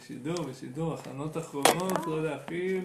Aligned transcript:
בשידור, 0.00 0.44
בשידור, 0.44 0.94
הכנות 0.94 1.36
אחרונות, 1.36 2.06
לא 2.06 2.24
להפעיל. 2.24 2.84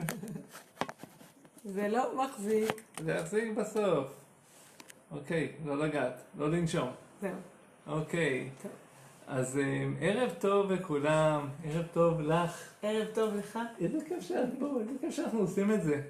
זה 1.65 1.88
לא 1.88 2.23
מחזיק. 2.23 2.82
זה 3.04 3.11
יחזיק 3.11 3.54
בסוף. 3.57 4.07
אוקיי, 5.11 5.51
לא 5.65 5.78
לגעת, 5.78 6.21
לא 6.38 6.51
לנשום. 6.51 6.89
זהו. 7.21 7.32
אוקיי, 7.88 8.50
טוב. 8.61 8.71
אז 9.28 9.57
אה, 9.57 9.86
ערב 10.01 10.29
טוב 10.39 10.71
לכולם, 10.71 11.47
ערב 11.64 11.86
טוב 11.93 12.21
לך. 12.21 12.69
ערב 12.82 13.07
טוב 13.14 13.36
לך. 13.36 13.60
איזה 13.79 13.97
כיף 14.07 14.24
שאת 14.24 14.50
פה, 14.60 14.77
איזה 14.79 14.91
כיף 15.02 15.13
שאנחנו 15.13 15.39
עושים 15.39 15.71
את 15.71 15.83
זה. 15.83 16.02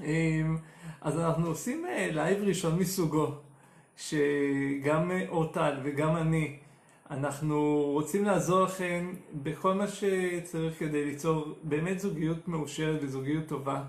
אמ, 0.00 0.56
אז 1.00 1.18
אנחנו 1.18 1.46
עושים 1.46 1.86
אה, 1.86 2.08
לייב 2.12 2.42
ראשון 2.42 2.78
מסוגו, 2.78 3.34
שגם 3.96 5.10
אה, 5.10 5.28
אורטל 5.28 5.80
וגם 5.82 6.16
אני, 6.16 6.58
אנחנו 7.12 7.82
רוצים 7.92 8.24
לעזור 8.24 8.64
לכם 8.64 9.14
בכל 9.42 9.74
מה 9.74 9.88
שצריך 9.88 10.78
כדי 10.78 11.04
ליצור 11.04 11.54
באמת 11.62 11.98
זוגיות 11.98 12.48
מאושרת 12.48 13.00
וזוגיות 13.02 13.46
טובה. 13.46 13.82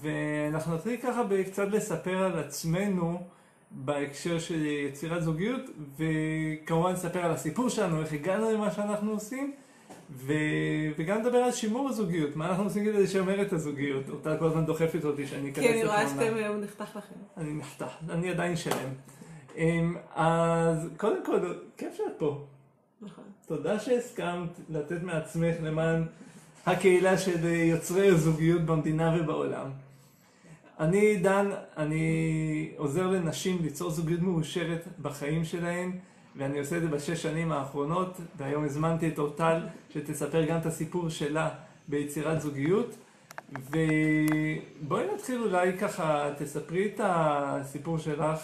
ואנחנו 0.00 0.74
נתחיל 0.74 0.96
ככה 1.02 1.22
קצת 1.46 1.68
לספר 1.70 2.16
על 2.18 2.38
עצמנו 2.38 3.22
בהקשר 3.70 4.38
של 4.38 4.66
יצירת 4.66 5.22
זוגיות, 5.22 5.60
וכמובן 5.98 6.92
נספר 6.92 7.18
על 7.18 7.30
הסיפור 7.30 7.68
שלנו, 7.68 8.00
איך 8.00 8.12
הגענו 8.12 8.52
למה 8.52 8.70
שאנחנו 8.70 9.10
עושים. 9.10 9.52
ו... 10.10 10.32
וגם 10.98 11.20
נדבר 11.20 11.38
על 11.38 11.52
שימור 11.52 11.88
הזוגיות, 11.88 12.36
מה 12.36 12.48
אנחנו 12.48 12.64
עושים 12.64 12.84
כדי 12.84 13.02
לשמר 13.02 13.42
את 13.42 13.52
הזוגיות. 13.52 14.08
אותה 14.08 14.36
כל 14.36 14.46
הזמן 14.46 14.66
דוחפת 14.66 15.04
אותי 15.04 15.26
שאני 15.26 15.50
אכנס 15.50 15.64
כי 15.64 15.72
אני 15.72 15.84
רואה 15.84 16.04
לתמונה. 16.04 16.26
שאתם, 16.26 16.52
הוא 16.52 16.64
נחתך 16.64 16.96
לכם. 16.96 17.14
אני 17.36 17.54
נחתך, 17.54 17.92
אני 18.08 18.30
עדיין 18.30 18.56
שלם. 18.56 18.90
אמ, 19.56 19.96
אז 20.14 20.88
קודם 20.96 21.24
כל, 21.26 21.52
כיף 21.76 21.94
שאת 21.96 22.18
פה. 22.18 22.44
נכון. 23.02 23.24
תודה 23.46 23.78
שהסכמת 23.78 24.60
לתת 24.68 25.02
מעצמך 25.02 25.54
למען 25.62 26.04
הקהילה 26.66 27.18
של 27.18 27.44
יוצרי 27.44 28.18
זוגיות 28.18 28.62
במדינה 28.62 29.16
ובעולם. 29.20 29.70
אני 30.80 31.16
דן, 31.16 31.50
אני 31.76 32.72
עוזר 32.76 33.06
לנשים 33.10 33.58
ליצור 33.62 33.90
זוגיות 33.90 34.20
מאושרת 34.20 34.88
בחיים 35.02 35.44
שלהן, 35.44 35.92
ואני 36.36 36.58
עושה 36.58 36.76
את 36.76 36.82
זה 36.82 36.88
בשש 36.88 37.22
שנים 37.22 37.52
האחרונות, 37.52 38.20
והיום 38.36 38.64
הזמנתי 38.64 39.08
את 39.08 39.18
אורטל 39.18 39.60
שתספר 39.90 40.44
גם 40.44 40.58
את 40.58 40.66
הסיפור 40.66 41.08
שלה 41.08 41.48
ביצירת 41.88 42.40
זוגיות. 42.40 42.96
ובואי 43.52 45.04
נתחיל 45.14 45.42
אולי 45.42 45.78
ככה, 45.78 46.30
תספרי 46.38 46.86
את 46.86 47.00
הסיפור 47.04 47.98
שלך 47.98 48.40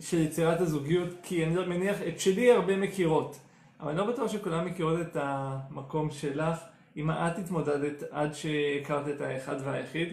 של 0.00 0.20
יצירת 0.20 0.60
הזוגיות, 0.60 1.08
כי 1.22 1.44
אני 1.44 1.54
מניח, 1.66 1.96
את 2.08 2.20
שלי 2.20 2.52
הרבה 2.52 2.76
מכירות, 2.76 3.38
אבל 3.80 3.90
אני 3.90 3.98
לא 3.98 4.12
בטוח 4.12 4.32
שכולם 4.32 4.66
מכירות 4.66 5.00
את 5.00 5.16
המקום 5.20 6.10
שלך, 6.10 6.58
עם 6.94 7.06
מה 7.06 7.28
את 7.28 7.38
התמודדת 7.38 8.02
עד 8.10 8.34
שהכרת 8.34 9.08
את 9.08 9.20
האחד 9.20 9.56
והיחיד. 9.64 10.08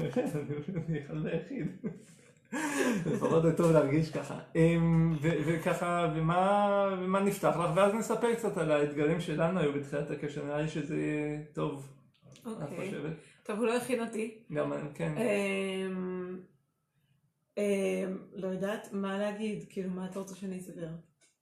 אני 0.00 0.08
אחד 1.06 1.14
והיחיד. 1.24 1.66
לפחות 3.06 3.42
זה 3.42 3.56
טוב 3.56 3.72
להרגיש 3.72 4.10
ככה. 4.10 4.38
אמ, 4.56 5.16
ו- 5.22 5.38
וככה, 5.46 6.12
ומה, 6.16 7.20
נפתח 7.20 7.56
לך, 7.56 7.70
ואז 7.76 7.94
נספר 7.94 8.34
קצת 8.34 8.58
על 8.58 8.72
האתגרים 8.72 9.20
שלנו 9.20 9.60
היו 9.60 9.72
בתחילת 9.72 10.10
הקשר, 10.10 10.44
נראה 10.44 10.62
לי 10.62 10.68
שזה 10.68 10.96
יהיה 10.96 11.38
טוב, 11.52 11.88
את 12.42 12.46
אוקיי. 12.46 12.92
טוב, 13.48 13.58
הוא 13.58 13.66
לא 13.66 13.76
הכין 13.76 14.00
אותי. 14.00 14.44
גם, 14.52 14.72
כן. 14.94 15.14
אמ, 15.16 16.40
אמ, 17.58 18.18
לא 18.32 18.46
יודעת 18.46 18.92
מה 18.92 19.18
להגיד, 19.18 19.64
כאילו, 19.70 19.90
מה 19.90 20.06
אתה 20.06 20.18
רוצה 20.18 20.34
שאני 20.34 20.58
אספר? 20.58 20.88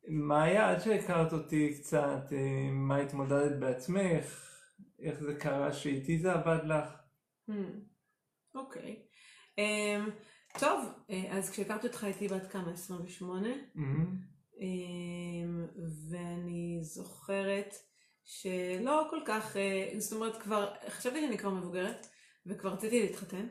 מה 0.08 0.42
היה 0.42 0.70
עד 0.70 0.80
שהכרת 0.80 1.32
אותי 1.32 1.74
קצת, 1.78 2.32
אה, 2.32 2.70
מה 2.70 2.96
התמודדת 2.96 3.58
בעצמך, 3.58 4.50
איך 4.98 5.20
זה 5.20 5.34
קרה 5.34 5.72
שאיתי 5.72 6.18
זה 6.18 6.32
עבד 6.32 6.64
לך? 6.64 6.88
Hmm, 7.50 7.52
אוקיי. 8.54 9.02
אמ, 9.58 10.10
טוב, 10.60 10.84
אה, 11.10 11.38
אז 11.38 11.50
כשהכרתי 11.50 11.86
אותך 11.86 12.04
הייתי 12.04 12.28
בת 12.28 12.46
כמה? 12.50 12.72
28? 12.72 13.48
מהמם. 13.74 14.16
אמ, 14.60 15.66
ואני 16.10 16.78
זוכרת 16.82 17.74
שלא 18.26 19.06
כל 19.10 19.20
כך, 19.24 19.56
אה, 19.56 19.90
זאת 19.98 20.12
אומרת 20.12 20.36
כבר, 20.42 20.74
חשבתי 20.88 21.20
שאני 21.20 21.38
כבר 21.38 21.50
מבוגרת 21.50 22.06
וכבר 22.46 22.70
רציתי 22.70 23.00
להתחתן 23.00 23.46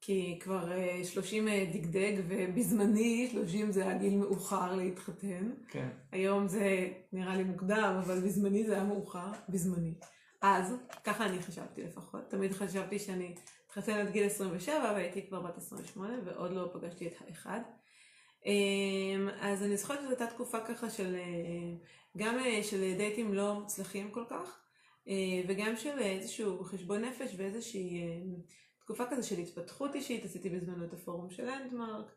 כי 0.00 0.38
כבר 0.42 0.72
אה, 0.72 1.00
30 1.04 1.48
אה, 1.48 1.70
דגדג 1.72 2.12
ובזמני 2.28 3.28
30 3.32 3.72
זה 3.72 3.82
היה 3.82 3.98
גיל 3.98 4.16
מאוחר 4.16 4.74
להתחתן. 4.74 5.50
כן. 5.68 5.88
היום 6.12 6.48
זה 6.48 6.88
נראה 7.12 7.36
לי 7.36 7.44
מוקדם 7.44 8.00
אבל 8.04 8.20
בזמני 8.20 8.64
זה 8.66 8.74
היה 8.74 8.84
מאוחר, 8.84 9.32
בזמני. 9.48 9.94
אז, 10.42 10.74
ככה 11.04 11.26
אני 11.26 11.42
חשבתי 11.42 11.82
לפחות, 11.82 12.30
תמיד 12.30 12.52
חשבתי 12.52 12.98
שאני 12.98 13.34
אתחתן 13.66 13.92
עד 13.92 14.10
גיל 14.10 14.26
27 14.26 14.92
והייתי 14.94 15.26
כבר 15.26 15.40
בת 15.40 15.56
28 15.56 16.14
ועוד 16.24 16.52
לא 16.52 16.70
פגשתי 16.72 17.06
את 17.06 17.12
האחד. 17.20 17.60
אמ, 18.48 19.28
אז 19.40 19.62
אני 19.62 19.76
זוכרת 19.76 19.98
שזו 19.98 20.08
הייתה 20.08 20.26
תקופה 20.26 20.60
ככה 20.60 20.90
של, 20.90 21.14
אה, 21.14 21.76
גם 22.16 22.38
אה, 22.38 22.62
של 22.62 22.94
דייטים 22.96 23.34
לא 23.34 23.60
מוצלחים 23.60 24.10
כל 24.10 24.24
כך, 24.30 24.60
אה, 25.08 25.42
וגם 25.48 25.76
של 25.76 25.98
איזשהו 25.98 26.64
חשבון 26.64 27.04
נפש 27.04 27.34
ואיזושהי 27.36 28.02
תקופה 28.80 29.04
כזה 29.10 29.22
של 29.22 29.38
התפתחות 29.38 29.94
אישית, 29.94 30.24
עשיתי 30.24 30.50
בזמנו 30.50 30.84
את 30.84 30.92
הפורום 30.92 31.30
של 31.30 31.44
לנדמרק, 31.44 32.14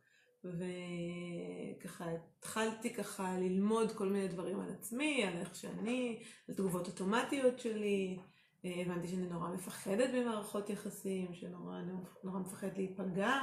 וככה 1.80 2.06
התחלתי 2.38 2.94
ככה 2.94 3.38
ללמוד 3.40 3.92
כל 3.92 4.10
מיני 4.10 4.28
דברים 4.28 4.60
על 4.60 4.70
עצמי, 4.70 5.24
על 5.24 5.38
איך 5.38 5.56
שאני, 5.56 6.24
על 6.50 6.56
תגובות 6.56 6.88
אוטומטיות 6.88 7.60
שלי, 7.60 8.20
הבנתי 8.64 9.08
שאני 9.08 9.28
נורא 9.28 9.50
מפחדת 9.50 10.10
במערכות 10.14 10.70
יחסים, 10.70 11.34
שנורא 11.34 11.82
נורא 12.24 12.40
מפחדת 12.40 12.78
להיפגע. 12.78 13.40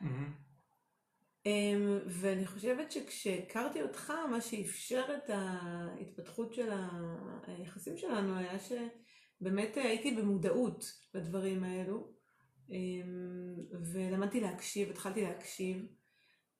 מהמם. 0.00 0.49
אמ, 1.46 1.98
ואני 2.06 2.46
חושבת 2.46 2.92
שכשהכרתי 2.92 3.82
אותך, 3.82 4.12
מה 4.30 4.40
שאפשר 4.40 5.04
את 5.16 5.30
ההתפתחות 5.30 6.54
של 6.54 6.70
היחסים 7.46 7.96
שלנו 7.96 8.38
היה 8.38 8.58
שבאמת 8.58 9.76
הייתי 9.76 10.10
במודעות 10.16 10.84
לדברים 11.14 11.64
האלו, 11.64 12.12
אמ, 12.70 13.56
ולמדתי 13.92 14.40
להקשיב, 14.40 14.90
התחלתי 14.90 15.22
להקשיב. 15.22 15.86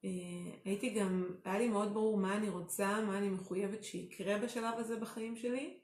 אה, 0.05 0.61
הייתי 0.65 0.91
גם, 0.91 1.27
היה 1.45 1.59
לי 1.59 1.69
מאוד 1.69 1.95
ברור 1.95 2.19
מה 2.19 2.37
אני 2.37 2.49
רוצה, 2.49 3.01
מה 3.07 3.19
אני 3.19 3.29
מחויבת 3.29 3.85
שיקרה 3.85 4.39
בשלב 4.39 4.79
הזה 4.79 4.97
בחיים 4.97 5.37
שלי, 5.37 5.81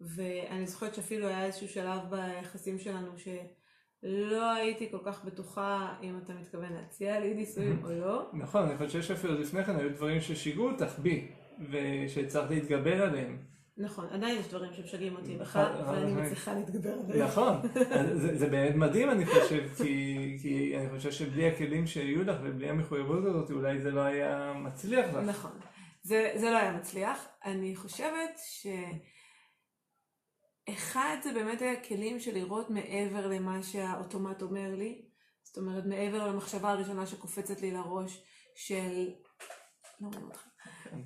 ואני 0.00 0.66
זוכרת 0.66 0.94
שאפילו 0.94 1.28
היה 1.28 1.46
איזשהו 1.46 1.68
שלב 1.68 2.00
ביחסים 2.10 2.78
שלנו 2.78 3.18
ש... 3.18 3.28
לא 4.02 4.52
הייתי 4.52 4.90
כל 4.90 4.98
כך 5.04 5.24
בטוחה 5.24 5.94
אם 6.02 6.18
אתה 6.24 6.32
מתכוון 6.34 6.72
להציע 6.72 7.20
לי 7.20 7.34
נישואים 7.34 7.80
או 7.84 7.90
לא. 7.92 8.30
נכון, 8.32 8.62
אני 8.68 8.78
חושב 8.78 9.02
שאפילו 9.02 9.38
לפני 9.38 9.64
כן 9.64 9.76
היו 9.76 9.90
דברים 9.90 10.20
ששיגעו 10.20 10.70
אותך 10.70 10.98
בי, 10.98 11.28
ושהצלחת 11.70 12.50
להתגבר 12.50 13.02
עליהם. 13.02 13.38
נכון, 13.76 14.06
עדיין 14.10 14.40
יש 14.40 14.48
דברים 14.48 14.72
שמשגעים 14.72 15.16
אותי 15.16 15.36
בך, 15.36 15.56
נכון, 15.56 15.94
ואני 15.94 16.12
נכון. 16.12 16.22
מצליחה 16.22 16.54
להתגבר 16.54 16.92
עליהם. 16.92 17.26
נכון, 17.26 17.56
זה, 18.14 18.48
באמת 18.48 18.74
מדהים 18.74 19.10
אני 19.10 19.26
חושב, 19.26 19.68
כי, 20.42 20.74
אני 20.76 20.98
חושב 20.98 21.10
שבלי 21.12 21.48
הכלים 21.48 21.86
שהיו 21.86 22.24
לך 22.24 22.36
ובלי 22.42 22.68
המחויבות 22.68 23.24
הזאת 23.24 23.50
אולי 23.50 23.80
זה 23.80 23.90
לא 23.90 24.00
היה 24.00 24.52
מצליח 24.56 25.06
לך. 25.14 25.24
נכון. 25.24 25.50
זה 26.02 26.50
לא 26.50 26.56
היה 26.56 26.72
מצליח. 26.72 27.28
אני 27.44 27.76
חושבת 27.76 28.38
ש... 28.38 28.66
אחד 30.68 31.16
זה 31.22 31.32
באמת 31.32 31.62
היה 31.62 31.84
כלים 31.84 32.20
של 32.20 32.34
לראות 32.34 32.70
מעבר 32.70 33.26
למה 33.26 33.62
שהאוטומט 33.62 34.42
אומר 34.42 34.74
לי. 34.74 35.02
זאת 35.42 35.56
אומרת, 35.56 35.86
מעבר 35.86 36.26
למחשבה 36.26 36.70
הראשונה 36.70 37.06
שקופצת 37.06 37.60
לי 37.60 37.70
לראש 37.70 38.22
של... 38.54 39.10
לא 40.00 40.08
רואים 40.08 40.24
אותך. 40.24 40.46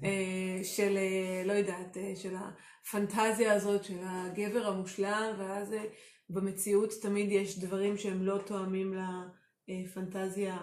אה, 0.05 0.65
של, 0.65 0.97
אה, 0.97 1.43
לא 1.47 1.53
יודעת, 1.53 1.97
אה, 1.97 2.13
של 2.17 2.35
הפנטזיה 2.37 3.53
הזאת 3.53 3.85
של 3.85 3.99
הגבר 4.03 4.67
המושלם, 4.67 5.35
ואז 5.39 5.75
במציאות 6.31 6.91
תמיד 7.03 7.33
יש 7.33 7.59
דברים 7.59 7.97
שהם 7.97 8.23
לא 8.23 8.39
תואמים 8.47 8.95
לפנטזיה 9.69 10.59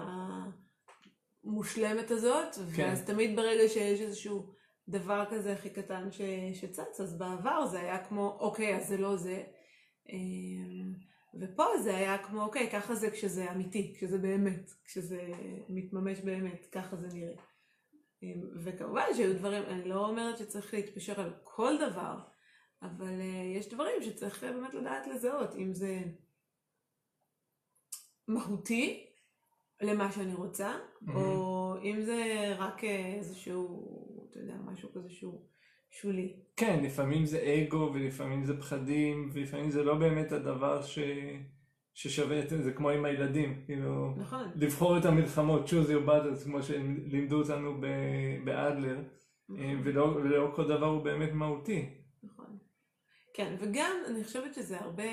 המושלמת 1.44 2.12
הזאת, 2.12 2.56
כן. 2.76 2.84
ואז 2.84 3.06
תמיד 3.06 3.36
ברגע 3.36 3.70
שיש 3.70 4.02
איזשהו 4.02 4.54
דבר 4.88 5.26
כזה 5.32 5.54
הכי 5.54 5.70
קטן 5.70 6.12
ש, 6.12 6.22
שצץ, 6.54 7.00
אז 7.02 7.18
בעבר 7.18 7.66
זה 7.66 7.80
היה 7.80 8.06
כמו, 8.06 8.38
אוקיי, 8.40 8.76
אז 8.76 8.88
זה 8.88 8.98
לא 8.98 9.16
זה. 9.16 9.44
אמ, 10.10 10.94
ופה 11.42 11.66
זה 11.84 11.96
היה 11.98 12.18
כמו, 12.18 12.44
אוקיי, 12.44 12.70
ככה 12.72 12.96
זה 12.96 13.12
כשזה 13.12 13.52
אמיתי, 13.52 13.94
כשזה 13.98 14.18
באמת, 14.18 14.72
כשזה 14.86 15.22
מתממש 15.70 16.20
באמת, 16.20 16.66
ככה 16.72 16.96
זה 16.96 17.08
נראה. 17.14 17.36
אמ, 18.24 18.42
וכמובן 18.64 19.06
שהיו 19.16 19.34
דברים, 19.34 19.64
אני 19.64 19.90
לא 19.90 20.10
אומרת 20.10 20.38
שצריך 20.38 20.74
להתפשר 20.74 21.22
על 21.22 21.34
כל 21.44 21.74
דבר, 21.78 22.20
אבל 22.82 23.20
uh, 23.20 23.58
יש 23.58 23.70
דברים 23.70 24.04
שצריך 24.04 24.44
uh, 24.44 24.46
באמת 24.46 24.74
לדעת 24.74 25.08
לזהות, 25.08 25.56
אם 25.56 25.74
זה 25.74 26.00
מהותי 28.28 29.08
למה 29.82 30.12
שאני 30.12 30.34
רוצה, 30.34 30.78
Mhm. 31.02 31.12
או 31.16 31.54
או 31.74 31.82
אם 31.84 32.02
זה 32.02 32.54
רק 32.58 32.84
אה, 32.84 33.14
איזשהו, 33.16 33.88
אתה 34.34 34.42
יודע, 34.42 34.56
משהו 34.66 34.90
כזה 34.94 35.10
שהוא 35.10 35.48
שולי. 35.92 36.36
כן, 36.56 36.84
לפעמים 36.84 37.26
זה 37.26 37.64
אגו 37.68 37.92
ולפעמים 37.94 38.46
זה 38.46 38.58
פחדים 38.60 39.30
ולפעמים 39.34 39.72
זה 39.72 39.84
לא 39.84 39.96
באמת 39.96 40.32
הדבר 40.32 40.82
ש... 40.82 41.00
ששווה 41.94 42.40
את 42.40 42.50
זה, 42.50 42.62
זה 42.62 42.72
כמו 42.72 42.90
עם 42.90 43.06
הילדים, 43.06 43.64
כאילו, 43.66 44.16
נכון. 44.18 44.48
לבחור 44.56 44.98
את 44.98 45.06
המלחמות, 45.06 45.68
choose 45.68 45.88
your 45.88 46.08
battles, 46.08 46.44
כמו 46.44 46.64
שלימדו 46.64 47.40
אותנו 47.42 47.82
ב- 47.82 48.46
באדלר, 48.46 49.00
נכון. 49.50 49.82
ולא, 49.84 50.04
ולא 50.04 50.52
כל 50.56 50.68
דבר 50.68 50.86
הוא 50.86 51.04
באמת 51.04 51.30
מהותי. 51.34 51.90
נכון. 52.24 52.58
כן, 53.34 53.56
וגם 53.60 53.96
אני 54.08 54.24
חושבת 54.24 54.54
שזה 54.54 54.80
הרבה 54.80 55.04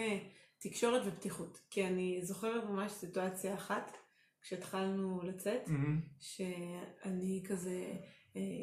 תקשורת 0.60 1.02
ופתיחות. 1.06 1.58
כי 1.70 1.86
אני 1.86 2.20
זוכרת 2.22 2.64
ממש 2.64 2.92
סיטואציה 2.92 3.54
אחת, 3.54 3.96
כשהתחלנו 4.42 5.20
לצאת, 5.22 5.68
מהמם. 5.68 6.00
שאני 6.18 7.42
כזה 7.48 7.70
אה, 7.70 7.96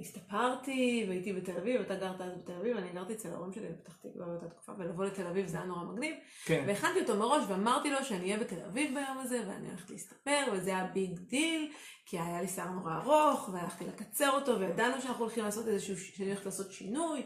הסתפרתי 0.01 1.05
והייתי 1.07 1.33
בתל 1.33 1.57
אביב, 1.57 1.81
אתה 1.81 1.95
גרת 1.95 2.21
אז 2.21 2.31
בתל 2.43 2.53
אביב, 2.53 2.77
אני 2.77 2.89
גרתי 2.93 3.13
אצל 3.13 3.29
ההורים 3.29 3.53
שלי 3.53 3.67
בפתח 3.69 3.95
תקווה 3.95 4.25
באותה 4.25 4.49
תקופה, 4.49 4.71
ולבוא 4.77 5.05
לתל 5.05 5.27
אביב 5.27 5.47
זה 5.47 5.57
היה 5.57 5.65
נורא 5.65 5.83
מגניב. 5.83 6.15
כן, 6.45 6.63
והכנתי 6.67 6.99
אותו 6.99 7.15
מראש 7.15 7.43
ואמרתי 7.47 7.89
לו 7.89 8.03
שאני 8.03 8.21
אהיה 8.21 8.37
בתל 8.37 8.65
אביב 8.65 8.93
ביום 8.93 9.17
הזה 9.17 9.43
ואני 9.47 9.67
הולכת 9.69 9.89
להסתפר 9.89 10.43
וזה 10.53 10.69
היה 10.69 10.83
big 10.94 11.19
deal 11.19 11.71
כי 12.05 12.19
היה 12.19 12.41
לי 12.41 12.47
שיער 12.47 12.69
נורא 12.69 12.95
ארוך 12.95 13.49
והלכתי 13.53 13.85
לקצר 13.85 14.29
אותו 14.29 14.59
וידענו 14.59 15.01
שאנחנו 15.01 15.23
הולכים 15.23 15.43
לעשות 15.43 15.67
איזשהו, 15.67 15.97
שאני 15.97 16.29
הולכת 16.29 16.45
לעשות 16.45 16.71
שינוי 16.71 17.23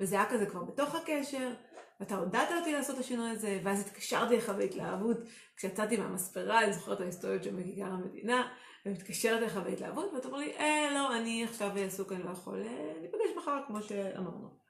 וזה 0.00 0.16
היה 0.16 0.30
כזה 0.30 0.46
כבר 0.46 0.64
בתוך 0.64 0.94
הקשר 0.94 1.52
ואתה 2.00 2.16
עודדת 2.16 2.48
אותי 2.58 2.72
לעשות 2.72 2.94
את 2.94 3.00
השינוי 3.00 3.30
הזה 3.30 3.60
ואז 3.64 3.80
התקשרתי 3.80 4.36
לך 4.36 4.50
בהתלהבות 4.50 5.16
כשיצאתי 5.56 5.96
מהמספרה 5.96 6.64
אני 6.64 6.72
זוכרת 6.72 6.96
את 6.96 7.00
ההיסטוריות 7.00 7.44
של 7.44 7.56
בכיכר 7.56 7.90
ומתקשרת 8.86 9.42
אליך 9.42 9.56
בהתלהבות 9.56 10.12
ואתה 10.14 10.28
אומר 10.28 10.38
לי 10.38 10.52
אה 10.58 10.90
לא 10.94 11.16
אני 11.16 11.44
עכשיו 11.44 11.78
עסוק 11.78 12.12
אני 12.12 12.22
לא 12.22 12.30
יכול 12.30 12.62
אה, 12.66 12.92
ניפגש 13.02 13.36
מחר 13.36 13.60
כמו 13.66 13.82
שאמרנו 13.82 14.64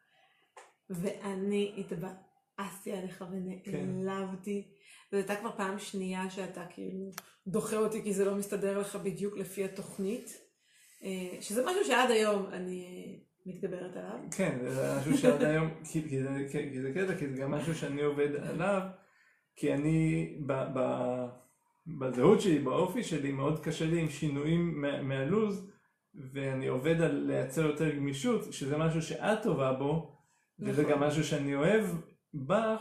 ואני 0.91 1.75
התבאסתי 1.79 2.93
עליך 2.93 3.25
ונעלבתי. 3.67 4.69
זו 5.11 5.17
הייתה 5.17 5.37
כבר 5.37 5.51
פעם 5.57 5.79
שנייה 5.79 6.31
שאתה 6.31 6.67
כאילו 6.71 7.11
דוחה 7.47 7.77
אותי 7.77 8.03
כי 8.03 8.13
זה 8.13 8.25
לא 8.25 8.35
מסתדר 8.35 8.79
לך 8.79 8.97
בדיוק 8.97 9.37
לפי 9.37 9.65
התוכנית. 9.65 10.39
אה, 11.05 11.37
שזה 11.41 11.67
משהו 11.67 11.85
שעד 11.85 12.11
היום 12.11 12.47
אני 12.53 12.85
אה, 12.85 13.19
מתגברת 13.47 13.97
עליו. 13.97 14.19
כן, 14.37 14.59
זה 14.69 14.99
משהו 15.01 15.19
שעד 15.19 15.43
היום, 15.43 15.71
כי, 15.93 16.09
כי, 16.09 16.23
זה, 16.23 16.29
כי, 16.53 16.71
כי 16.71 16.83
זה 16.83 16.93
קטע, 16.95 17.19
כי 17.19 17.29
זה 17.29 17.37
גם 17.37 17.51
משהו 17.51 17.75
שאני 17.75 18.03
עובד 18.03 18.37
עליו, 18.37 18.81
כי 19.57 19.75
אני, 19.75 20.29
ב, 20.47 20.53
ב, 20.53 20.79
בזהות 21.87 22.41
שלי, 22.41 22.59
באופי 22.59 23.03
שלי, 23.03 23.33
מאוד 23.33 23.65
קשה 23.65 23.87
לי 23.87 24.01
עם 24.01 24.09
שינויים 24.09 24.81
מה, 24.81 25.03
מהלוז, 25.03 25.71
ואני 26.33 26.67
עובד 26.67 27.01
על 27.01 27.15
לייצר 27.15 27.67
יותר 27.67 27.97
גמישות, 27.97 28.53
שזה 28.53 28.77
משהו 28.77 29.03
שאת 29.03 29.43
טובה 29.43 29.73
בו, 29.73 30.17
וזה 30.59 30.83
נכון. 30.83 30.93
גם 30.93 31.01
משהו 31.01 31.25
שאני 31.25 31.55
אוהב 31.55 31.85
בך, 32.35 32.81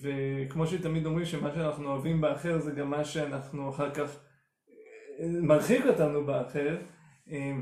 וכמו 0.00 0.66
שתמיד 0.66 1.06
אומרים 1.06 1.24
שמה 1.24 1.54
שאנחנו 1.54 1.88
אוהבים 1.88 2.20
באחר 2.20 2.58
זה 2.58 2.72
גם 2.72 2.90
מה 2.90 3.04
שאנחנו 3.04 3.70
אחר 3.70 3.94
כך 3.94 4.20
אה, 5.20 5.26
מרחיק 5.42 5.86
אותנו 5.86 6.26
באחר, 6.26 6.76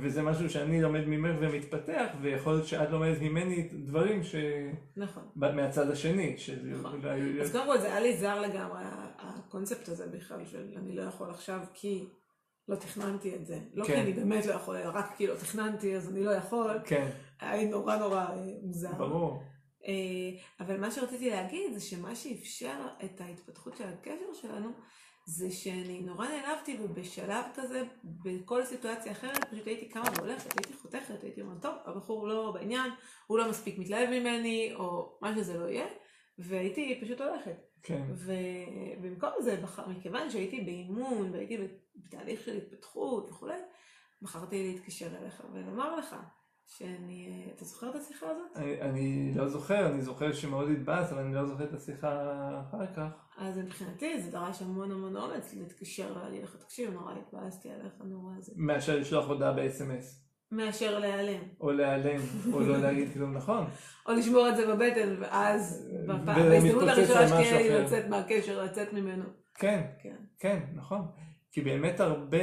וזה 0.00 0.22
משהו 0.22 0.50
שאני 0.50 0.82
לומד 0.82 1.06
ממך 1.06 1.36
ומתפתח, 1.40 2.06
ויכול 2.20 2.52
להיות 2.52 2.66
שאת 2.66 2.90
לומדת 2.90 3.20
ממני 3.20 3.68
דברים 3.72 4.22
ש... 4.22 4.34
נכון. 4.96 5.22
מהצד 5.36 5.90
השני, 5.90 6.38
שזה 6.38 6.70
נכון. 6.70 7.00
אולי... 7.04 7.40
אז 7.40 7.52
קודם 7.52 7.66
כל 7.66 7.78
זה 7.78 7.86
היה 7.86 8.00
לי 8.00 8.16
זר 8.16 8.40
לגמרי, 8.40 8.82
הקונספט 9.18 9.88
הזה 9.88 10.06
בכלל 10.06 10.44
של 10.44 10.66
אני 10.76 10.96
לא 10.96 11.02
יכול 11.02 11.30
עכשיו 11.30 11.60
כי 11.74 12.08
לא 12.68 12.76
תכננתי 12.76 13.34
את 13.34 13.46
זה. 13.46 13.58
לא 13.74 13.84
כי 13.84 13.92
כן. 13.92 14.00
אני 14.00 14.12
באמת 14.12 14.46
לא 14.46 14.52
יכול, 14.52 14.76
אלא 14.76 14.90
רק 14.94 15.14
כי 15.16 15.26
לא 15.26 15.34
תכננתי 15.34 15.96
אז 15.96 16.10
אני 16.10 16.24
לא 16.24 16.30
יכול. 16.30 16.78
כן, 16.84 17.10
היה 17.40 17.56
לי 17.56 17.68
נורא 17.68 17.96
נורא 17.96 18.26
אה, 18.26 18.36
מוזר. 18.62 18.92
ברור. 18.92 19.42
אה, 19.86 19.92
אבל 20.60 20.80
מה 20.80 20.90
שרציתי 20.90 21.30
להגיד 21.30 21.72
זה 21.74 21.80
שמה 21.80 22.14
שאפשר 22.14 22.78
את 23.04 23.20
ההתפתחות 23.20 23.76
של 23.76 23.84
הקשר 23.84 24.32
שלנו 24.34 24.70
זה 25.26 25.50
שאני 25.50 26.00
נורא 26.00 26.28
נעלבתי 26.28 26.78
ובשלב 26.82 27.44
כזה 27.54 27.82
בכל 28.04 28.64
סיטואציה 28.64 29.12
אחרת 29.12 29.44
פשוט 29.44 29.66
הייתי 29.66 29.88
קמה 29.88 30.04
והולכת, 30.16 30.52
הייתי 30.52 30.72
חותכת, 30.82 31.22
הייתי 31.22 31.42
אומרת 31.42 31.62
טוב 31.62 31.74
הבחור 31.84 32.28
לא 32.28 32.50
בעניין, 32.54 32.90
הוא 33.26 33.38
לא 33.38 33.50
מספיק 33.50 33.78
מתלהב 33.78 34.10
ממני 34.10 34.72
או 34.74 35.18
מה 35.22 35.34
שזה 35.34 35.58
לא 35.58 35.64
יהיה 35.64 35.86
והייתי 36.38 37.00
פשוט 37.02 37.20
הולכת. 37.20 37.56
כן, 37.82 38.06
ובמקום 38.10 39.30
זה. 39.40 39.62
מכיוון 39.86 40.30
שהייתי 40.30 40.60
באימון 40.60 41.30
והייתי 41.32 41.58
בתהליך 41.96 42.40
של 42.40 42.56
התפתחות 42.56 43.30
וכולי, 43.30 43.58
בחרתי 44.22 44.72
להתקשר 44.72 45.16
אליך 45.16 45.42
ולומר 45.52 45.96
לך 45.96 46.16
שאני, 46.66 47.48
אתה 47.56 47.64
זוכר 47.64 47.90
את 47.90 47.94
השיחה 47.94 48.26
הזאת? 48.30 48.56
אני, 48.56 48.80
אני 48.82 49.32
לא 49.34 49.48
זוכר, 49.48 49.86
אני 49.86 50.02
זוכר 50.02 50.32
שמאוד 50.32 50.70
התבאס, 50.70 51.12
אבל 51.12 51.20
אני 51.20 51.34
לא 51.34 51.46
זוכר 51.46 51.64
את 51.64 51.72
השיחה 51.72 52.30
אחר 52.60 52.94
כך. 52.96 53.25
אז 53.36 53.58
מבחינתי 53.58 54.20
זה 54.20 54.30
דרש 54.30 54.62
המון 54.62 54.90
המון 54.90 55.16
אומץ 55.16 55.54
להתקשר 55.54 56.12
ולהגיד 56.16 56.42
לך, 56.42 56.56
תקשיב, 56.56 56.92
נורא 56.92 57.14
התבאסתי 57.14 57.68
עליך, 57.70 57.92
נורא 58.04 58.32
זה. 58.40 58.52
מאשר 58.56 58.98
לשלוח 58.98 59.28
הודעה 59.28 59.52
ב-SMS, 59.52 60.26
מאשר 60.52 60.98
להיעלם. 60.98 61.42
או 61.60 61.72
להיעלם, 61.72 62.20
או 62.52 62.60
לא 62.60 62.78
להגיד 62.78 63.12
כלום 63.14 63.34
נכון. 63.34 63.64
או 64.06 64.12
לשמור 64.12 64.48
את 64.48 64.56
זה 64.56 64.74
בבטן, 64.74 65.14
ואז 65.20 65.88
בהזדמנות 66.24 66.88
הראשונה 66.88 67.28
שתהיה 67.28 67.62
לי. 67.62 67.84
לצאת 67.84 68.08
מהקשר, 68.08 68.64
לצאת 68.64 68.92
ממנו. 68.92 69.24
כן, 69.54 69.82
כן. 70.02 70.16
כן, 70.38 70.60
נכון. 70.74 71.06
כי 71.52 71.60
באמת 71.60 72.00
הרבה, 72.00 72.38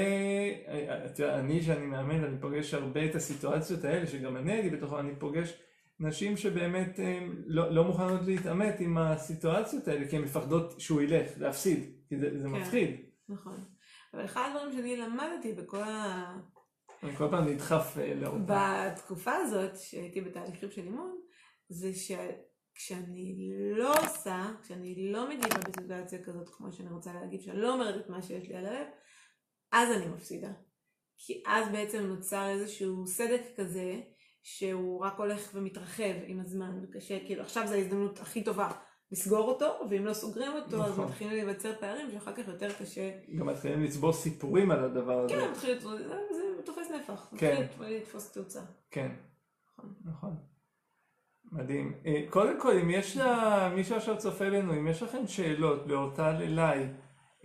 אני 1.19 1.61
שאני 1.61 1.85
מאמן, 1.85 2.23
אני 2.23 2.37
פוגש 2.41 2.73
הרבה 2.73 3.05
את 3.05 3.15
הסיטואציות 3.15 3.83
האלה, 3.83 4.07
שגם 4.07 4.37
אני 4.37 4.51
הייתי 4.51 4.69
בתוכו, 4.69 4.99
אני 4.99 5.15
פוגש 5.19 5.53
נשים 6.03 6.37
שבאמת 6.37 6.99
הם, 6.99 7.43
לא, 7.45 7.71
לא 7.71 7.83
מוכנות 7.83 8.21
להתעמת 8.25 8.79
עם 8.79 8.97
הסיטואציות 8.97 9.87
האלה, 9.87 10.07
כי 10.09 10.15
הן 10.15 10.21
מפחדות 10.21 10.79
שהוא 10.79 11.01
ילך, 11.01 11.31
להפסיד, 11.37 11.79
כי 12.09 12.17
זה, 12.17 12.29
זה 12.41 12.43
כן. 12.43 12.49
מפחיד. 12.49 12.89
נכון. 13.29 13.55
אבל 14.13 14.25
אחד 14.25 14.49
הדברים 14.49 14.73
שאני 14.73 14.97
למדתי 14.97 15.53
בכל 15.53 15.83
ה... 15.83 16.37
אני 17.03 17.15
כל 17.15 17.27
פעם 17.31 17.47
נדחף 17.47 17.97
אה, 17.97 18.13
לאותה. 18.13 18.91
בתקופה 18.93 19.35
הזאת 19.35 19.77
שהייתי 19.77 20.21
בתהליכים 20.21 20.71
של 20.71 20.81
אימון, 20.81 21.17
זה 21.69 21.91
שכשאני 21.93 23.49
לא 23.77 23.93
עושה, 23.99 24.51
כשאני 24.63 25.11
לא 25.11 25.29
מגיבה 25.29 25.57
בסיטואציה 25.67 26.23
כזאת, 26.23 26.49
כמו 26.49 26.71
שאני 26.71 26.89
רוצה 26.89 27.13
להגיד, 27.13 27.41
שאני 27.41 27.57
לא 27.57 27.73
אומרת 27.73 28.05
את 28.05 28.09
מה 28.09 28.21
שיש 28.21 28.47
לי 28.47 28.55
על 28.55 28.65
הלב, 28.65 28.87
אז 29.71 29.97
אני 29.97 30.07
מפסידה. 30.07 30.51
כי 31.17 31.43
אז 31.47 31.71
בעצם 31.71 32.03
נוצר 32.03 32.49
איזשהו 32.49 33.07
סדק 33.07 33.41
כזה, 33.57 34.01
שהוא 34.43 35.01
רק 35.01 35.17
הולך 35.17 35.51
ומתרחב 35.53 36.13
עם 36.25 36.39
הזמן, 36.39 36.79
וקשה, 36.83 37.25
כאילו 37.25 37.41
עכשיו 37.41 37.67
זו 37.67 37.73
ההזדמנות 37.73 38.19
הכי 38.19 38.43
טובה 38.43 38.71
לסגור 39.11 39.47
אותו, 39.47 39.79
ואם 39.89 40.05
לא 40.05 40.13
סוגרים 40.13 40.51
אותו, 40.51 40.83
אז 40.83 40.91
נכון. 40.91 41.05
מתחילים 41.05 41.33
להיווצר 41.33 41.73
פערים 41.79 42.11
שאחר 42.11 42.33
כך 42.33 42.47
יותר 42.47 42.73
קשה 42.73 43.11
גם 43.35 43.45
מתחילים 43.45 43.83
לצבור 43.83 44.13
סיפורים 44.13 44.71
על 44.71 44.83
הדבר 44.83 45.19
הזה. 45.19 45.33
כן, 45.33 45.51
מתחיל 45.51 45.75
לתפוס, 45.75 45.97
זה, 45.97 46.15
זה 46.57 46.63
תופס 46.65 46.91
נפח, 46.91 47.27
כן. 47.37 47.63
מתחיל 47.63 47.97
לתפוס 47.97 48.31
תאוצה. 48.31 48.59
כן, 48.91 49.11
נכון. 49.71 49.93
נכון. 50.05 50.35
מדהים. 51.51 51.93
אה, 52.05 52.21
קודם 52.29 52.61
כל, 52.61 52.71
אם 52.71 52.89
יש 52.89 53.17
לה, 53.17 53.69
מי 53.75 53.83
שעכשיו 53.83 54.17
צופה 54.17 54.49
בנו, 54.49 54.73
אם 54.73 54.87
יש 54.87 55.03
לכם 55.03 55.27
שאלות 55.27 55.87
לאורטל 55.87 56.35
אליי, 56.41 56.89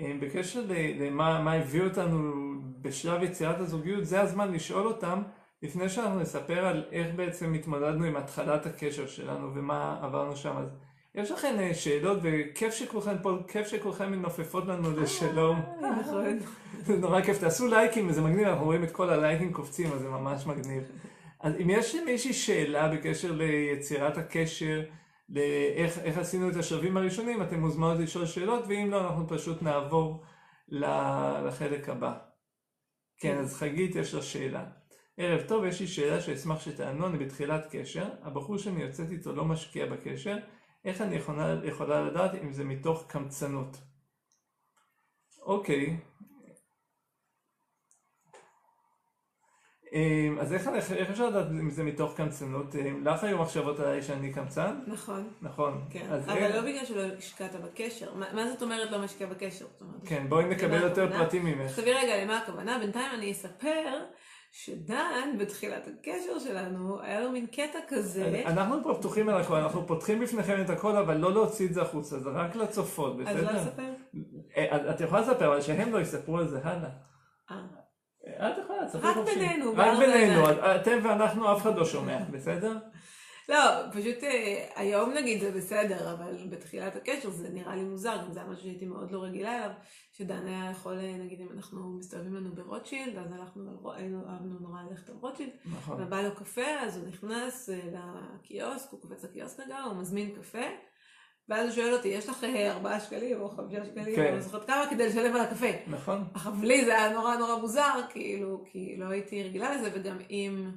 אה, 0.01 0.17
בקשר 0.21 0.61
למה 1.01 1.43
מה 1.43 1.53
הביא 1.53 1.83
אותנו 1.83 2.33
בשלב 2.81 3.23
יצירת 3.23 3.59
הזוגיות, 3.59 4.05
זה 4.05 4.21
הזמן 4.21 4.53
לשאול 4.53 4.87
אותם, 4.87 5.23
לפני 5.63 5.89
שאנחנו 5.89 6.21
נספר 6.21 6.67
על 6.67 6.85
איך 6.93 7.15
בעצם 7.17 7.55
התמודדנו 7.55 8.05
עם 8.05 8.17
התחלת 8.17 8.67
הקשר 8.67 9.07
שלנו 9.07 9.55
ומה 9.55 9.99
עברנו 10.03 10.37
שם. 10.37 10.57
אז 10.57 10.69
יש 11.15 11.31
לכם 11.31 11.57
אה, 11.59 11.75
שאלות, 11.75 12.19
וכיף 12.23 12.75
שכולכם 12.75 13.17
פה, 13.23 13.39
כיף 13.49 13.67
שכולכם 13.67 14.13
מנופפות 14.13 14.67
לנו 14.67 14.97
לשלום. 15.01 15.61
נכון. 16.01 16.39
זה 16.83 16.97
נורא 16.97 17.21
כיף, 17.21 17.39
תעשו 17.41 17.67
לייקים 17.67 18.09
וזה 18.09 18.21
מגניב, 18.21 18.47
אנחנו 18.47 18.65
רואים 18.65 18.85
את 18.85 18.91
כל 18.91 19.11
הלייקים 19.11 19.53
קופצים, 19.53 19.93
אז 19.93 20.01
זה 20.01 20.09
ממש 20.09 20.47
מגניב. 20.47 20.83
אז 21.41 21.55
אם 21.63 21.71
יש 21.71 21.95
למישהי 21.95 22.33
שאלה 22.33 22.89
בקשר 22.89 23.33
ליצירת 23.33 24.19
הקשר, 24.19 24.83
לאיך 25.29 25.99
איך 25.99 26.19
עשינו 26.19 26.51
את 26.51 26.57
השלבים 26.57 26.97
הראשונים, 26.97 27.43
אתם 27.43 27.61
מוזמנות 27.61 27.99
לשאול 27.99 28.27
שאלות, 28.27 28.65
ואם 28.69 28.91
לא, 28.91 29.01
אנחנו 29.01 29.29
פשוט 29.29 29.63
נעבור 29.63 30.23
לחלק 30.69 31.89
הבא. 31.89 32.19
כן, 33.21 33.39
אז 33.39 33.57
חגית 33.57 33.97
יש 33.97 34.15
לה 34.15 34.23
שאלה. 34.23 34.65
ערב 35.21 35.41
טוב, 35.49 35.65
יש 35.65 35.81
לי 35.81 35.87
שאלה 35.87 36.21
שאשמח 36.21 36.61
שתענו, 36.61 37.07
אני 37.07 37.19
בתחילת 37.19 37.67
קשר, 37.71 38.09
הבחור 38.23 38.59
שאני 38.59 38.83
יוצאת 38.83 39.11
איתו 39.11 39.33
לא 39.33 39.45
משקיע 39.45 39.87
בקשר, 39.87 40.37
איך 40.85 41.01
אני 41.01 41.17
יכולה, 41.17 41.57
יכולה 41.65 42.01
לדעת 42.01 42.35
אם 42.35 42.53
זה 42.53 42.65
מתוך 42.65 43.05
קמצנות? 43.09 43.77
אוקיי, 45.43 45.97
אמ, 49.93 50.39
אז 50.41 50.53
איך, 50.53 50.69
איך, 50.69 50.93
איך 50.93 51.11
אפשר 51.11 51.29
לדעת 51.31 51.47
אם 51.51 51.71
זה 51.71 51.85
מתוך 51.85 52.17
קמצנות? 52.17 52.75
אמ, 52.77 53.07
לך 53.07 53.25
היו 53.25 53.39
מחשבות 53.39 53.81
עליי 53.81 54.03
שאני 54.03 54.33
קמצן? 54.33 54.81
נכון. 54.87 55.33
נכון. 55.43 55.85
כן, 55.91 56.07
אבל 56.13 56.37
איך- 56.37 56.55
לא 56.55 56.61
בגלל 56.61 56.85
שלא 56.85 57.03
השקעת 57.19 57.55
בקשר. 57.55 58.15
מה 58.15 58.33
מה 58.33 58.51
זאת 58.51 58.63
אומרת 58.63 58.91
לא 58.91 58.99
משקיע 58.99 59.27
בקשר? 59.27 59.67
אומרת, 59.81 60.01
כן, 60.09 60.29
בואי 60.29 60.45
נקבל 60.45 60.77
למה 60.77 60.85
יותר 60.87 61.05
הכוונה? 61.05 61.25
פרטים 61.25 61.45
ממך. 61.45 61.71
תחשבי 61.71 61.93
רגע 61.93 62.25
למה 62.25 62.39
הכוונה, 62.39 62.79
בינתיים 62.79 63.11
אני 63.15 63.33
אספר 63.33 64.05
שדן 64.53 65.39
בתחילת 65.39 65.89
הקשר 65.89 66.39
שלנו, 66.39 67.01
היה 67.03 67.21
לו 67.21 67.31
מין 67.31 67.47
קטע 67.47 67.79
כזה, 67.89 68.43
אנחנו 68.47 68.83
פה 68.83 68.95
פתוחים 68.99 69.29
על 69.29 69.41
הכל, 69.41 69.55
אנחנו 69.57 69.87
פותחים 69.87 70.21
בפניכם 70.21 70.61
את 70.65 70.71
הכל, 70.71 70.97
אבל 70.97 71.17
לא 71.17 71.33
להוציא 71.33 71.67
את 71.69 71.75
זה 71.75 71.83
החוצה, 71.83 72.19
זה 72.19 72.31
רק 72.31 72.57
לצופות, 72.57 73.13
אז 73.21 73.37
בסדר? 73.37 73.53
לא 73.53 73.59
אספר? 73.63 73.93
אה, 74.57 74.91
את 74.91 75.01
יכולה 75.01 75.21
לספר, 75.21 75.47
אבל 75.47 75.61
שהם 75.61 75.93
לא 75.93 76.01
יספרו 76.01 76.39
על 76.39 76.49
זה 76.49 76.59
הלאה. 76.63 76.89
אה. 77.51 77.57
את 78.53 78.59
יכולה, 78.65 78.87
תספרי 78.89 79.11
רק 79.11 79.17
חופשי. 79.17 79.35
בינינו, 79.39 79.73
רק 79.77 79.99
בינינו, 79.99 80.15
עיניים. 80.47 80.51
את- 80.51 80.81
אתם 80.81 80.99
ואנחנו, 81.05 81.53
אף 81.53 81.63
אחד 81.63 81.77
לא 81.77 81.85
שומע, 81.85 82.19
בסדר? 82.31 82.77
לא, 83.49 83.91
פשוט 83.93 84.25
אה, 84.25 84.69
היום 84.77 85.11
נגיד 85.11 85.41
זה 85.41 85.53
בסדר, 85.53 86.13
אבל 86.13 86.49
בתחילת 86.51 86.97
הקשר 86.97 87.31
זה 87.31 87.49
נראה 87.49 87.77
לי 87.77 87.85
מוזר, 87.85 88.17
גם 88.25 88.33
זה 88.33 88.41
היה 88.41 88.49
משהו 88.49 88.63
שהייתי 88.63 88.87
מאוד 88.87 89.11
לא 89.11 89.23
רגילה 89.23 89.59
אליו, 89.59 89.71
שדן 90.13 90.47
היה 90.47 90.71
יכול, 90.71 90.99
אה, 90.99 91.17
נגיד 91.19 91.41
אם 91.41 91.49
אנחנו 91.57 91.97
מסתובבים 91.99 92.35
לנו 92.35 92.55
ברוטשילד, 92.55 93.19
אז 93.19 93.33
הלכנו, 93.33 93.93
היינו, 93.93 94.29
אהבנו 94.29 94.59
נורא 94.61 94.83
ללכת 94.91 95.09
על 95.09 95.15
רוטשילד, 95.21 95.51
נכון. 95.73 96.03
ובא 96.03 96.23
לו 96.23 96.35
קפה, 96.35 96.81
אז 96.81 96.97
הוא 96.97 97.09
נכנס 97.09 97.71
אה, 97.71 97.81
לקיוסק, 97.93 98.91
הוא 98.91 99.01
קופץ 99.01 99.25
לקיוסק 99.25 99.61
רגע, 99.61 99.81
הוא 99.81 99.97
מזמין 99.97 100.31
קפה, 100.37 100.67
ואז 101.49 101.67
הוא 101.67 101.75
שואל 101.75 101.95
אותי, 101.95 102.09
יש 102.09 102.29
לך 102.29 102.45
ארבעה 102.45 103.01
שקלים 103.01 103.41
או 103.41 103.49
חמישה 103.49 103.85
שקלים, 103.85 104.17
כן. 104.17 104.27
אני 104.27 104.37
לא 104.37 104.41
זוכרת 104.41 104.67
כמה, 104.67 104.87
כדי 104.91 105.09
לשלם 105.09 105.35
על 105.35 105.41
הקפה. 105.41 105.67
נכון. 105.87 106.25
עכשיו 106.35 106.53
לי 106.63 106.85
זה 106.85 106.99
היה 106.99 107.13
נורא 107.13 107.37
נורא 107.37 107.57
מוזר, 107.57 108.01
כאילו, 108.09 108.65
כי 108.67 108.97
לא 108.99 109.07
הייתי 109.07 109.43
רגילה 109.43 109.77
לזה, 109.77 109.91
וגם 109.95 110.19
אם 110.31 110.71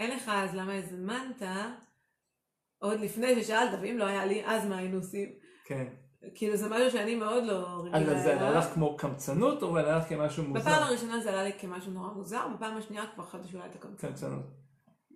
אין 0.00 0.10
לך 0.10 0.30
אז 0.34 0.54
למה 0.54 0.74
הזמנת, 0.74 1.42
עוד 2.78 3.00
לפני 3.00 3.42
ששאלת, 3.42 3.78
ואם 3.82 3.98
לא 3.98 4.04
היה 4.04 4.26
לי, 4.26 4.42
אז 4.46 4.66
מה 4.66 4.78
היינו 4.78 4.96
עושים? 4.96 5.28
כן. 5.64 5.86
כאילו 6.34 6.56
זה 6.56 6.68
משהו 6.68 6.90
שאני 6.90 7.14
מאוד 7.14 7.44
לא 7.44 7.82
רגילה 7.84 8.16
אז 8.16 8.22
זה 8.22 8.32
עלה 8.32 8.48
אליו. 8.48 8.58
לך 8.58 8.64
כמו 8.74 8.96
קמצנות, 8.96 9.62
או 9.62 9.76
עלה 9.76 9.98
לך 9.98 10.08
כמשהו 10.08 10.44
מוזר? 10.44 10.60
בפעם 10.60 10.82
הראשונה 10.82 11.20
זה 11.20 11.30
עלה 11.30 11.44
לי 11.44 11.52
כמשהו 11.58 11.92
נורא 11.92 12.12
מוזר, 12.12 12.46
בפעם 12.56 12.76
השנייה 12.76 13.04
כבר 13.14 13.24
חשבתי 13.24 13.48
שאולי 13.48 13.64
אתה 13.70 13.78
קמצן. 13.78 14.08
קמצנות. 14.08 14.42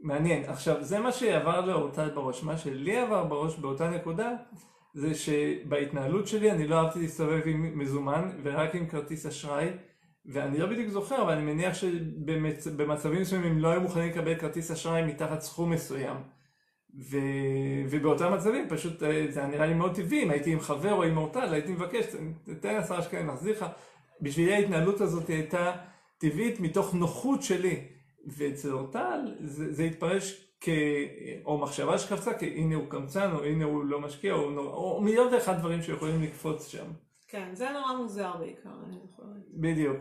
מעניין. 0.02 0.45
עכשיו, 0.45 0.85
זה 0.85 0.99
מה 0.99 1.12
שעבר 1.12 1.61
לאורטל 1.61 2.11
בראש. 2.11 2.43
מה 2.43 2.59
שלי 2.59 2.99
עבר 2.99 3.25
בראש 3.25 3.59
באותה 3.59 3.90
נקודה, 3.90 4.31
זה 4.95 5.14
שבהתנהלות 5.14 6.26
שלי 6.26 6.50
אני 6.50 6.67
לא 6.69 6.76
אהבתי 6.76 6.99
להסתובב 7.00 7.40
עם 7.47 7.79
מזומן, 7.79 8.31
ורק 8.43 8.75
עם 8.75 8.87
כרטיס 8.87 9.26
אשראי. 9.26 9.69
ואני 10.26 10.59
לא 10.59 10.67
בדיוק 10.67 10.88
זוכר, 10.88 11.23
אבל 11.23 11.33
אני 11.33 11.43
מניח 11.43 11.75
שבמצבים 11.75 13.21
מסוימים 13.21 13.59
לא 13.59 13.69
היו 13.69 13.81
מוכנים 13.81 14.11
לקבל 14.11 14.38
כרטיס 14.38 14.71
אשראי 14.71 15.02
מתחת 15.07 15.40
סכום 15.40 15.71
מסוים. 15.71 16.17
ו... 16.99 17.17
ובאותם 17.91 18.33
מצבים 18.35 18.69
פשוט 18.69 19.03
אה, 19.03 19.27
זה 19.31 19.41
היה 19.41 19.49
נראה 19.49 19.67
לי 19.67 19.75
מאוד 19.75 19.95
טבעי, 19.95 20.23
אם 20.23 20.31
הייתי 20.31 20.53
עם 20.53 20.61
חבר 20.61 20.93
או 20.93 21.03
עם 21.03 21.17
אורטל, 21.17 21.55
הייתי 21.55 21.73
מבקש, 21.73 22.05
תן 22.61 22.77
עשרה 22.77 23.03
שקלים, 23.03 23.27
נחזיר 23.27 23.57
לך. 23.57 23.67
בשבילי 24.21 24.55
ההתנהלות 24.55 25.01
הזאת 25.01 25.29
הייתה 25.29 25.73
טבעית 26.19 26.61
מתוך 26.61 26.95
נוחות 26.95 27.43
שלי. 27.43 27.81
ואצל 28.27 28.73
אורטל 28.73 29.35
זה, 29.41 29.73
זה 29.73 29.83
התפרש 29.83 30.51
כ... 30.61 30.69
או 31.45 31.59
מחשבה 31.59 31.99
שקפצה, 31.99 32.35
כי 32.35 32.47
הנה 32.47 32.75
הוא 32.75 32.89
קמצן, 32.89 33.33
או 33.33 33.45
הנה 33.45 33.65
הוא 33.65 33.85
לא 33.85 34.01
משקיע, 34.01 34.33
או, 34.33 34.51
נור... 34.51 34.75
או 34.75 35.01
מיליון 35.01 35.35
ואחד 35.35 35.59
דברים 35.59 35.83
שיכולים 35.83 36.23
לקפוץ 36.23 36.69
שם. 36.69 36.87
כן, 37.29 37.49
זה 37.53 37.71
נורא 37.71 37.97
מוזר 37.97 38.33
בעיקר, 38.39 38.71
אני 38.87 38.97
זוכרת. 39.03 39.27
בדיוק. 39.55 39.97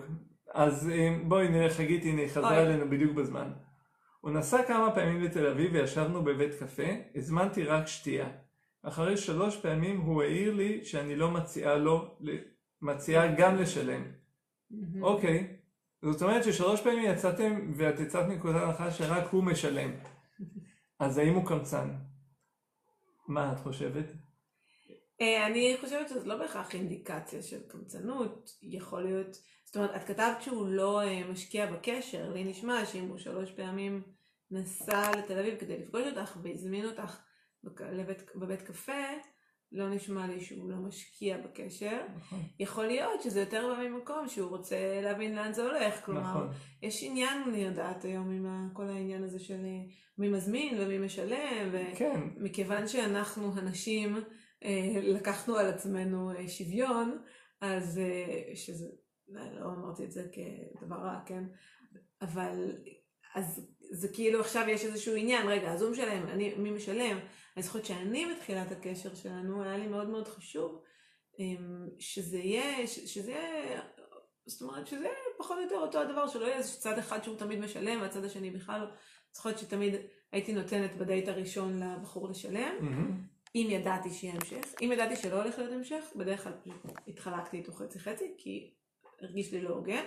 אז 0.54 0.90
אה, 0.90 1.18
בואי 1.28 1.48
נראה, 1.48 1.70
חגית, 1.70 2.04
הנה, 2.04 2.22
היא 2.22 2.30
חזרה. 2.30 2.62
אלינו 2.62 2.90
בדיוק 2.90 3.12
בזמן. 3.12 3.52
הוא 4.20 4.32
נסע 4.32 4.64
כמה 4.64 4.96
פעמים 4.96 5.22
לתל 5.22 5.48
אביב 5.48 5.74
וישבנו 5.74 6.24
בבית 6.24 6.54
קפה, 6.60 6.88
הזמנתי 7.16 7.64
רק 7.64 7.88
שתייה. 7.88 8.30
אחרי 8.84 9.18
שלוש 9.18 9.58
פעמים 9.58 10.02
הוא 10.02 10.24
העיר 10.24 10.54
לי 10.54 10.86
שאני 10.86 11.16
לא 11.16 11.32
מציעה 11.32 11.76
לו, 11.76 12.18
מציעה 12.82 13.36
גם 13.38 13.56
לשלם. 13.56 14.04
אוקיי. 15.02 15.56
זאת 16.02 16.22
אומרת 16.22 16.44
ששלוש 16.44 16.82
פעמים 16.82 17.12
יצאתם 17.12 17.72
ואת 17.76 18.00
יצאת 18.00 18.28
מנקודת 18.28 18.62
הנחה 18.62 18.92
שרק 18.92 19.28
הוא 19.32 19.44
משלם. 19.44 19.92
אז 21.00 21.18
האם 21.18 21.34
הוא 21.34 21.46
קמצן? 21.48 21.90
מה 23.28 23.54
את 23.54 23.60
חושבת? 23.60 24.06
אה, 25.22 25.48
אני 25.48 25.78
חושבת 25.82 26.10
שזו 26.10 26.26
לא 26.26 26.38
בהכרח 26.38 26.76
אינדיקציה 26.76 27.42
של 27.42 27.60
קמצנות, 27.68 28.50
יכול 28.62 29.04
להיות, 29.04 29.38
זאת 29.70 29.78
אומרת, 29.78 29.96
את 29.96 30.04
כתבת 30.04 30.42
שהוא 30.42 30.68
לא 30.68 31.02
אה, 31.02 31.22
משקיע 31.32 31.72
בקשר, 31.72 32.30
לי 32.34 32.44
נשמע 32.44 32.86
שאם 32.86 33.08
הוא 33.10 33.18
שלוש 33.18 33.52
פעמים 33.52 34.02
נסע 34.52 35.12
לתל 35.18 35.40
אביב 35.40 35.60
כדי 35.60 35.78
לפגוש 35.78 36.04
אותך 36.08 36.38
והזמין 36.44 36.86
אותך 36.86 37.20
לבית, 37.92 38.24
בבית 38.36 38.62
קפה, 38.62 39.02
לא 39.72 39.90
נשמע 39.90 40.28
לי 40.28 40.42
שהוא 40.42 40.70
לא 40.70 40.76
משקיע 40.76 41.38
בקשר. 41.38 42.02
נכון. 42.18 42.40
יכול 42.60 42.86
להיות 42.86 43.22
שזה 43.22 43.40
יותר 43.40 43.76
בא 43.76 43.90
ממקום 43.90 44.28
שהוא 44.28 44.50
רוצה 44.50 45.02
להבין 45.04 45.36
לאן 45.36 45.54
זה 45.54 45.64
הולך, 45.64 46.06
כלומר, 46.06 46.22
נכון. 46.22 46.50
יש 46.82 47.04
עניין, 47.04 47.44
אני 47.48 47.58
יודעת 47.58 48.06
היום 48.06 48.30
עם 48.30 48.70
כל 48.74 48.90
העניין 48.90 49.24
הזה 49.24 49.40
של 49.40 49.66
אה, 49.66 49.82
מי 50.18 50.30
מזמין 50.30 50.76
ומי 50.80 50.98
משלם, 50.98 51.70
ו... 51.72 51.78
כן, 51.96 52.22
מכיוון 52.38 52.88
שאנחנו 52.88 53.58
הנשים 53.58 54.16
אה, 54.64 55.02
לקחנו 55.02 55.58
על 55.58 55.68
עצמנו 55.68 56.32
שוויון, 56.48 57.18
אז 57.62 58.02
שזה, 58.56 58.86
לא 59.32 59.66
אמרתי 59.66 60.06
את 60.06 60.12
זה 60.12 60.28
כדבר 60.32 60.96
רע, 60.96 61.20
כן? 61.26 61.44
אבל 62.22 62.76
אז 63.36 63.68
זה 63.92 64.08
כאילו 64.08 64.40
עכשיו 64.40 64.66
יש 64.70 64.86
איזשהו 64.86 65.16
עניין, 65.16 65.48
רגע, 65.48 65.74
הוא 65.74 65.90
משלם, 65.90 66.28
אני, 66.28 66.56
מי 66.56 66.72
משלם? 66.72 67.20
אני 67.58 67.64
זוכרת 67.64 67.86
שאני 67.86 68.26
בתחילת 68.36 68.72
הקשר 68.72 69.16
שלנו, 69.16 69.64
היה 69.64 69.78
לי 69.78 69.88
מאוד 69.88 70.10
מאוד 70.10 70.28
חשוב 70.28 70.82
אמ, 71.40 71.88
שזה 72.00 72.38
יהיה, 72.38 72.88
שזה 72.88 73.32
יהיה, 73.32 73.82
זאת 74.46 74.62
אומרת 74.62 74.88
שזה 74.88 75.04
יהיה 75.04 75.14
פחות 75.38 75.58
או 75.58 75.64
יותר 75.64 75.76
אותו 75.76 76.02
הדבר, 76.02 76.28
שלא 76.28 76.46
יהיה 76.46 76.58
איזה 76.58 76.80
צד 76.80 76.98
אחד 76.98 77.24
שהוא 77.24 77.38
תמיד 77.38 77.60
משלם 77.60 78.02
והצד 78.02 78.26
השני 78.26 78.52
בכלל 78.52 78.82
לא. 78.82 78.88
זוכרת 79.34 79.60
שתמיד 79.60 79.96
הייתי 80.32 80.54
נותנת 80.54 80.96
בדייט 80.96 81.28
הראשון 81.28 81.84
לבחור 81.84 82.30
לשלם. 82.30 82.76
אם 83.56 83.68
ידעתי 83.70 84.10
שיהיה 84.10 84.34
המשך. 84.34 84.74
אם 84.82 84.92
ידעתי 84.94 85.16
שלא 85.16 85.42
הולך 85.42 85.60
להיות 85.60 85.74
המשך, 85.74 86.06
בדרך 86.16 86.44
כלל 86.44 86.54
התחלקתי 87.08 87.58
איתו 87.58 87.74
חצי 87.74 88.00
חצי, 88.00 88.34
כי 88.38 88.74
הרגיש 89.22 89.54
לי 89.54 89.62
לא 89.62 89.70
הוגן. 89.70 90.04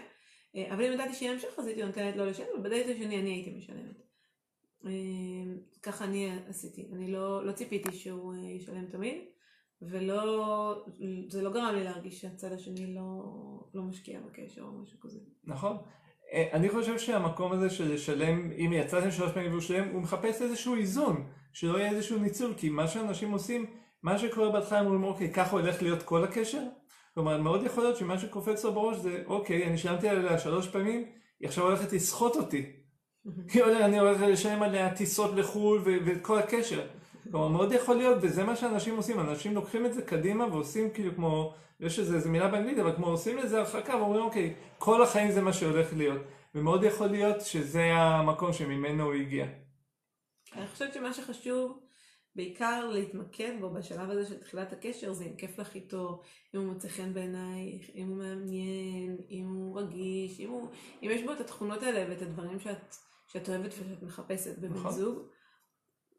אה, 0.56 0.74
אבל 0.74 0.84
אם 0.84 0.92
ידעתי 0.92 1.14
שיהיה 1.14 1.32
המשך, 1.32 1.58
אז 1.58 1.66
הייתי 1.66 1.82
נותנת 1.82 2.16
לו 2.16 2.26
לשלם, 2.26 2.46
ובדייט 2.58 2.86
השני 2.86 3.20
אני 3.20 3.30
הייתי 3.30 3.50
משלמת. 3.50 3.96
אה, 4.86 4.90
ככה 5.82 6.04
אני 6.04 6.30
עשיתי. 6.48 6.88
אני 6.92 7.12
לא, 7.12 7.46
לא 7.46 7.52
ציפיתי 7.52 7.92
שהוא 7.92 8.34
אה, 8.34 8.50
ישלם 8.50 8.86
תמיד, 8.86 9.16
ולא, 9.82 10.84
זה 11.28 11.42
לא 11.42 11.52
גרם 11.52 11.74
לי 11.74 11.84
להרגיש 11.84 12.20
שהצד 12.20 12.52
השני 12.52 12.94
לא, 12.94 13.22
לא 13.74 13.82
משקיע 13.82 14.20
בקשר 14.20 14.62
או 14.62 14.82
משהו 14.82 15.00
כזה. 15.00 15.18
נכון. 15.44 15.76
אני 16.52 16.68
חושב 16.68 16.98
שהמקום 16.98 17.52
הזה 17.52 17.70
של 17.70 17.94
לשלם, 17.94 18.50
אם 18.52 18.72
יצאתם 18.72 19.10
שלוש 19.10 19.32
פעמים 19.32 19.50
והוא 19.50 19.60
שלם, 19.60 19.88
הוא 19.88 20.02
מחפש 20.02 20.42
איזשהו 20.42 20.74
איזון, 20.74 21.26
שלא 21.52 21.78
יהיה 21.78 21.90
איזשהו 21.90 22.18
ניצול, 22.18 22.54
כי 22.54 22.68
מה 22.68 22.88
שאנשים 22.88 23.32
עושים, 23.32 23.66
מה 24.02 24.18
שקורה 24.18 24.50
בהתחלה 24.50 24.78
הם 24.78 24.86
אומרים, 24.86 25.04
אוקיי, 25.04 25.32
ככה 25.32 25.56
הולך 25.56 25.82
להיות 25.82 26.02
כל 26.02 26.24
הקשר? 26.24 26.62
כלומר, 27.14 27.40
מאוד 27.40 27.62
יכול 27.62 27.84
להיות 27.84 27.96
שמה 27.96 28.18
שקופץ 28.18 28.64
לו 28.64 28.72
בראש 28.72 28.96
זה, 28.96 29.22
אוקיי, 29.26 29.66
אני 29.66 29.78
שילמתי 29.78 30.08
עליה 30.08 30.38
שלוש 30.38 30.68
פעמים, 30.68 31.04
היא 31.40 31.48
עכשיו 31.48 31.64
הולכת 31.64 31.92
לסחוט 31.92 32.36
אותי. 32.36 32.72
אני 33.84 33.98
הולך 33.98 34.20
לשלם 34.20 34.62
עליה 34.62 34.94
טיסות 34.94 35.34
לחו"ל 35.34 35.78
ו- 35.84 36.06
ואת 36.06 36.22
כל 36.22 36.38
הקשר. 36.38 36.86
כלומר, 37.30 37.48
מאוד 37.48 37.72
יכול 37.72 37.96
להיות, 37.96 38.18
וזה 38.20 38.44
מה 38.44 38.56
שאנשים 38.56 38.96
עושים, 38.96 39.20
אנשים 39.20 39.54
לוקחים 39.54 39.86
את 39.86 39.94
זה 39.94 40.02
קדימה 40.02 40.46
ועושים 40.46 40.90
כאילו 40.90 41.14
כמו, 41.14 41.54
יש 41.80 41.98
איזה 41.98 42.16
איזה 42.16 42.28
מילה 42.28 42.48
באנגלית, 42.48 42.78
אבל 42.78 42.96
כמו 42.96 43.06
עושים 43.06 43.38
לזה 43.38 43.58
הרחקה 43.58 43.96
ואומרים, 43.96 44.24
אוקיי, 44.24 44.54
כל 44.78 45.02
החיים 45.02 45.30
זה 45.30 45.40
מה 45.42 45.52
שהולך 45.52 45.92
להיות. 45.96 46.20
ומאוד 46.54 46.84
יכול 46.84 47.06
להיות 47.06 47.40
שזה 47.40 47.82
המקום 47.92 48.52
שממנו 48.52 49.04
הוא 49.04 49.14
הגיע. 49.14 49.46
אני 50.56 50.66
חושבת 50.66 50.94
שמה 50.94 51.12
שחשוב 51.12 51.78
בעיקר 52.36 52.88
להתמקד 52.92 53.52
בו 53.60 53.70
בשלב 53.70 54.10
הזה 54.10 54.26
של 54.26 54.38
תחילת 54.38 54.72
הקשר 54.72 55.12
זה 55.12 55.24
אם 55.24 55.36
כיף 55.36 55.58
לך 55.58 55.74
איתו, 55.74 56.22
אם 56.54 56.60
הוא 56.60 56.72
מוצא 56.72 56.88
חן 56.88 57.14
בעינייך, 57.14 57.90
אם 57.94 58.08
הוא 58.08 58.16
מעניין, 58.16 59.16
אם 59.30 59.46
הוא 59.48 59.80
רגיש, 59.80 60.40
אם, 60.40 60.48
הוא, 60.48 60.68
אם 61.02 61.08
יש 61.12 61.22
בו 61.22 61.32
את 61.32 61.40
התכונות 61.40 61.82
האלה 61.82 62.10
ואת 62.10 62.22
הדברים 62.22 62.60
שאת, 62.60 62.96
שאת 63.28 63.48
אוהבת 63.48 63.72
ושאת 63.72 64.02
מחפשת 64.02 64.58
בבן 64.58 64.74
נכון. 64.74 64.92
זוג. 64.92 65.18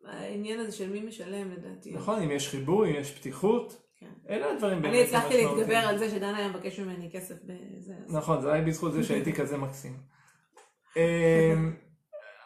העניין 0.05 0.59
הזה 0.59 0.71
של 0.71 0.91
מי 0.91 1.01
משלם 1.01 1.51
לדעתי. 1.51 1.91
נכון, 1.91 2.21
אם 2.21 2.31
יש 2.31 2.49
חיבור, 2.49 2.85
אם 2.85 2.93
יש 2.95 3.19
פתיחות, 3.19 3.81
כן. 3.99 4.11
אלה 4.29 4.51
הדברים 4.51 4.81
באמת 4.81 4.93
אני 4.93 5.03
הצלחתי. 5.03 5.37
להתגבר 5.37 5.75
על 5.75 5.97
זה 5.97 6.09
שדנה 6.09 6.37
היה 6.37 6.49
מבקש 6.49 6.79
ממני 6.79 7.09
כסף 7.11 7.35
בזה. 7.43 7.93
נכון, 8.09 8.41
זה 8.41 8.53
היה 8.53 8.63
בזכות 8.63 8.93
זה 8.93 9.03
שהייתי 9.03 9.33
כזה 9.39 9.57
מקסים. 9.57 9.97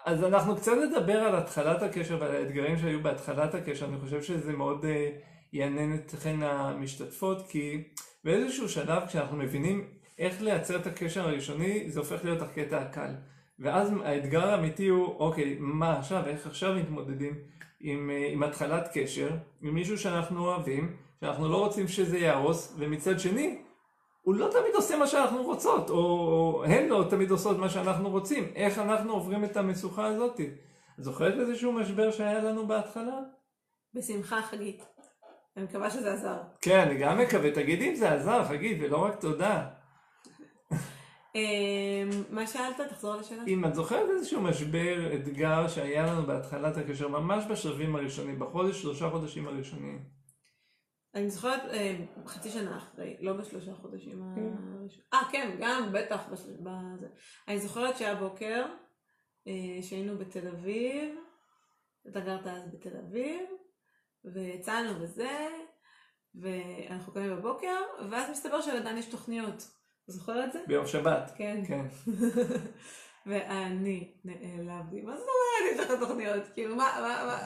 אז 0.07 0.23
אנחנו 0.23 0.55
קצת 0.55 0.71
נדבר 0.71 1.17
על 1.17 1.35
התחלת 1.35 1.83
הקשר 1.83 2.17
ועל 2.19 2.35
האתגרים 2.35 2.77
שהיו 2.77 3.03
בהתחלת 3.03 3.55
הקשר, 3.55 3.85
אני 3.85 3.97
חושב 3.97 4.23
שזה 4.23 4.53
מאוד 4.53 4.85
אה, 4.85 5.09
יעניין 5.53 5.95
אתכן 5.95 6.35
המשתתפות, 6.41 7.47
כי 7.47 7.83
באיזשהו 8.23 8.69
שלב 8.69 9.03
כשאנחנו 9.07 9.37
מבינים 9.37 9.87
איך 10.19 10.41
לייצר 10.41 10.75
את 10.75 10.87
הקשר 10.87 11.27
הראשוני, 11.27 11.91
זה 11.91 11.99
הופך 11.99 12.23
להיות 12.23 12.41
הקטע 12.41 12.77
הקל. 12.77 13.11
ואז 13.59 13.93
האתגר 14.03 14.47
האמיתי 14.47 14.87
הוא, 14.87 15.15
אוקיי, 15.19 15.57
מה 15.59 15.99
עכשיו, 15.99 16.27
איך 16.27 16.47
עכשיו 16.47 16.73
מתמודדים 16.73 17.33
עם, 17.79 18.09
אה, 18.09 18.29
עם 18.31 18.43
התחלת 18.43 18.89
קשר, 18.93 19.29
עם 19.61 19.73
מישהו 19.73 19.97
שאנחנו 19.97 20.45
אוהבים, 20.45 20.95
שאנחנו 21.21 21.49
לא 21.49 21.57
רוצים 21.57 21.87
שזה 21.87 22.17
יהרוס, 22.17 22.75
ומצד 22.77 23.19
שני, 23.19 23.61
הוא 24.27 24.35
לא 24.35 24.49
תמיד 24.51 24.75
עושה 24.75 24.97
מה 24.97 25.07
שאנחנו 25.07 25.43
רוצות, 25.43 25.89
או 25.89 26.63
הן 26.65 26.87
לא 26.87 27.05
תמיד 27.09 27.31
עושות 27.31 27.57
מה 27.57 27.69
שאנחנו 27.69 28.09
רוצים. 28.09 28.51
איך 28.55 28.79
אנחנו 28.79 29.13
עוברים 29.13 29.45
את 29.45 29.57
המשוכה 29.57 30.05
הזאת? 30.05 30.39
זוכרת 30.97 31.33
איזשהו 31.39 31.71
משבר 31.71 32.11
שהיה 32.11 32.39
לנו 32.39 32.67
בהתחלה? 32.67 33.19
בשמחה 33.93 34.41
חגית. 34.41 34.83
אני 35.57 35.65
מקווה 35.65 35.89
שזה 35.89 36.13
עזר. 36.13 36.37
כן, 36.61 36.79
אני 36.79 36.97
גם 36.97 37.17
מקווה. 37.17 37.51
תגידי 37.51 37.89
אם 37.89 37.95
זה 37.95 38.11
עזר, 38.11 38.43
חגית, 38.43 38.77
ולא 38.81 38.97
רק 38.97 39.15
תודה. 39.19 39.67
אמ, 41.35 42.09
מה 42.29 42.47
שאלת? 42.47 42.81
תחזור 42.89 43.13
על 43.13 43.19
השאלה. 43.19 43.43
אם 43.47 43.65
את 43.65 43.75
זוכרת 43.75 44.09
איזשהו 44.09 44.41
משבר, 44.41 45.15
אתגר 45.15 45.67
שהיה 45.67 46.05
לנו 46.05 46.23
בהתחלת 46.25 46.77
הקשר, 46.77 47.07
ממש 47.07 47.43
בשלבים 47.49 47.95
הראשונים, 47.95 48.39
בחודש, 48.39 48.81
שלושה 48.81 49.09
חודשים 49.09 49.47
הראשונים. 49.47 49.99
אני 51.17 51.29
זוכרת 51.29 51.61
אה, 51.69 51.95
חצי 52.25 52.49
שנה 52.49 52.77
אחרי, 52.77 53.17
לא 53.19 53.33
בשלושה 53.33 53.73
חודשים 53.73 54.11
כן. 54.11 54.41
הראשונים. 54.79 55.07
אה, 55.13 55.21
כן, 55.31 55.57
גם, 55.59 55.89
בטח. 55.93 56.27
בזה. 56.31 57.07
אני 57.47 57.59
זוכרת 57.59 57.97
שהיה 57.97 58.15
בוקר, 58.15 58.65
אה, 59.47 59.81
שהיינו 59.81 60.17
בתל 60.17 60.47
אביב, 60.47 61.15
אתה 62.07 62.19
גרת 62.19 62.47
אז 62.47 62.71
בתל 62.73 62.97
אביב, 62.97 63.41
ויצאנו 64.25 65.01
וזה, 65.01 65.47
ואנחנו 66.35 67.13
קמים 67.13 67.35
בבוקר, 67.35 67.81
ואז 68.11 68.29
מסתבר 68.31 68.61
שלדן 68.61 68.97
יש 68.97 69.05
תוכניות. 69.05 69.67
אתה 70.03 70.11
זוכר 70.11 70.45
את 70.45 70.53
זה? 70.53 70.59
ביום 70.67 70.87
שבת. 70.87 71.31
כן. 71.37 71.61
כן. 71.67 71.85
ואני 73.27 74.13
נעלבתי. 74.25 75.01
מה 75.01 75.17
זאת 75.17 75.27
אומרת 75.27 75.73
יש 75.73 75.79
לך 75.79 75.99
תוכניות? 75.99 76.43
כאילו, 76.53 76.75
מה, 76.75 76.91
מה, 77.01 77.25
מה, 77.25 77.37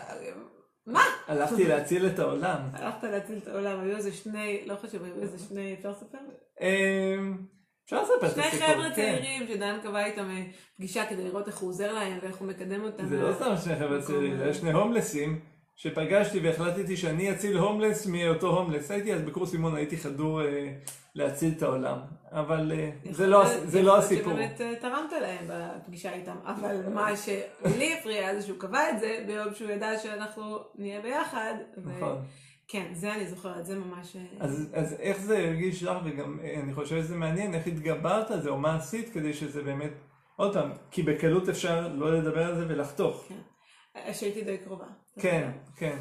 מה? 0.87 1.03
הלכתי 1.27 1.67
להציל 1.67 2.07
את 2.07 2.19
העולם. 2.19 2.59
הלכת 2.73 3.03
להציל 3.03 3.37
את 3.37 3.47
העולם, 3.47 3.79
היו 3.79 3.97
איזה 3.97 4.11
שני, 4.11 4.63
לא 4.65 4.75
חשוב, 4.75 5.03
היו 5.03 5.21
איזה 5.21 5.39
שני, 5.39 5.73
אפשר 5.73 5.91
לספר? 5.91 6.17
אמ, 6.61 7.37
אפשר 7.85 8.03
לספר 8.03 8.27
את 8.27 8.31
שני 8.33 8.43
הסיפור. 8.43 8.67
חבר'ה 8.67 8.89
כן. 8.89 8.95
צעירים 8.95 9.47
שדן 9.47 9.79
קבע 9.83 10.05
איתם 10.05 10.29
אה, 10.29 10.43
פגישה 10.77 11.05
כדי 11.05 11.23
לראות 11.23 11.47
איך 11.47 11.57
הוא 11.57 11.69
עוזר 11.69 11.93
להם 11.93 12.19
ואיך 12.21 12.35
הוא 12.35 12.47
מקדם 12.47 12.83
אותם. 12.83 13.05
זה 13.05 13.21
לא 13.21 13.33
סתם 13.33 13.53
שני 13.63 13.75
חבר'ה 13.75 14.01
צעירים, 14.01 14.37
זה 14.37 14.53
שני 14.53 14.71
הומלסים 14.71 15.39
שפגשתי 15.81 16.39
והחלטתי 16.39 16.97
שאני 16.97 17.31
אציל 17.31 17.57
הומלס 17.57 18.05
מאותו 18.05 18.47
הומלס. 18.47 18.91
הייתי 18.91 19.13
אז 19.13 19.21
בקורס 19.21 19.53
אימון, 19.53 19.75
הייתי 19.75 19.97
חדור 19.97 20.41
אה, 20.41 20.73
להציל 21.15 21.53
את 21.57 21.61
העולם. 21.61 21.99
אבל 22.31 22.71
אה, 22.71 22.89
זה 23.11 23.27
לא 23.27 23.43
זה 23.65 23.81
לא 23.81 23.97
הסיפור. 23.97 24.21
יכול 24.21 24.33
להיות 24.33 24.57
שבאמת 24.57 24.73
אה, 24.73 24.79
תרמת 24.81 25.11
להם 25.21 25.45
בפגישה 25.47 26.13
איתם, 26.13 26.35
אבל 26.45 26.89
מה 26.93 27.17
שלי 27.17 27.93
הפריע 27.99 28.35
זה 28.35 28.41
שהוא 28.41 28.59
קבע 28.59 28.89
את 28.89 28.99
זה 28.99 29.23
ביום 29.27 29.53
שהוא 29.53 29.71
ידע 29.71 29.99
שאנחנו 29.99 30.57
נהיה 30.75 31.01
ביחד. 31.01 31.53
נכון. 31.77 32.25
כן, 32.67 32.93
זה 32.93 33.13
אני 33.13 33.27
זוכרת, 33.27 33.65
זה 33.65 33.79
ממש... 33.79 34.15
אה, 34.15 34.21
אז, 34.39 34.69
אז 34.73 34.93
איך 34.99 35.17
זה 35.21 35.37
הרגיש 35.37 35.83
לך, 35.83 35.97
וגם 36.05 36.39
אה, 36.43 36.59
אני 36.63 36.73
חושב 36.73 37.01
שזה 37.01 37.15
מעניין, 37.15 37.53
איך 37.53 37.67
התגברת 37.67 38.31
על 38.31 38.41
זה, 38.41 38.49
או 38.49 38.57
מה 38.57 38.75
עשית 38.75 39.13
כדי 39.13 39.33
שזה 39.33 39.63
באמת, 39.63 39.91
עוד 40.35 40.53
פעם, 40.53 40.71
כי 40.91 41.03
בקלות 41.03 41.49
אפשר 41.49 41.87
לא 41.87 42.17
לדבר 42.17 42.45
על 42.45 42.55
זה 42.55 42.65
ולחתוך. 42.67 43.25
כן. 43.27 44.13
שהייתי 44.13 44.43
די 44.43 44.57
קרובה. 44.57 44.85
כן, 45.19 45.51
כן. 45.77 45.97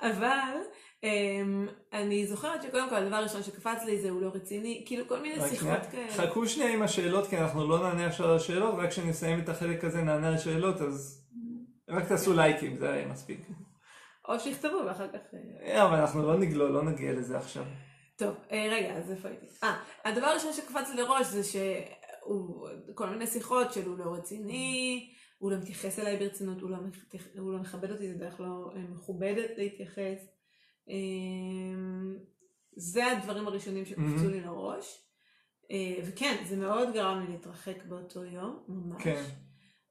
אבל 0.00 0.60
אמ, 1.02 1.66
אני 1.92 2.26
זוכרת 2.26 2.62
שקודם 2.62 2.88
כל 2.88 2.94
הדבר 2.94 3.16
הראשון 3.16 3.42
שקפץ 3.42 3.84
לי 3.84 4.00
זה 4.00 4.10
הוא 4.10 4.22
לא 4.22 4.30
רציני, 4.34 4.84
כאילו 4.86 5.08
כל 5.08 5.20
מיני 5.20 5.48
שיחות. 5.48 5.78
כאלה. 5.90 6.12
חכו 6.12 6.46
שנייה 6.48 6.72
עם 6.72 6.82
השאלות, 6.82 7.26
כי 7.26 7.38
אנחנו 7.38 7.68
לא 7.68 7.78
נענה 7.78 8.06
עכשיו 8.06 8.26
על 8.26 8.36
השאלות, 8.36 8.74
רק 8.78 8.90
כשנסיים 8.90 9.40
את 9.40 9.48
החלק 9.48 9.84
הזה 9.84 10.02
נענה 10.02 10.28
על 10.28 10.38
שאלות, 10.38 10.80
אז 10.80 11.26
רק 11.88 12.08
תעשו 12.08 12.32
לייקים, 12.32 12.76
זה 12.76 12.92
היה 12.92 13.08
מספיק. 13.08 13.40
או 14.28 14.40
שיכתבו 14.40 14.76
ואחר 14.86 15.08
כך... 15.08 15.18
אה, 15.34 15.74
אה, 15.74 15.84
אבל 15.84 15.96
אנחנו 15.96 16.22
לא 16.22 16.38
נגלול, 16.38 16.70
לא 16.70 16.82
נגיע 16.82 17.12
לזה 17.12 17.38
עכשיו. 17.38 17.64
טוב, 18.16 18.34
אה, 18.52 18.68
רגע, 18.70 18.94
אז 18.96 19.10
איפה 19.10 19.28
הייתי? 19.28 19.46
אה, 19.62 19.76
הדבר 20.04 20.26
הראשון 20.26 20.52
שקפץ 20.52 20.90
לי 20.90 21.02
לראש 21.02 21.26
זה 21.26 21.44
שהוא, 21.44 22.68
כל 22.94 23.06
מיני 23.06 23.26
שיחות 23.26 23.72
של 23.72 23.86
הוא 23.86 23.98
לא 23.98 24.14
רציני, 24.14 25.08
הוא 25.38 25.50
לא 25.50 25.56
מתייחס 25.58 25.98
אליי 25.98 26.16
ברצינות, 26.16 26.60
הוא 26.60 26.70
לא, 26.70 26.76
מתייח- 26.82 27.26
הוא 27.38 27.52
לא 27.52 27.58
מכבד 27.58 27.90
אותי, 27.90 28.12
זה 28.12 28.18
דרך 28.18 28.40
לא 28.40 28.70
אה, 28.76 28.80
מכובדת 28.80 29.50
להתייחס. 29.58 30.26
אה, 30.88 30.94
זה 32.76 33.06
הדברים 33.06 33.46
הראשונים 33.46 33.84
שקפצו 33.84 34.02
Mhm. 34.24 34.30
לי 34.30 34.40
לראש. 34.40 35.02
אה, 35.70 36.02
וכן, 36.06 36.44
זה 36.48 36.56
מאוד 36.56 36.88
גרם 36.92 37.20
לי 37.20 37.32
להתרחק 37.32 37.84
באותו 37.84 38.24
יום, 38.24 38.64
ממש. 38.68 39.02
כן. 39.02 39.24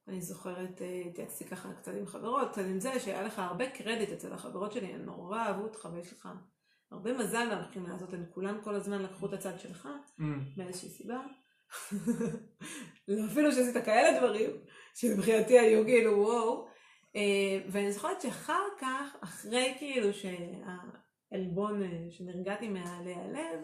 אני 0.07 0.21
זוכרת, 0.21 0.81
אה, 0.81 1.01
התייעצתי 1.09 1.45
ככה 1.45 1.73
קצת 1.73 1.91
עם 1.99 2.05
חברות, 2.05 2.51
קצת 2.51 2.61
עם 2.69 2.79
זה, 2.79 2.99
שהיה 2.99 3.21
לך 3.23 3.39
הרבה 3.39 3.69
קרדיט 3.69 4.09
אצל 4.09 4.33
החברות 4.33 4.71
שלי, 4.71 4.87
הם 4.87 5.01
נורא 5.01 5.39
אהבו 5.39 5.63
אותך 5.63 5.87
ויש 5.93 6.13
לך 6.13 6.29
הרבה 6.91 7.13
מזל 7.13 7.47
מהבחינה 7.49 7.95
הזאת, 7.95 8.13
הם 8.13 8.25
כולם 8.33 8.57
כל 8.63 8.75
הזמן 8.75 9.01
לקחו 9.01 9.25
את 9.25 9.33
הצד 9.33 9.59
שלך, 9.59 9.87
אמ, 10.19 10.39
מאיזושהי 10.57 10.89
סיבה. 10.89 11.19
לא 13.07 13.25
אפילו 13.31 13.51
שעשית 13.51 13.85
כאלה 13.85 14.19
דברים, 14.19 14.49
שמבחינתי 14.95 15.59
היו 15.59 15.85
כאילו 15.85 16.19
וואו. 16.19 16.67
אה, 17.15 17.69
ואני 17.71 17.91
זוכרת 17.91 18.21
שאחר 18.21 18.63
כך, 18.79 19.15
אחרי 19.21 19.75
כאילו 19.77 20.07
שהעלבון 20.13 21.83
אה, 21.83 22.11
שנרגעתי 22.11 22.67
מעלי 22.67 23.13
הלב, 23.13 23.59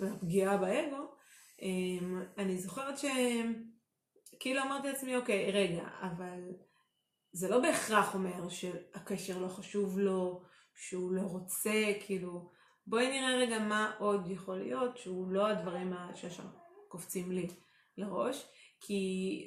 והפגיעה 0.00 0.56
באגו, 0.56 1.14
אה, 1.62 2.22
אני 2.38 2.58
זוכרת 2.58 2.94
שכאילו 2.98 4.62
אמרתי 4.62 4.88
לעצמי, 4.88 5.16
אוקיי, 5.16 5.50
רגע, 5.52 5.88
אבל 6.02 6.40
זה 7.32 7.48
לא 7.48 7.60
בהכרח 7.60 8.14
אומר 8.14 8.48
שהקשר 8.48 9.38
לא 9.38 9.48
חשוב 9.48 9.98
לו, 9.98 10.42
שהוא 10.74 11.12
לא 11.12 11.22
רוצה, 11.22 11.92
כאילו, 12.06 12.50
בואי 12.86 13.08
נראה 13.08 13.36
רגע 13.36 13.58
מה 13.58 13.92
עוד 13.98 14.30
יכול 14.30 14.58
להיות 14.58 14.98
שהוא 14.98 15.32
לא 15.32 15.46
הדברים 15.46 15.92
ה- 15.92 16.10
שישר 16.14 16.42
קופצים 16.88 17.32
לי 17.32 17.46
לראש, 17.96 18.46
כי 18.86 19.00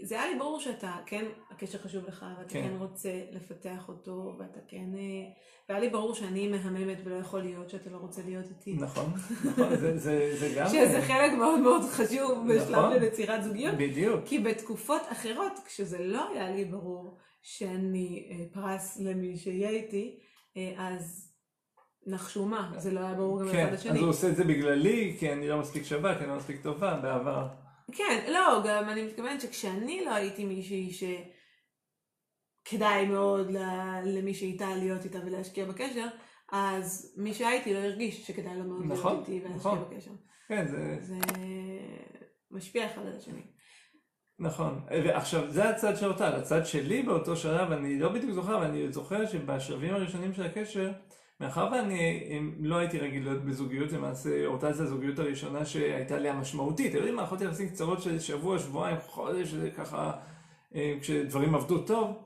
זה 0.04 0.22
היה 0.22 0.34
לי 0.34 0.40
ברור 0.40 0.60
שאתה, 0.60 0.96
כן, 1.06 1.26
הקשר 1.52 1.78
חשוב 1.78 2.06
לך, 2.08 2.26
ואתה 2.40 2.50
כן. 2.54 2.62
כן, 2.62 2.70
כן 2.70 2.76
רוצה 2.80 3.10
לפתח 3.32 3.90
אותו, 3.90 4.36
ואתה 4.40 4.60
כן, 4.68 4.86
אה, 4.96 5.32
והיה 5.70 5.82
לי 5.82 5.90
ברור 5.90 6.14
שאני 6.16 6.48
מהממת 6.48 6.98
ולא 7.04 7.16
יכול 7.16 7.42
להיות 7.42 7.70
שאתה 7.70 7.90
לא 7.90 7.98
רוצה 7.98 8.22
להיות 8.26 8.46
איתי. 8.50 8.74
נכון, 8.74 9.14
נכון, 9.50 9.76
זה- 9.76 9.98
זה 9.98 10.36
זה 10.40 10.54
גם... 10.56 10.68
שזה 10.68 11.02
חלק 11.08 11.32
מאוד 11.38 11.60
מאוד 11.60 11.82
חשוב 11.82 12.48
בשלב 12.50 12.70
נכון. 12.76 12.94
של 12.94 13.04
יצירת 13.04 13.44
זוגיות. 13.44 13.76
בדיוק. 13.78 14.22
כי 14.26 14.40
בתקופות 14.40 15.02
אחרות, 15.12 15.52
כשזה 15.66 15.98
לא 16.00 16.30
היה 16.30 16.50
לי 16.52 16.66
ברור 16.66 17.18
שאני 17.42 18.30
אה, 18.32 18.46
פרס 18.54 19.00
למי 19.00 19.38
שיהיה 19.38 19.70
איתי, 19.70 20.20
אה, 20.58 20.74
אז 20.78 21.32
נחשו 22.08 22.46
מה, 22.46 22.72
זה 22.78 22.92
לא 22.92 23.00
היה 23.00 23.14
ברור 23.14 23.42
גם 23.44 23.52
כן, 23.52 23.64
לצד 23.66 23.74
אז 23.74 23.80
השני. 23.80 24.00
הוא 24.00 24.10
עושה 24.10 24.30
את 24.30 24.36
זה 24.36 24.44
בגללי, 24.44 25.16
כי 25.20 25.34
אני 25.34 25.48
לא 25.48 25.58
מספיק 25.60 25.84
שווה, 25.84 26.16
כי 26.18 26.24
אני 26.24 26.30
לא 26.30 26.38
מספיק 26.38 26.62
טובה 26.64 27.00
בעבר. 27.04 27.48
כן, 27.92 28.32
לא, 28.34 28.62
גם 28.66 28.90
אני 28.90 29.04
מתכוונת 29.04 29.42
שכשאני 29.42 30.06
לא 30.06 30.14
הייתי 30.14 30.46
מישהי 30.46 30.92
שכדאי 32.68 33.06
מאוד 33.08 33.52
ל- 33.52 34.02
למי 34.06 34.34
שאיתה 34.34 34.76
להיות 34.76 35.06
איתה 35.06 35.20
ולהשקיע 35.26 35.66
בקשר, 35.66 36.08
אז 36.52 37.16
מי 37.18 37.34
שהייתי 37.34 37.74
לא 37.74 37.80
הרגיש 37.80 38.28
שכדאי 38.28 38.58
לו 38.58 38.64
מאוד 38.64 38.86
נכון, 38.86 39.14
להיות 39.14 39.30
איתי 39.30 39.46
ולהשקיע 39.46 39.72
נכון. 39.72 39.90
בקשר. 39.90 40.12
כן, 40.48 40.68
זה... 40.68 40.98
זה 41.00 41.16
משפיע 42.52 42.86
אחד 42.86 43.02
על 43.06 43.18
השני. 43.18 43.42
נכון. 44.40 44.86
ועכשיו, 45.06 45.52
זה 45.52 45.70
הצד 45.70 45.98
של 45.98 46.08
אותה. 46.08 46.38
הצד 46.38 46.66
שלי 46.66 47.04
באותו 47.04 47.36
שלב, 47.36 47.72
אני 47.72 48.00
לא 48.00 48.10
בדיוק 48.10 48.32
זוכר, 48.32 48.58
אבל 48.58 48.66
אני 48.66 48.92
זוכר 48.92 49.26
שבשלבים 49.26 49.94
הראשונים 49.94 50.34
של 50.34 50.44
הקשר, 50.44 50.92
מאחר 51.40 51.70
ואני 51.72 52.52
לא 52.60 52.76
הייתי 52.76 53.00
רגיל 53.00 53.24
להיות 53.24 53.46
בזוגיות, 53.46 53.92
למעשה 53.92 54.46
אותה 54.46 54.74
זו 54.74 54.84
הזוגיות 54.84 55.20
הראשונה 55.20 55.66
שהייתה 55.66 56.18
לי 56.18 56.30
המשמעותית. 56.30 56.88
אתם 56.88 56.96
יודעים, 56.96 57.16
מערכות 57.16 57.42
יחסים 57.42 57.70
קצרות 57.70 58.02
של 58.02 58.20
שבוע, 58.20 58.60
שבועיים, 58.60 58.98
חודש, 59.08 59.56
ככה, 59.78 60.12
אה, 60.76 60.96
כשדברים 61.02 61.56
עבדו 61.56 61.78
טוב. 61.80 62.18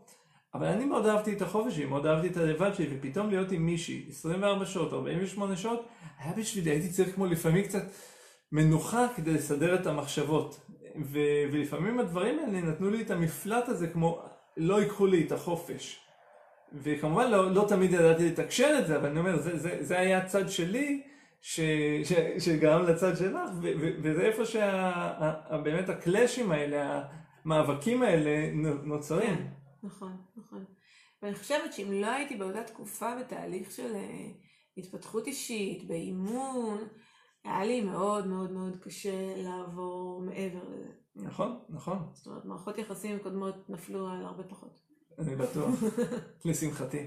אבל 0.54 0.66
אני 0.66 0.86
מאוד 0.86 1.06
אהבתי 1.06 1.34
את 1.34 1.42
החופש 1.42 1.76
שלי, 1.76 1.86
מאוד 1.86 2.06
אהבתי 2.06 2.28
את 2.28 2.38
הלבד 2.38 2.76
שלי, 2.76 2.88
ופתאום 2.92 3.30
להיות 3.30 3.52
עם 3.52 3.66
מישהי 3.66 4.06
24 4.10 4.66
שעות, 4.66 4.94
48 4.94 5.58
שעות, 5.58 5.86
היה 6.20 6.34
בשבילי, 6.34 6.70
הייתי 6.72 6.90
צריך 6.90 7.16
כמו 7.16 7.26
לפעמים 7.26 7.64
קצת 7.64 7.84
מנוחה 8.52 9.08
כדי 9.16 9.34
לסדר 9.34 9.76
את 9.76 9.88
המחשבות. 9.88 10.60
ו- 11.06 11.44
ולפעמים 11.52 12.00
הדברים 12.00 12.40
האלה 12.40 12.62
נתנו 12.62 12.90
לי 12.90 13.02
את 13.02 13.12
המפלט 13.12 13.70
הזה 13.70 13.88
כמו 13.88 14.22
לא 14.58 14.82
ייקחו 14.82 15.06
לי 15.06 15.24
את 15.28 15.32
החופש. 15.32 16.09
וכמובן 16.74 17.32
לא, 17.32 17.52
לא 17.52 17.66
תמיד 17.68 17.94
ידעתי 17.94 18.30
לתקשר 18.30 18.76
את 18.80 18.88
זה, 18.88 18.98
אבל 18.98 19.10
אני 19.10 19.20
אומר, 19.20 19.38
זה, 19.38 19.58
זה, 19.58 19.78
זה 19.82 20.00
היה 20.00 20.18
הצד 20.18 20.50
שלי 20.50 21.04
ש, 21.42 21.60
ש, 22.04 22.14
שגרם 22.46 22.86
לצד 22.86 23.18
שלך, 23.18 23.50
ו, 23.62 23.68
ו, 23.82 23.90
וזה 24.04 24.22
איפה 24.22 24.46
שבאמת 24.46 25.90
הקלאשים 25.90 26.52
האלה, 26.52 27.04
המאבקים 27.46 28.04
האלה 28.04 28.52
נו- 28.54 28.84
נוצרים. 28.84 29.38
כן, 29.38 29.48
נכון, 29.84 30.18
נכון. 30.36 30.66
ואני 31.22 31.36
חושבת 31.36 31.74
שאם 31.74 31.92
לא 31.92 32.08
הייתי 32.08 32.36
באותה 32.36 32.64
תקופה 32.64 33.16
בתהליך 33.16 33.72
של 33.72 33.96
אה, 33.96 34.28
התפתחות 34.78 35.28
אישית, 35.28 35.88
באימון, 35.88 36.88
היה 37.44 37.66
לי 37.66 37.82
מאוד 37.82 38.28
מאוד 38.28 38.52
מאוד 38.52 38.78
קשה 38.82 39.34
לעבור 39.38 40.22
מעבר 40.22 40.64
לזה. 40.70 40.90
נכון, 41.16 41.60
נכון. 41.70 41.98
זאת 42.14 42.28
אומרת, 42.28 42.46
מערכות 42.46 42.78
יחסים 42.78 43.20
קודמות 43.20 43.70
נפלו 43.70 44.08
על 44.08 44.26
הרבה 44.26 44.44
פחות. 44.44 44.89
אני 45.20 45.36
בטוח, 45.36 45.70
לשמחתי. 46.46 47.06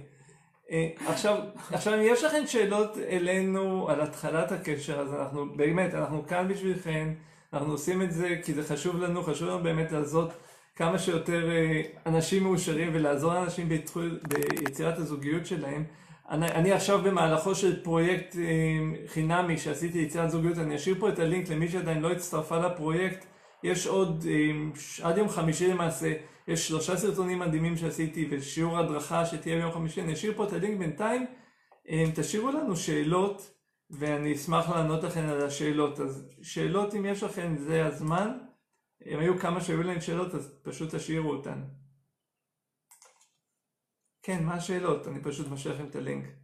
אה, 0.71 0.89
עכשיו, 1.07 1.39
עכשיו, 1.73 1.95
אם 1.95 2.01
יש 2.03 2.25
לכם 2.25 2.47
שאלות 2.47 2.99
אלינו 2.99 3.89
על 3.89 4.01
התחלת 4.01 4.53
הקשר, 4.53 5.01
אז 5.01 5.15
אנחנו 5.15 5.57
באמת, 5.57 5.95
אנחנו 5.95 6.27
כאן 6.27 6.49
בשבילכם, 6.49 7.15
אנחנו 7.53 7.73
עושים 7.73 8.03
את 8.03 8.13
זה 8.13 8.37
כי 8.45 8.55
זה 8.55 8.63
חשוב 8.63 9.03
לנו, 9.03 9.23
חשוב 9.23 9.49
לנו 9.49 9.63
באמת 9.63 9.93
לעזור 9.93 10.25
כמה 10.77 10.99
שיותר 10.99 11.51
אה, 11.51 11.83
אנשים 12.07 12.43
מאושרים 12.43 12.91
ולעזור 12.93 13.35
לאנשים 13.35 13.69
ביצירת 13.69 14.99
הזוגיות 14.99 15.47
שלהם. 15.47 15.85
אני, 16.31 16.47
אני 16.47 16.73
עכשיו 16.73 17.03
במהלכו 17.03 17.55
של 17.55 17.83
פרויקט 17.83 18.37
אה, 18.37 18.43
חינמי 19.07 19.59
שעשיתי 19.59 19.99
יצירת 19.99 20.31
זוגיות, 20.31 20.59
אני 20.59 20.77
אשאיר 20.77 20.97
פה 20.99 21.09
את 21.09 21.19
הלינק 21.19 21.49
למי 21.49 21.69
שעדיין 21.69 22.01
לא 22.01 22.13
הצטרפה 22.13 22.59
לפרויקט. 22.59 23.27
יש 23.63 23.87
עוד, 23.87 24.27
עד 25.03 25.19
יום 25.19 25.29
חמישי 25.29 25.69
למעשה, 25.69 26.13
יש 26.49 26.69
שלושה 26.69 26.97
סרטונים 26.97 27.39
מדהימים 27.39 27.77
שעשיתי 27.77 28.29
ושיעור 28.31 28.79
הדרכה 28.79 29.27
שתהיה 29.27 29.57
ביום 29.57 29.73
חמישי, 29.73 30.03
אני 30.03 30.13
אשאיר 30.13 30.33
פה 30.37 30.45
את 30.45 30.53
הלינק 30.53 30.79
בינתיים, 30.79 31.27
תשאירו 32.15 32.51
לנו 32.51 32.77
שאלות 32.77 33.55
ואני 33.91 34.35
אשמח 34.35 34.69
לענות 34.69 35.05
לכם 35.05 35.21
על 35.21 35.47
השאלות. 35.47 36.01
אז 36.01 36.29
שאלות 36.43 36.95
אם 36.95 37.07
יש 37.07 37.23
לכם 37.23 37.57
זה 37.59 37.87
הזמן, 37.87 38.39
אם 39.07 39.19
היו 39.19 39.39
כמה 39.39 39.61
שהיו 39.61 39.83
להם 39.83 40.01
שאלות 40.01 40.35
אז 40.35 40.59
פשוט 40.63 40.95
תשאירו 40.95 41.31
אותן. 41.31 41.63
כן, 44.23 44.45
מה 44.45 44.55
השאלות? 44.55 45.09
אני 45.09 45.23
פשוט 45.23 45.49
משאיר 45.49 45.75
לכם 45.75 45.87
את 45.87 45.97
הלינק. 45.97 46.42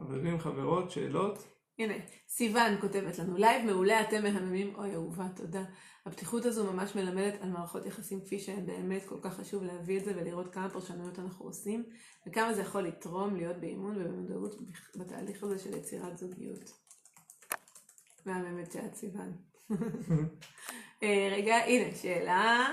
חברים, 0.00 0.38
חברות, 0.38 0.90
שאלות? 0.90 1.46
הנה, 1.78 1.94
סיוון 2.28 2.80
כותבת 2.80 3.18
לנו, 3.18 3.36
לייב 3.36 3.66
מעולה, 3.66 4.00
אתם 4.00 4.22
מהממים, 4.22 4.74
אוי 4.74 4.94
אהובה, 4.94 5.26
תודה. 5.36 5.64
הפתיחות 6.06 6.44
הזו 6.44 6.72
ממש 6.72 6.94
מלמדת 6.94 7.40
על 7.42 7.48
מערכות 7.48 7.86
יחסים 7.86 8.20
כפי 8.24 8.38
שהן 8.38 8.66
באמת, 8.66 9.04
כל 9.04 9.18
כך 9.22 9.36
חשוב 9.36 9.62
להביא 9.62 9.98
את 9.98 10.04
זה 10.04 10.12
ולראות 10.16 10.54
כמה 10.54 10.70
פרשנויות 10.70 11.18
אנחנו 11.18 11.44
עושים, 11.44 11.84
וכמה 12.26 12.54
זה 12.54 12.60
יכול 12.60 12.82
לתרום 12.82 13.36
להיות 13.36 13.56
באימון 13.56 13.96
ובמודעות 13.96 14.54
בתהליך 14.96 15.42
הזה 15.42 15.58
של 15.58 15.76
יצירת 15.76 16.18
זוגיות. 16.18 16.72
מהממת 18.26 18.72
שאת 18.72 18.94
סיוון. 18.94 19.36
אה, 21.02 21.28
רגע, 21.32 21.56
הנה, 21.56 21.94
שאלה. 21.94 22.66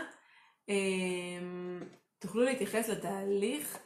אמ, 0.69 1.79
תוכלו 2.19 2.43
להתייחס 2.43 2.89
לתהליך 2.89 3.77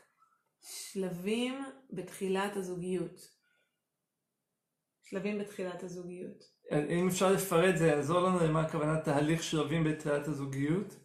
שלבים 0.62 1.54
בתחילת 1.92 2.56
הזוגיות. 2.56 3.30
שלבים 5.04 5.40
בתחילת 5.40 5.84
הזוגיות. 5.84 6.44
אם 6.90 7.08
אפשר 7.08 7.32
לפרט 7.32 7.78
זה 7.78 7.88
יעזור 7.88 8.20
לנו 8.20 8.40
למה 8.40 8.62
הכוונה 8.62 9.02
תהליך 9.02 9.44
שלבים 9.44 9.84
בתחילת 9.84 10.28
הזוגיות. 10.28 10.96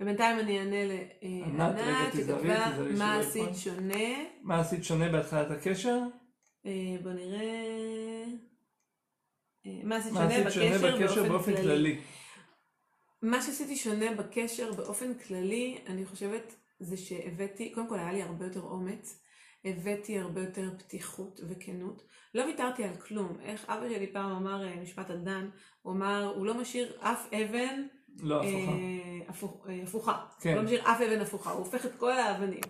ובינתיים 0.00 0.38
אני 0.38 0.58
אענה 0.58 0.84
לענת, 0.84 2.12
שכתבה 2.14 2.92
מה 2.98 3.18
עשית 3.18 3.56
שונה. 3.56 4.08
מה 4.42 4.60
עשית 4.60 4.84
שונה 4.84 5.08
בהתחלת 5.08 5.50
הקשר? 5.50 5.98
אה, 6.66 6.96
בוא 7.02 7.12
נראה. 7.12 8.24
אה, 9.66 9.80
מה 9.84 9.96
עשית 9.96 10.12
שונה, 10.50 10.78
בקשר, 10.78 11.28
באופן. 11.28 11.56
כללי. 11.56 12.00
מה 13.22 13.42
שעשיתי 13.42 13.76
שונה 13.76 14.14
בקשר 14.14 14.72
באופן 14.72 15.14
כללי, 15.14 15.78
אני 15.86 16.06
חושבת 16.06 16.54
זה 16.80 16.96
שהבאתי, 16.96 17.72
קודם 17.72 17.88
כל 17.88 17.98
היה 17.98 18.12
לי 18.12 18.22
הרבה 18.22 18.44
יותר 18.44 18.60
אומץ, 18.60 19.20
הבאתי 19.64 20.18
הרבה 20.18 20.40
יותר 20.40 20.70
פתיחות 20.78 21.40
וכנות. 21.48 22.02
לא 22.34 22.42
ויתרתי 22.42 22.84
על 22.84 22.96
כלום. 22.96 23.36
איך 23.42 23.64
אבא 23.68 23.88
שלי 23.88 24.12
פעם 24.12 24.30
אמר 24.30 24.66
אה, 24.66 24.76
משפט 24.82 25.10
על 25.10 25.18
דן, 25.18 25.48
הוא 25.82 25.92
אמר, 25.92 26.32
הוא 26.36 26.46
לא 26.46 26.54
משאיר 26.54 26.96
אף 27.00 27.32
אבן... 27.32 27.86
לא, 28.22 28.42
הפוכה. 28.42 28.72
אה, 28.72 29.28
הפוך, 29.28 29.66
אה, 29.68 29.82
הפוכה. 29.82 30.26
כן. 30.40 30.50
הוא 30.50 30.56
לא 30.56 30.62
משאיר 30.62 30.82
אף 30.82 31.00
אבן 31.00 31.20
הפוכה, 31.20 31.50
הוא 31.50 31.58
הופך 31.58 31.86
את 31.86 31.94
כל 31.98 32.12
האבנים. 32.12 32.60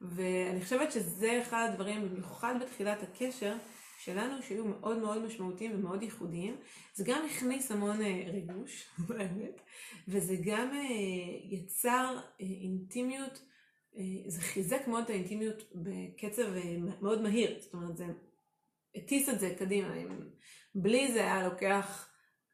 ואני 0.00 0.60
חושבת 0.62 0.92
שזה 0.92 1.42
אחד 1.42 1.68
הדברים, 1.70 2.08
במיוחד 2.08 2.54
בתחילת 2.62 3.02
הקשר, 3.02 3.56
שלנו 3.98 4.42
שהיו 4.42 4.64
מאוד 4.64 4.98
מאוד 4.98 5.24
משמעותיים 5.24 5.74
ומאוד 5.74 6.02
ייחודיים. 6.02 6.56
זה 6.94 7.04
גם 7.06 7.26
הכניס 7.30 7.70
המון 7.70 7.98
ריגוש, 8.32 8.88
באמת, 9.08 9.60
וזה 10.08 10.36
גם 10.44 10.70
יצר 11.50 12.18
אינטימיות, 12.40 13.42
זה 14.26 14.40
חיזק 14.40 14.88
מאוד 14.88 15.04
את 15.04 15.10
האינטימיות 15.10 15.62
בקצב 15.74 16.42
מאוד 17.00 17.22
מהיר. 17.22 17.56
זאת 17.60 17.74
אומרת, 17.74 17.96
זה 17.96 18.06
הטיס 18.94 19.28
את 19.28 19.40
זה 19.40 19.54
קדימה. 19.58 19.94
בלי 20.74 21.12
זה 21.12 21.20
היה 21.20 21.48
לוקח 21.48 22.08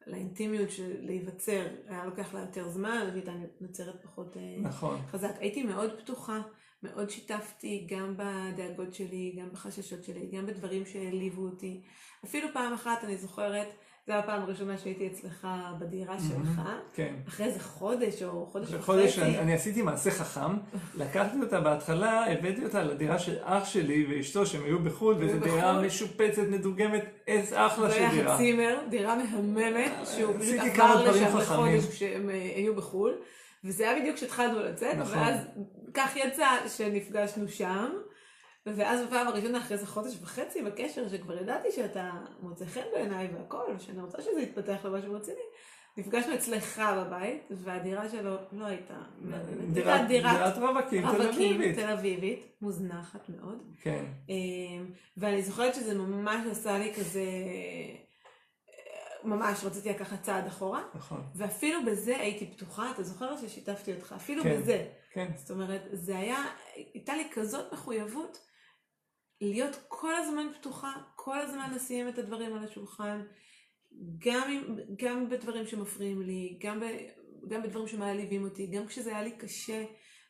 לאינטימיות 0.07 0.71
של 0.71 0.97
להיווצר, 1.01 1.67
היה 1.87 2.05
לוקח 2.05 2.35
לה 2.35 2.41
יותר 2.41 2.69
זמן, 2.69 3.11
הייתה 3.15 3.33
נוצרת 3.61 4.03
פחות 4.03 4.37
נכון. 4.63 5.01
חזק. 5.07 5.35
הייתי 5.39 5.63
מאוד 5.63 6.01
פתוחה, 6.01 6.43
מאוד 6.83 7.11
שיתפתי 7.11 7.87
גם 7.91 8.17
בדאגות 8.17 8.95
שלי, 8.95 9.37
גם 9.39 9.51
בחששות 9.53 10.05
שלי, 10.05 10.31
גם 10.33 10.47
בדברים 10.47 10.87
שהעליבו 10.87 11.43
אותי. 11.43 11.83
אפילו 12.25 12.49
פעם 12.53 12.73
אחת 12.73 13.05
אני 13.05 13.17
זוכרת, 13.17 13.69
זו 14.07 14.13
הפעם 14.13 14.43
הראשונה 14.43 14.79
שהייתי 14.79 15.07
אצלך 15.07 15.47
בדירה 15.79 16.17
שלך. 16.19 16.61
כן. 16.95 17.15
אחרי 17.29 17.47
איזה 17.47 17.61
חודש 17.61 18.23
או 18.23 18.47
חודש 18.47 18.69
וחצי. 18.69 18.83
חודש 18.83 19.19
אני, 19.19 19.39
אני 19.39 19.55
עשיתי 19.55 19.83
מעשה 19.83 20.11
חכם, 20.11 20.57
לקחתי 20.95 21.37
אותה 21.43 21.61
בהתחלה, 21.61 22.33
הבאתי 22.33 22.65
אותה 22.65 22.83
לדירה 22.83 23.19
של 23.19 23.37
אח 23.43 23.65
שלי 23.65 24.07
ואשתו 24.11 24.47
שהם 24.47 24.65
היו 24.65 24.79
בחו"ל, 24.79 25.15
וזו 25.19 25.39
דירה 25.39 25.83
משופצת, 25.83 26.43
מדוגמת, 26.49 27.05
איזה 27.27 27.67
אחלה 27.67 27.91
של 27.91 27.99
דירה. 27.99 28.11
זה 28.11 28.21
היה 28.21 28.35
הצימר, 28.35 28.79
דירה 28.91 29.17
מהממת, 29.17 29.93
שהוא 30.05 30.35
פשוט 30.41 30.61
עבר 30.61 31.11
לשם 31.11 31.39
לחודש 31.39 31.87
כשהם 31.87 32.31
אה, 32.31 32.53
היו 32.57 32.75
בחו"ל. 32.75 33.15
וזה 33.65 33.91
היה 33.91 34.01
בדיוק 34.01 34.17
כשהתחלנו 34.17 34.61
לצאת, 34.61 34.97
נכון. 34.97 35.19
ואז 35.19 35.37
כך 35.95 36.17
יצא 36.17 36.49
שנפגשנו 36.69 37.49
שם. 37.49 37.91
ואז 38.67 39.07
בפעם 39.07 39.29
הראשונה 39.29 39.59
אחרי 39.59 39.77
איזה 39.77 39.87
חודש 39.87 40.17
וחצי 40.23 40.63
בקשר, 40.63 41.09
שכבר 41.09 41.41
ידעתי 41.41 41.73
שאתה 41.73 42.11
מוצא 42.41 42.65
חן 42.65 42.81
בעיניי 42.93 43.29
והכל, 43.35 43.65
ושאני 43.77 44.03
רוצה 44.03 44.23
שזה 44.23 44.41
יתפתח 44.41 44.85
למשהו 44.85 45.15
רציני, 45.15 45.41
נפגשנו 45.97 46.35
אצלך 46.35 46.83
בבית, 46.97 47.43
והדירה 47.51 48.09
שלו 48.09 48.37
לא 48.53 48.65
הייתה... 48.67 48.95
דירת, 49.73 50.09
דירת 50.09 50.59
רווקים, 50.59 51.03
תל 51.11 51.23
אביבית. 51.29 51.79
תל 51.79 51.91
אביבית, 51.91 52.47
מוזנחת 52.63 53.29
מאוד. 53.29 53.63
כן. 53.83 54.05
אמ, 54.29 54.87
ואני 55.17 55.43
זוכרת 55.43 55.75
שזה 55.75 55.99
ממש 55.99 56.47
עשה 56.51 56.79
לי 56.79 56.95
כזה... 56.95 57.23
ממש 59.25 59.65
רציתי 59.65 59.89
לקחת 59.89 60.23
צעד 60.23 60.47
אחורה. 60.47 60.83
נכון. 60.95 61.23
ואפילו 61.35 61.85
בזה 61.87 62.17
הייתי 62.17 62.47
פתוחה, 62.47 62.91
אתה 62.91 63.03
זוכר 63.03 63.37
ששיתפתי 63.37 63.95
אותך? 63.95 64.15
אפילו 64.17 64.43
כן, 64.43 64.61
בזה. 64.61 64.87
כן. 65.13 65.31
זאת 65.37 65.51
אומרת, 65.51 65.83
זה 65.93 66.19
היה, 66.19 66.45
הייתה 66.95 67.17
לי 67.17 67.29
כזאת 67.33 67.73
מחויבות 67.73 68.50
להיות 69.41 69.79
כל 69.89 70.15
הזמן 70.15 70.47
פתוחה, 70.59 70.93
כל 71.17 71.39
הזמן 71.39 71.71
לשים 71.75 72.09
את 72.09 72.19
הדברים 72.19 72.55
על 72.55 72.65
השולחן, 72.65 73.23
גם, 74.19 74.77
גם 74.97 75.29
בדברים 75.29 75.67
שמפריעים 75.67 76.23
לי, 76.23 76.59
גם, 76.61 76.81
ב, 76.81 76.85
גם 77.49 77.63
בדברים 77.63 77.89
שמעליבים 77.89 78.45
אותי, 78.45 78.67
גם 78.67 78.87
כשזה 78.87 79.11
היה 79.11 79.23
לי 79.23 79.31
קשה, 79.31 79.85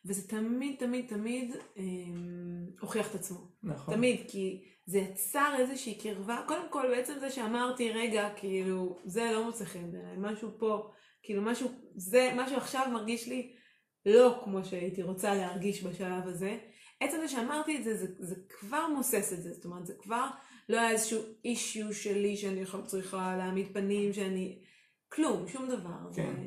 וזה 0.05 0.29
תמיד, 0.29 0.77
תמיד, 0.79 1.07
תמיד 1.09 1.57
אה, 1.79 1.83
הוכיח 2.81 3.11
את 3.11 3.15
עצמו. 3.15 3.39
נכון. 3.63 3.95
תמיד, 3.95 4.21
כי 4.29 4.65
זה 4.87 4.99
יצר 4.99 5.55
איזושהי 5.59 5.99
קרבה, 5.99 6.45
קודם 6.49 6.69
כל 6.71 6.89
בעצם 6.89 7.19
זה 7.21 7.31
שאמרתי, 7.31 7.93
רגע, 7.93 8.29
כאילו, 8.37 8.99
זה 9.05 9.31
לא 9.33 9.45
מוצא 9.45 9.65
חן 9.65 9.93
בעיניי, 9.93 10.17
משהו 10.19 10.51
פה, 10.59 10.91
כאילו 11.23 11.43
משהו, 11.43 11.69
זה, 11.97 12.33
משהו 12.37 12.57
עכשיו 12.57 12.87
מרגיש 12.93 13.29
לי 13.29 13.53
לא 14.07 14.41
כמו 14.45 14.65
שהייתי 14.65 15.03
רוצה 15.03 15.35
להרגיש 15.35 15.85
בשלב 15.85 16.29
הזה. 16.29 16.59
עצם 17.01 17.17
זה 17.21 17.29
שאמרתי 17.29 17.77
את 17.77 17.85
זה, 17.85 17.97
זה, 17.97 18.07
זה 18.19 18.35
כבר 18.61 18.87
מוסס 18.97 19.33
את 19.33 19.43
זה, 19.43 19.53
זאת 19.53 19.65
אומרת, 19.65 19.87
זה 19.87 19.95
כבר 19.99 20.27
לא 20.69 20.77
היה 20.77 20.91
איזשהו 20.91 21.23
אישיו 21.45 21.95
שלי 21.95 22.37
שאני 22.37 22.65
צריכה 22.87 23.37
להעמיד 23.37 23.67
פנים, 23.73 24.13
שאני... 24.13 24.59
כלום, 25.09 25.49
שום 25.49 25.69
דבר. 25.69 26.13
כן. 26.15 26.33
זה... 26.37 26.47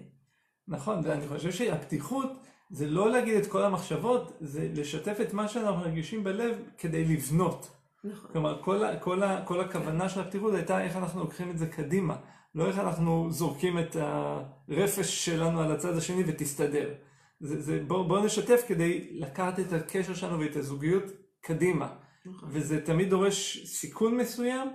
נכון, 0.67 1.01
ואני 1.03 1.27
חושב 1.27 1.51
שהפתיחות 1.51 2.31
זה 2.69 2.87
לא 2.87 3.11
להגיד 3.11 3.35
את 3.35 3.47
כל 3.47 3.63
המחשבות, 3.63 4.37
זה 4.39 4.69
לשתף 4.75 5.17
את 5.21 5.33
מה 5.33 5.47
שאנחנו 5.47 5.79
מרגישים 5.79 6.23
בלב 6.23 6.55
כדי 6.77 7.05
לבנות. 7.05 7.69
נכון. 8.03 8.31
כלומר, 8.31 8.61
כל, 8.61 8.81
כל, 9.01 9.21
כל 9.45 9.61
הכוונה 9.61 10.09
של 10.09 10.19
הפתיחות 10.19 10.53
הייתה 10.53 10.83
איך 10.83 10.95
אנחנו 10.95 11.19
לוקחים 11.19 11.49
את 11.49 11.57
זה 11.57 11.67
קדימה, 11.67 12.15
לא 12.55 12.67
איך 12.67 12.79
אנחנו 12.79 13.31
זורקים 13.31 13.79
את 13.79 13.95
הרפש 13.95 15.25
שלנו 15.25 15.61
על 15.61 15.71
הצד 15.71 15.97
השני 15.97 16.23
ותסתדר. 16.27 16.89
זה, 17.43 17.61
זה, 17.61 17.83
בוא, 17.87 18.07
בוא 18.07 18.25
נשתף 18.25 18.61
כדי 18.67 19.09
לקחת 19.11 19.59
את 19.59 19.73
הקשר 19.73 20.13
שלנו 20.13 20.39
ואת 20.39 20.55
הזוגיות 20.55 21.03
קדימה. 21.41 21.95
נכון. 22.25 22.49
וזה 22.51 22.85
תמיד 22.85 23.09
דורש 23.09 23.65
סיכון 23.67 24.17
מסוים, 24.17 24.67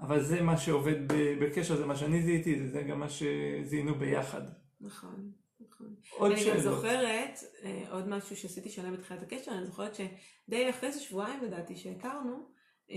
אבל 0.00 0.22
זה 0.22 0.42
מה 0.42 0.56
שעובד 0.56 0.96
בקשר, 1.40 1.76
זה 1.76 1.86
מה 1.86 1.96
שאני 1.96 2.22
זיהיתי, 2.22 2.68
זה 2.68 2.82
גם 2.82 3.00
מה 3.00 3.08
שזיהינו 3.08 3.94
ביחד. 3.94 4.42
נכון. 4.80 5.32
נכון. 5.60 5.94
עוד 6.10 6.32
אני 6.32 6.40
גם 6.40 6.46
שאלות. 6.46 6.62
זוכרת, 6.62 7.38
אה, 7.64 7.84
עוד 7.90 8.08
משהו 8.08 8.36
שעשיתי 8.36 8.70
שונה 8.70 8.90
בתחילת 8.90 9.22
הקשר, 9.22 9.52
אני 9.52 9.66
זוכרת 9.66 9.94
שדי 9.94 10.70
אחרי 10.70 10.88
איזה 10.88 11.00
שבועיים 11.00 11.44
לדעתי 11.44 11.76
שהכרנו, 11.76 12.48
אה, 12.90 12.96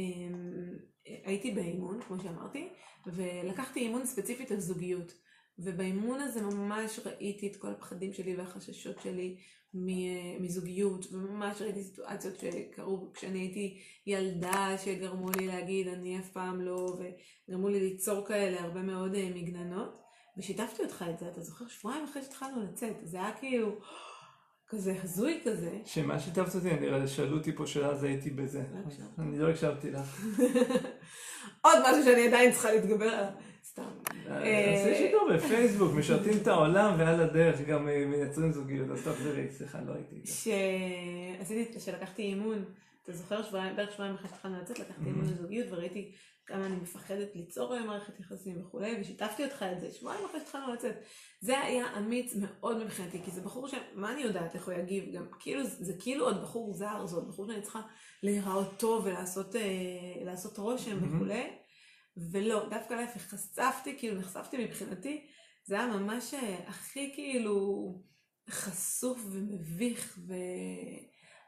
הייתי 1.26 1.52
באימון, 1.52 2.02
כמו 2.02 2.20
שאמרתי, 2.20 2.70
ולקחתי 3.06 3.80
אימון 3.80 4.06
ספציפית 4.06 4.52
על 4.52 4.60
זוגיות. 4.60 5.25
ובאימון 5.60 6.22
הזה 6.22 6.42
ממש 6.42 7.00
ראיתי 7.06 7.48
את 7.48 7.56
כל 7.56 7.72
הפחדים 7.72 8.14
שלי 8.14 8.36
והחששות 8.36 9.00
שלי 9.02 9.38
מזוגיות, 10.40 11.06
וממש 11.14 11.62
ראיתי 11.62 11.84
סיטואציות 11.84 12.36
שקרו 12.40 13.12
כשאני 13.14 13.40
הייתי 13.40 13.82
ילדה, 14.08 14.76
שגרמו 14.78 15.30
לי 15.30 15.48
להגיד 15.48 15.88
אני 15.88 16.20
אף 16.20 16.30
פעם 16.30 16.62
לא, 16.62 16.98
וגרמו 17.48 17.70
לי 17.70 17.80
ליצור 17.80 18.26
כאלה 18.26 18.62
הרבה 18.62 18.82
מאוד 18.82 19.16
אה, 19.16 19.30
מגננות. 19.36 20.02
ושיתפתי 20.38 20.84
אותך 20.84 21.06
את 21.10 21.20
זה, 21.20 21.28
אתה 21.28 21.42
זוכר? 21.42 21.68
שבועיים 21.68 22.04
אחרי 22.04 22.22
שהתחלנו 22.22 22.64
לצאת, 22.64 22.96
זה 23.04 23.18
היה 23.18 23.32
כאילו 23.40 23.80
כזה 24.68 24.96
הזוי 25.04 25.42
כזה. 25.46 25.80
שמה 25.86 26.20
שיתפת 26.20 26.56
אותי, 26.56 26.74
נראה 26.74 27.00
לי 27.00 27.08
שאלו 27.08 27.38
אותי 27.38 27.56
פה 27.56 27.68
שאלה, 27.68 27.90
אז 27.90 28.04
הייתי 28.04 28.30
בזה. 28.30 28.64
לא. 28.74 29.24
אני 29.24 29.40
לא 29.40 29.50
הקשבתי 29.50 29.92
לך. 29.92 30.26
עוד 31.66 31.80
משהו 31.82 32.04
שאני 32.04 32.28
עדיין 32.28 32.52
צריכה 32.52 32.72
להתגבר 32.72 33.06
עליו. 33.06 33.32
סתם. 33.76 33.90
עשי 34.28 34.96
שידור 34.96 35.30
בפייסבוק, 35.34 35.94
משרתים 36.00 36.34
את 36.42 36.48
העולם 36.48 37.00
ועל 37.00 37.22
הדרך 37.22 37.62
גם 37.62 37.88
אה, 37.88 38.06
מייצרים 38.06 38.52
זוגיות. 38.52 38.90
אז 38.90 39.04
תחזרי, 39.08 39.52
סליחה, 39.52 39.82
לא 39.82 39.94
הייתי. 39.94 40.22
שעשיתי, 40.26 41.80
שלקחתי 41.80 42.22
אימון, 42.22 42.66
אתה 43.04 43.14
זוכר 43.14 43.44
שבועיים, 43.44 43.76
בערך 43.76 43.92
שבועיים 43.92 44.16
אחרי 44.16 44.30
שהתחלנו 44.30 44.62
לצאת, 44.62 44.80
לקחתי 44.80 45.06
אימון 45.06 45.26
לזוגיות 45.26 45.68
וראיתי 45.72 46.12
כמה 46.46 46.66
אני 46.66 46.76
מפחדת 46.76 47.36
ליצור 47.36 47.80
מערכת 47.80 48.20
יחסים 48.20 48.62
וכולי, 48.62 48.98
ושיתפתי 49.02 49.44
אותך 49.44 49.66
את 49.76 49.80
זה 49.80 49.92
שבועיים 49.92 50.26
אחרי 50.26 50.40
שהתחלנו 50.40 50.74
לצאת. 50.74 50.96
זה 51.42 51.60
היה 51.60 51.98
אמיץ 51.98 52.36
מאוד 52.36 52.84
מבחינתי, 52.84 53.24
כי 53.26 53.32
זה 53.32 53.42
בחור 53.42 53.68
ש... 53.68 53.74
מה 53.94 54.14
אני 54.14 54.22
יודעת 54.22 54.56
איך 54.56 54.68
הוא 54.68 54.74
יגיב? 54.74 55.16
גם 55.16 55.26
כאילו, 55.40 55.64
זה 55.64 55.94
כאילו 56.00 56.26
עוד 56.26 56.42
בחור 56.42 56.74
זר, 56.74 57.06
זה 57.06 57.16
עוד 57.16 57.28
בחור 57.28 57.48
שאני 57.48 57.62
צריכה 57.62 57.82
להיראות 58.24 58.80
טוב 58.80 59.06
ולעשות 59.06 59.56
אה, 59.56 59.62
לעשות 60.26 60.58
רושם 60.58 61.00
מהמם. 61.02 61.16
וכולי. 61.16 61.65
ולא, 62.32 62.70
דווקא 62.70 62.94
להפך, 62.94 63.22
חשפתי, 63.22 63.96
כאילו 63.98 64.20
נחשפתי 64.20 64.66
מבחינתי, 64.66 65.28
זה 65.66 65.76
היה 65.76 65.88
ממש 65.88 66.34
אה, 66.34 66.58
הכי 66.68 67.12
כאילו 67.16 67.86
חשוף 68.50 69.26
ומביך, 69.32 70.20
ו... 70.28 70.34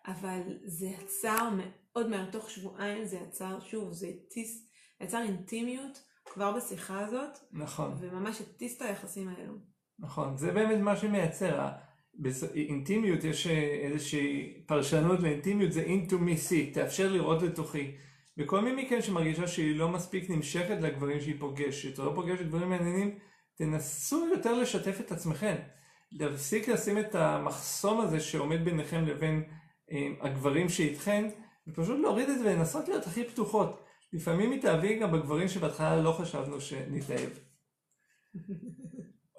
אבל 0.07 0.41
זה 0.65 0.85
יצר 0.85 1.49
מאוד 1.57 2.09
מהר, 2.09 2.31
תוך 2.31 2.49
שבועיים 2.49 3.05
זה 3.05 3.17
יצר, 3.17 3.59
שוב, 3.59 3.93
זה 3.93 4.07
הטיס, 4.07 4.69
יצר 5.01 5.21
אינטימיות 5.23 6.01
כבר 6.25 6.51
בשיחה 6.57 6.99
הזאת, 7.05 7.37
נכון. 7.51 7.97
וממש 8.01 8.41
הטיס 8.41 8.77
את 8.77 8.81
היחסים 8.81 9.29
האלו. 9.29 9.53
נכון, 9.99 10.37
זה 10.37 10.51
באמת 10.51 10.79
מה 10.81 10.95
שמייצר. 10.97 11.61
ה- 11.61 11.71
בס- 12.19 12.53
אינטימיות, 12.55 13.23
יש 13.23 13.47
אה, 13.47 13.53
איזושהי 13.91 14.63
פרשנות 14.67 15.19
לאינטימיות, 15.19 15.71
זה 15.71 15.85
intimacy, 15.85 16.73
תאפשר 16.73 17.11
לראות 17.11 17.41
לתוכי. 17.43 17.95
וכל 18.37 18.61
מי 18.61 18.83
מכן 18.83 19.01
שמרגישה 19.01 19.47
שהיא 19.47 19.75
לא 19.75 19.89
מספיק 19.89 20.29
נמשכת 20.29 20.77
לגברים 20.81 21.21
שהיא 21.21 21.35
פוגשת, 21.39 21.99
או 21.99 22.05
לא 22.05 22.11
פוגשת 22.15 22.45
דברים 22.45 22.69
מעניינים, 22.69 23.19
תנסו 23.55 24.27
יותר 24.27 24.53
לשתף 24.53 24.99
את 24.99 25.11
עצמכם. 25.11 25.55
להפסיק 26.11 26.67
לשים 26.67 26.99
את 26.99 27.15
המחסום 27.15 28.01
הזה 28.01 28.19
שעומד 28.19 28.65
ביניכם 28.65 29.05
לבין 29.05 29.43
אה, 29.91 30.07
הגברים 30.21 30.69
שאיתכן, 30.69 31.29
ופשוט 31.67 31.99
להוריד 31.99 32.29
את 32.29 32.39
זה 32.39 32.45
ולנסות 32.45 32.87
להיות 32.87 33.07
הכי 33.07 33.23
פתוחות. 33.23 33.83
לפעמים 34.13 34.51
מתאהבים 34.51 34.99
גם 34.99 35.11
בגברים 35.11 35.47
שבהתחלה 35.47 36.01
לא 36.01 36.11
חשבנו 36.11 36.61
שנתאהב. 36.61 37.29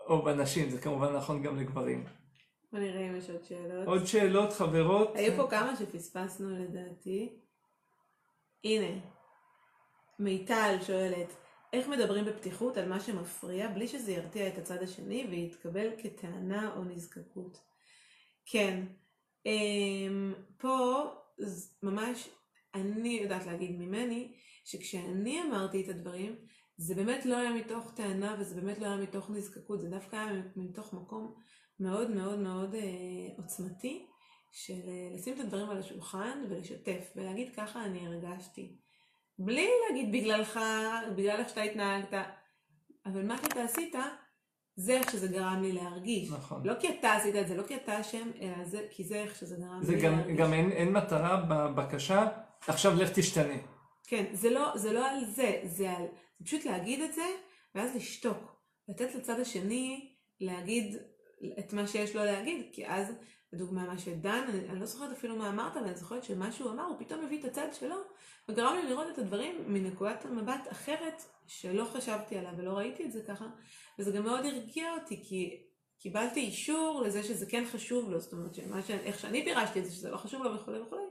או 0.08 0.24
בנשים, 0.24 0.70
זה 0.70 0.80
כמובן 0.80 1.16
נכון 1.16 1.42
גם 1.42 1.56
לגברים. 1.56 2.04
בוא 2.72 2.80
נראה 2.80 3.08
אם 3.11 3.16
יש 3.16 3.30
עוד 3.30 3.44
שאלות. 3.44 3.87
עוד 3.87 4.06
שאלות, 4.06 4.52
חברות? 4.52 5.16
היו 5.16 5.37
פה 5.37 5.50
כמה 5.50 5.76
שפספסנו 5.76 6.50
לדעתי. 6.50 7.38
הנה, 8.64 9.01
מיטל 10.18 10.77
שואלת, 10.87 11.37
איך 11.73 11.88
מדברים 11.88 12.25
בפתיחות 12.25 12.77
על 12.77 12.88
מה 12.88 13.01
שמפריע 13.01 13.68
בלי 13.68 13.88
שזה 13.88 14.12
ירתיע 14.12 14.49
את 14.49 14.59
הצד 14.59 14.83
השני 14.83 15.27
ויתקבל 15.31 15.88
כטענה 16.03 16.77
או 16.77 16.85
נזקקות? 16.85 17.59
כן, 18.47 18.87
אמ, 19.47 20.35
פה 20.57 21.05
ממש 21.83 22.29
אני 22.75 23.21
יודעת 23.23 23.47
להגיד 23.47 23.71
ממני 23.79 24.35
שכשאני 24.64 25.42
אמרתי 25.42 25.85
את 25.85 25.88
הדברים 25.88 26.37
זה 26.77 26.94
באמת 26.94 27.27
לא 27.27 27.37
היה 27.37 27.53
מתוך 27.53 27.92
טענה 27.97 28.37
וזה 28.40 28.61
באמת 28.61 28.79
לא 28.79 28.87
היה 28.87 28.97
מתוך 28.97 29.31
נזקקות, 29.31 29.81
זה 29.81 29.88
דווקא 29.88 30.16
היה 30.16 30.42
מתוך 30.57 30.94
מקום 30.94 31.35
מאוד 31.81 32.11
מאוד 32.11 32.38
מאוד 32.38 32.75
אה, 32.75 33.29
עוצמתי 33.37 34.07
של 34.50 34.88
אה, 34.88 35.08
לשים 35.14 35.34
את 35.34 35.40
הדברים 35.40 35.70
על 35.70 35.78
השולחן 35.78 36.44
ולשתף 36.48 37.12
ולהגיד 37.16 37.54
ככה 37.56 37.84
אני 37.84 38.06
הרגשתי. 38.06 38.76
בלי 39.38 39.68
להגיד 39.88 40.12
בגללך, 40.12 40.61
בגלל 41.16 41.40
איך 41.40 41.48
שאתה 41.48 41.62
התנהגת, 41.62 42.18
אבל 43.06 43.26
מה 43.26 43.37
שאתה 43.38 43.62
עשית 43.62 43.94
זה 44.76 44.92
איך 44.92 45.11
שזה 45.12 45.28
גרם 45.28 45.62
לי 45.62 45.72
להרגיש. 45.72 46.30
נכון. 46.30 46.66
לא 46.66 46.74
כי 46.80 46.88
אתה 46.88 47.12
עשית 47.12 47.37
את 47.37 47.48
זה, 47.48 47.56
לא 47.56 47.62
כי 47.62 47.76
אתה 47.76 48.00
אשם, 48.00 48.30
אלא 48.40 48.64
זה, 48.64 48.87
כי 48.90 49.04
זה 49.04 49.14
איך 49.14 49.37
שזה 49.37 49.56
גרם 49.56 49.82
זה 49.82 49.92
לי 49.94 50.02
גם, 50.02 50.12
להרגיש. 50.12 50.37
גם 50.37 50.52
אין, 50.52 50.70
אין 50.70 50.92
מטרה 50.92 51.37
בבקשה, 51.37 52.28
עכשיו 52.66 52.94
לך 52.96 53.11
תשתנה. 53.14 53.54
כן, 54.06 54.24
זה 54.32 54.50
לא, 54.50 54.72
זה 54.76 54.92
לא 54.92 55.11
על 55.11 55.24
זה, 55.24 55.61
זה 55.64 55.90
על, 55.90 56.06
זה 56.38 56.44
פשוט 56.44 56.64
להגיד 56.64 57.00
את 57.00 57.14
זה, 57.14 57.26
ואז 57.74 57.96
לשתוק. 57.96 58.58
לתת 58.88 59.14
לצד 59.14 59.40
השני 59.40 60.14
להגיד 60.40 60.96
את 61.58 61.72
מה 61.72 61.87
שיש 61.87 62.16
לו 62.16 62.24
להגיד, 62.24 62.66
כי 62.72 62.87
אז, 62.87 63.12
לדוגמה, 63.52 63.87
מה 63.87 63.98
שדן, 63.98 64.44
אני, 64.48 64.68
אני 64.68 64.80
לא 64.80 64.87
זוכרת 64.87 65.12
אפילו 65.12 65.37
מה 65.37 65.48
אמרת, 65.48 65.76
אבל 65.76 65.87
אני 65.87 65.96
זוכרת 65.96 66.24
שמה 66.24 66.52
שהוא 66.52 66.70
אמר, 66.70 66.84
הוא 66.84 66.96
פתאום 66.98 67.24
הביא 67.24 67.40
את 67.40 67.44
הצד 67.44 67.68
שלו, 67.72 67.96
וגרם 68.48 68.76
לי 68.76 68.88
לראות 68.88 69.06
את 69.12 69.18
הדברים 69.18 69.72
מנקודת 69.72 70.24
מבט 70.24 70.68
אחרת, 70.72 71.22
שלא 71.46 71.84
חשבתי 71.84 72.38
עליה 72.38 72.52
ולא 72.56 72.70
ראיתי 72.70 73.04
את 73.04 73.12
זה 73.12 73.20
ככה, 73.28 73.46
וזה 73.98 74.11
גם 74.11 74.24
מאוד 74.24 74.44
הרגיע 74.44 74.94
אותי, 74.94 75.24
כי 75.24 75.64
קיבלתי 75.98 76.40
אישור 76.40 77.02
לזה 77.06 77.22
שזה 77.22 77.46
כן 77.46 77.64
חשוב 77.72 78.11
לו, 78.11 78.20
זאת 78.20 78.32
אומרת, 78.32 78.54
שמה 78.54 78.82
ש... 78.82 78.90
איך 78.90 79.18
שאני 79.18 79.44
פירשתי 79.44 79.80
את 79.80 79.84
זה, 79.84 79.90
שזה 79.90 80.11
לא 80.11 80.16
חשוב 80.16 80.42
לו 80.42 80.54
וכולי 80.54 80.80
וכולי, 80.80 81.02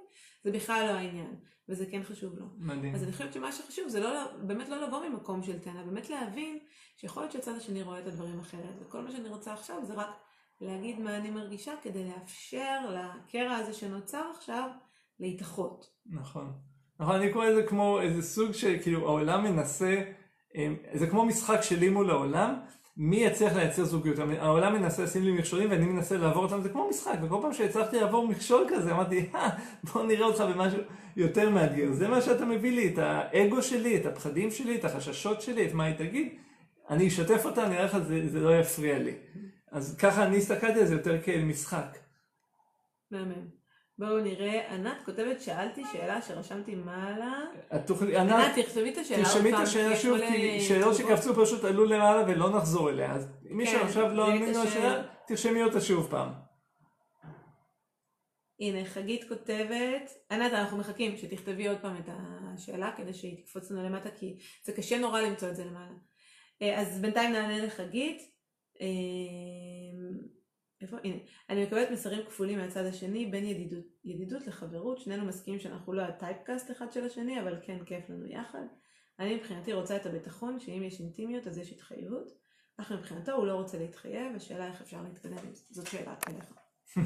זה 0.43 0.51
בכלל 0.51 0.85
לא 0.85 0.91
העניין, 0.91 1.35
וזה 1.69 1.85
כן 1.85 2.03
חשוב 2.03 2.39
לו. 2.39 2.45
מדהים. 2.57 2.95
אז 2.95 3.03
אני 3.03 3.11
חושבת 3.11 3.33
שמה 3.33 3.51
שחשוב 3.51 3.87
זה 3.87 3.99
לא, 3.99 4.37
באמת 4.41 4.69
לא 4.69 4.87
לבוא 4.87 5.07
ממקום 5.07 5.43
של 5.43 5.59
טענה, 5.59 5.83
באמת 5.83 6.09
להבין 6.09 6.59
שיכול 6.97 7.23
להיות 7.23 7.31
שהצד 7.31 7.55
השני 7.55 7.83
רואה 7.83 7.99
את 7.99 8.07
הדברים 8.07 8.39
אחרת, 8.39 8.75
וכל 8.81 9.01
מה 9.01 9.11
שאני 9.11 9.29
רוצה 9.29 9.53
עכשיו 9.53 9.85
זה 9.85 9.93
רק 9.93 10.09
להגיד 10.61 10.99
מה 10.99 11.17
אני 11.17 11.29
מרגישה 11.29 11.71
כדי 11.81 12.03
לאפשר 12.09 12.79
לקרע 12.89 13.55
הזה 13.55 13.73
שנוצר 13.73 14.23
עכשיו 14.35 14.69
להתאחות. 15.19 15.89
נכון. 16.05 16.53
נכון, 16.99 17.15
אני 17.15 17.33
קורא 17.33 17.45
לזה 17.45 17.63
כמו 17.63 18.01
איזה 18.01 18.21
סוג 18.21 18.51
שכאילו 18.51 19.07
העולם 19.07 19.43
מנסה, 19.43 20.01
אה, 20.55 20.73
זה 20.93 21.07
כמו 21.07 21.25
משחק 21.25 21.61
שלי 21.61 21.89
מול 21.89 22.09
העולם, 22.09 22.53
מי 22.97 23.15
יצליח 23.17 23.53
לייצר 23.53 23.83
זוגיות. 23.83 24.17
העולם 24.39 24.73
מנסה 24.73 25.03
לשים 25.03 25.23
לי 25.23 25.31
מכשולים 25.31 25.71
ואני 25.71 25.85
מנסה 25.85 26.17
לעבור 26.17 26.43
אותם, 26.43 26.61
זה 26.61 26.69
כמו 26.69 26.89
משחק, 26.89 27.17
וכל 27.23 27.37
פעם 27.41 27.53
שהצלחתי 27.53 27.99
לעבור 27.99 28.27
מכשול 28.27 28.67
כזה, 28.69 28.91
אמרתי, 28.91 29.29
"אה, 29.35 29.49
בוא 29.83 30.03
נראה 30.03 30.25
אותך 30.25 30.41
במשהו 30.41 30.79
יותר 31.15 31.49
מאתגר. 31.49 31.91
זה 31.91 32.07
מה 32.07 32.21
שאתה 32.21 32.45
מביא 32.45 32.71
לי, 32.71 32.93
את 32.93 32.97
האגו 32.97 33.61
שלי, 33.61 33.97
את 33.97 34.05
הפחדים 34.05 34.51
שלי, 34.51 34.75
את 34.75 34.85
החששות 34.85 35.41
שלי, 35.41 35.67
את 35.67 35.73
מה 35.73 35.83
היא 35.83 35.95
תגיד. 35.95 36.27
אני 36.89 37.07
אשתף 37.07 37.45
אותה, 37.45 37.69
נראה 37.69 37.85
לך, 37.85 37.97
זה, 37.97 38.29
זה 38.29 38.39
לא 38.39 38.59
יפריע 38.59 38.99
לי. 38.99 39.13
אז 39.71 39.97
ככה 39.97 40.25
אני 40.25 40.37
הסתכלתי 40.37 40.79
על 40.79 40.85
זה 40.85 40.93
יותר 40.93 41.21
כאל 41.21 41.43
משחק. 41.43 41.97
מהמם. 43.11 43.57
בואו 43.99 44.19
נראה, 44.19 44.73
ענת 44.73 44.97
כותבת, 45.05 45.41
שאלתי 45.41 45.83
שאלה 45.91 46.21
שרשמתי 46.21 46.75
מעלה. 46.75 47.33
את 47.75 47.87
תוכלי, 47.87 48.17
ענת, 48.17 48.31
ענת, 48.31 48.65
תכתבי 48.65 48.89
את 48.89 48.97
השאלה 48.97 49.17
עוד 49.17 49.27
פעם. 49.27 49.33
תרשמי 49.33 49.53
את 49.53 49.59
השאלה 49.59 49.95
שוב, 49.95 50.17
כי 50.17 50.61
שאלות. 50.61 50.95
שקפצו 50.95 51.35
פשוט 51.35 51.63
עלו 51.63 51.85
למעלה 51.85 52.23
ולא 52.27 52.57
נחזור 52.57 52.89
אליה. 52.89 53.11
אז 53.11 53.27
מישהו 53.41 53.79
כן, 53.79 53.85
עכשיו 53.85 54.13
לא 54.13 54.31
על 54.31 54.49
קשה. 54.49 54.63
השאלה, 54.63 55.03
תרשמי 55.27 55.63
אותה 55.63 55.81
שוב 55.81 56.07
פעם. 56.09 56.29
הנה, 58.59 58.85
חגית 58.85 59.29
כותבת, 59.29 60.11
ענת, 60.31 60.53
אנחנו 60.53 60.77
מחכים 60.77 61.17
שתכתבי 61.17 61.67
עוד 61.67 61.77
פעם 61.81 61.97
את 61.97 62.09
השאלה 62.09 62.91
כדי 62.97 63.13
שהיא 63.13 63.43
תקפוץ 63.43 63.71
לנו 63.71 63.83
למטה, 63.83 64.09
כי 64.11 64.37
זה 64.65 64.73
קשה 64.73 64.99
נורא 64.99 65.21
למצוא 65.21 65.49
את 65.49 65.55
זה 65.55 65.65
למעלה. 65.65 65.95
אה, 66.61 66.81
אז 66.81 67.01
בינתיים 67.01 67.31
נענה 67.33 67.65
לחגית. 67.65 68.36
אה, 68.81 68.87
איפה? 70.81 70.97
הנה. 71.03 71.17
אני 71.49 71.63
מקבלת 71.63 71.91
מסרים 71.91 72.25
כפולים 72.25 72.59
מהצד 72.59 72.85
השני, 72.85 73.25
בין 73.25 73.45
ידידות, 73.45 73.85
ידידות 74.03 74.47
לחברות, 74.47 74.99
שנינו 74.99 75.25
מסכימים 75.25 75.59
שאנחנו 75.59 75.93
לא 75.93 76.01
הטייפקאסט 76.01 76.71
אחד 76.71 76.91
של 76.91 77.05
השני, 77.05 77.41
אבל 77.41 77.59
כן 77.61 77.85
כיף 77.85 78.09
לנו 78.09 78.27
יחד. 78.27 78.63
אני 79.19 79.35
מבחינתי 79.35 79.73
רוצה 79.73 79.95
את 79.95 80.05
הביטחון, 80.05 80.59
שאם 80.59 80.83
יש 80.83 80.99
אינטימיות 80.99 81.47
אז 81.47 81.57
יש 81.57 81.71
התחייבות, 81.71 82.29
אך 82.77 82.91
מבחינתו 82.91 83.31
הוא 83.31 83.47
לא 83.47 83.55
רוצה 83.55 83.77
להתחייב, 83.77 84.35
השאלה 84.35 84.67
איך 84.67 84.81
אפשר 84.81 85.01
להתקדם 85.03 85.37
עם 85.47 85.53
זה. 85.53 85.63
זאת 85.69 85.87
שאלה 85.87 86.15
אליך. 86.27 86.53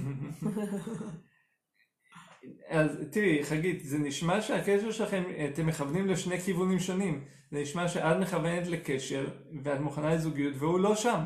אז 2.67 2.97
תראי, 3.11 3.43
חגית, 3.43 3.83
זה 3.85 3.97
נשמע 3.97 4.41
שהקשר 4.41 4.91
שלכם, 4.91 5.23
אתם 5.53 5.67
מכוונים 5.67 6.07
לשני 6.07 6.39
כיוונים 6.39 6.79
שונים. 6.79 7.25
זה 7.51 7.61
נשמע 7.61 7.87
שאת 7.87 8.17
מכוונת 8.21 8.67
לקשר, 8.67 9.27
ואת 9.63 9.79
מוכנה 9.79 10.15
לזוגיות, 10.15 10.53
והוא 10.57 10.79
לא 10.79 10.95
שם. 10.95 11.23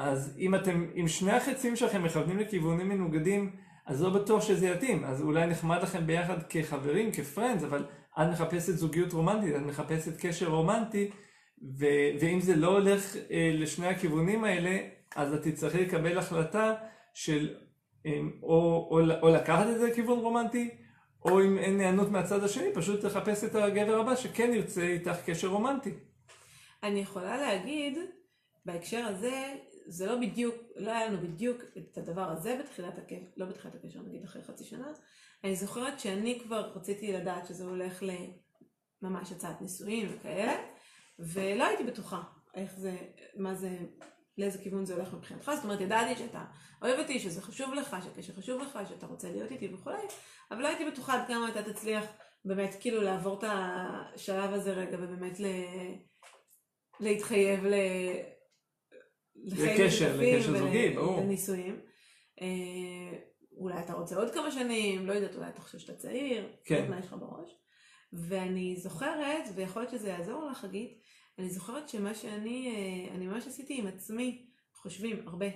אז 0.00 0.36
אם 0.38 0.54
אתם, 0.54 0.86
אם 1.00 1.08
שני 1.08 1.32
החצים 1.32 1.76
שלכם 1.76 2.02
מכוונים 2.02 2.38
לכיוונים 2.38 2.88
מנוגדים, 2.88 3.56
אז 3.86 4.02
לא 4.02 4.10
בטוח 4.10 4.42
שזה 4.42 4.68
יתאים. 4.68 5.04
אז 5.04 5.22
אולי 5.22 5.46
נחמד 5.46 5.82
לכם 5.82 6.06
ביחד 6.06 6.42
כחברים, 6.42 7.12
כפרנדס, 7.12 7.64
אבל 7.64 7.86
את 8.20 8.26
מחפשת 8.32 8.72
זוגיות 8.72 9.12
רומנטית, 9.12 9.56
את 9.56 9.60
מחפשת 9.60 10.20
קשר 10.20 10.48
רומנטי, 10.48 11.10
ו- 11.78 12.10
ואם 12.20 12.40
זה 12.40 12.56
לא 12.56 12.72
הולך 12.72 13.16
אה, 13.30 13.50
לשני 13.54 13.86
הכיוונים 13.86 14.44
האלה, 14.44 14.78
אז 15.16 15.34
את 15.34 15.42
תצטרכי 15.42 15.78
לקבל 15.78 16.18
החלטה 16.18 16.74
של 17.14 17.54
אה, 18.06 18.20
או, 18.42 18.88
או, 18.90 19.00
או 19.22 19.28
לקחת 19.28 19.66
את 19.66 19.78
זה 19.78 19.88
לכיוון 19.88 20.18
רומנטי, 20.18 20.70
או 21.24 21.42
אם 21.44 21.58
אין 21.58 21.78
נענות 21.78 22.10
מהצד 22.10 22.44
השני, 22.44 22.74
פשוט 22.74 23.04
לחפש 23.04 23.44
את 23.44 23.54
הגבר 23.54 24.00
הבא 24.00 24.16
שכן 24.16 24.50
ירצה 24.54 24.82
איתך 24.82 25.16
קשר 25.26 25.48
רומנטי. 25.48 25.94
אני 26.82 27.00
יכולה 27.00 27.36
להגיד, 27.36 27.98
בהקשר 28.68 29.06
הזה, 29.06 29.54
זה 29.88 30.06
לא 30.06 30.16
בדיוק, 30.20 30.54
לא 30.76 30.90
היה 30.90 31.06
לנו 31.06 31.20
בדיוק 31.20 31.62
את 31.78 31.98
הדבר 31.98 32.30
הזה 32.30 32.60
בתחילת 32.62 32.98
הקשר, 32.98 33.16
לא 33.36 33.46
בתחילת 33.46 33.74
הקשר, 33.74 34.00
נגיד 34.02 34.24
אחרי 34.24 34.42
חצי 34.42 34.64
שנה. 34.64 34.92
אני 35.44 35.56
זוכרת 35.56 36.00
שאני 36.00 36.40
כבר 36.42 36.72
רציתי 36.74 37.12
לדעת 37.12 37.46
שזה 37.46 37.64
הולך 37.64 38.02
לממש 39.02 39.32
הצעת 39.32 39.60
נישואין 39.60 40.08
וכאלה, 40.10 40.54
ולא 41.18 41.64
הייתי 41.64 41.84
בטוחה 41.84 42.22
איך 42.54 42.78
זה, 42.78 42.96
מה 43.36 43.54
זה, 43.54 43.78
לאיזה 44.38 44.58
כיוון 44.58 44.84
זה 44.84 44.94
הולך 44.94 45.14
מבחינתך. 45.14 45.50
זאת 45.54 45.64
אומרת, 45.64 45.80
ידעתי 45.80 46.16
שאתה 46.18 46.44
אוהב 46.82 46.98
אותי, 46.98 47.18
שזה 47.18 47.42
חשוב 47.42 47.74
לך, 47.74 47.96
שקשר 48.04 48.32
חשוב 48.32 48.62
לך, 48.62 48.78
שאתה 48.88 49.06
רוצה 49.06 49.30
להיות 49.30 49.50
איתי 49.50 49.74
וכולי, 49.74 50.02
אבל 50.50 50.62
לא 50.62 50.68
הייתי 50.68 50.90
בטוחה 50.90 51.14
עד 51.14 51.28
כמה 51.28 51.48
אתה 51.48 51.72
תצליח 51.72 52.04
באמת 52.44 52.74
כאילו 52.80 53.02
לעבור 53.02 53.38
את 53.38 53.44
השלב 53.48 54.52
הזה 54.52 54.72
רגע 54.72 54.96
ובאמת 55.00 55.40
ל... 55.40 55.46
להתחייב 57.00 57.66
ל... 57.66 57.74
לקשר, 59.44 60.16
לקשר 60.16 60.58
זוגי, 60.58 60.90
ברור. 60.90 61.20
לנישואים. 61.20 61.80
אה, 62.40 63.18
אולי 63.56 63.80
אתה 63.80 63.92
רוצה 63.92 64.16
עוד 64.16 64.34
כמה 64.34 64.50
שנים, 64.50 65.06
לא 65.06 65.12
יודעת, 65.12 65.36
אולי 65.36 65.48
אתה 65.48 65.60
חושב 65.60 65.78
שאתה 65.78 65.94
צעיר, 65.94 66.52
כן. 66.64 66.90
מה 66.90 66.98
יש 66.98 67.06
לך 67.06 67.16
בראש. 67.20 67.50
ואני 68.12 68.76
זוכרת, 68.76 69.44
ויכול 69.54 69.82
להיות 69.82 69.92
שזה 69.92 70.08
יעזור 70.08 70.50
לך, 70.50 70.58
חגית, 70.58 71.00
אני 71.38 71.50
זוכרת 71.50 71.88
שמה 71.88 72.14
שאני, 72.14 72.74
אה, 72.76 73.14
אני 73.14 73.26
ממש 73.26 73.46
עשיתי 73.46 73.78
עם 73.78 73.86
עצמי, 73.86 74.46
חושבים 74.74 75.28
הרבה. 75.28 75.46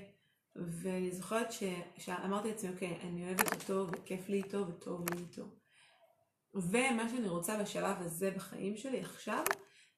ואני 0.57 1.13
זוכרת 1.13 1.53
ש, 1.53 1.63
שאמרתי 1.99 2.49
לעצמי, 2.49 2.71
אוקיי, 2.71 2.99
אני 3.03 3.25
אוהבת 3.25 3.53
אותו, 3.53 3.87
וכיף 3.93 4.29
לי 4.29 4.37
איתו, 4.37 4.69
וטוב 4.69 5.11
לי 5.11 5.21
איתו. 5.21 5.43
ומה 6.55 7.09
שאני 7.09 7.29
רוצה 7.29 7.63
בשלב 7.63 7.97
הזה 8.01 8.31
בחיים 8.31 8.77
שלי 8.77 9.01
עכשיו, 9.01 9.45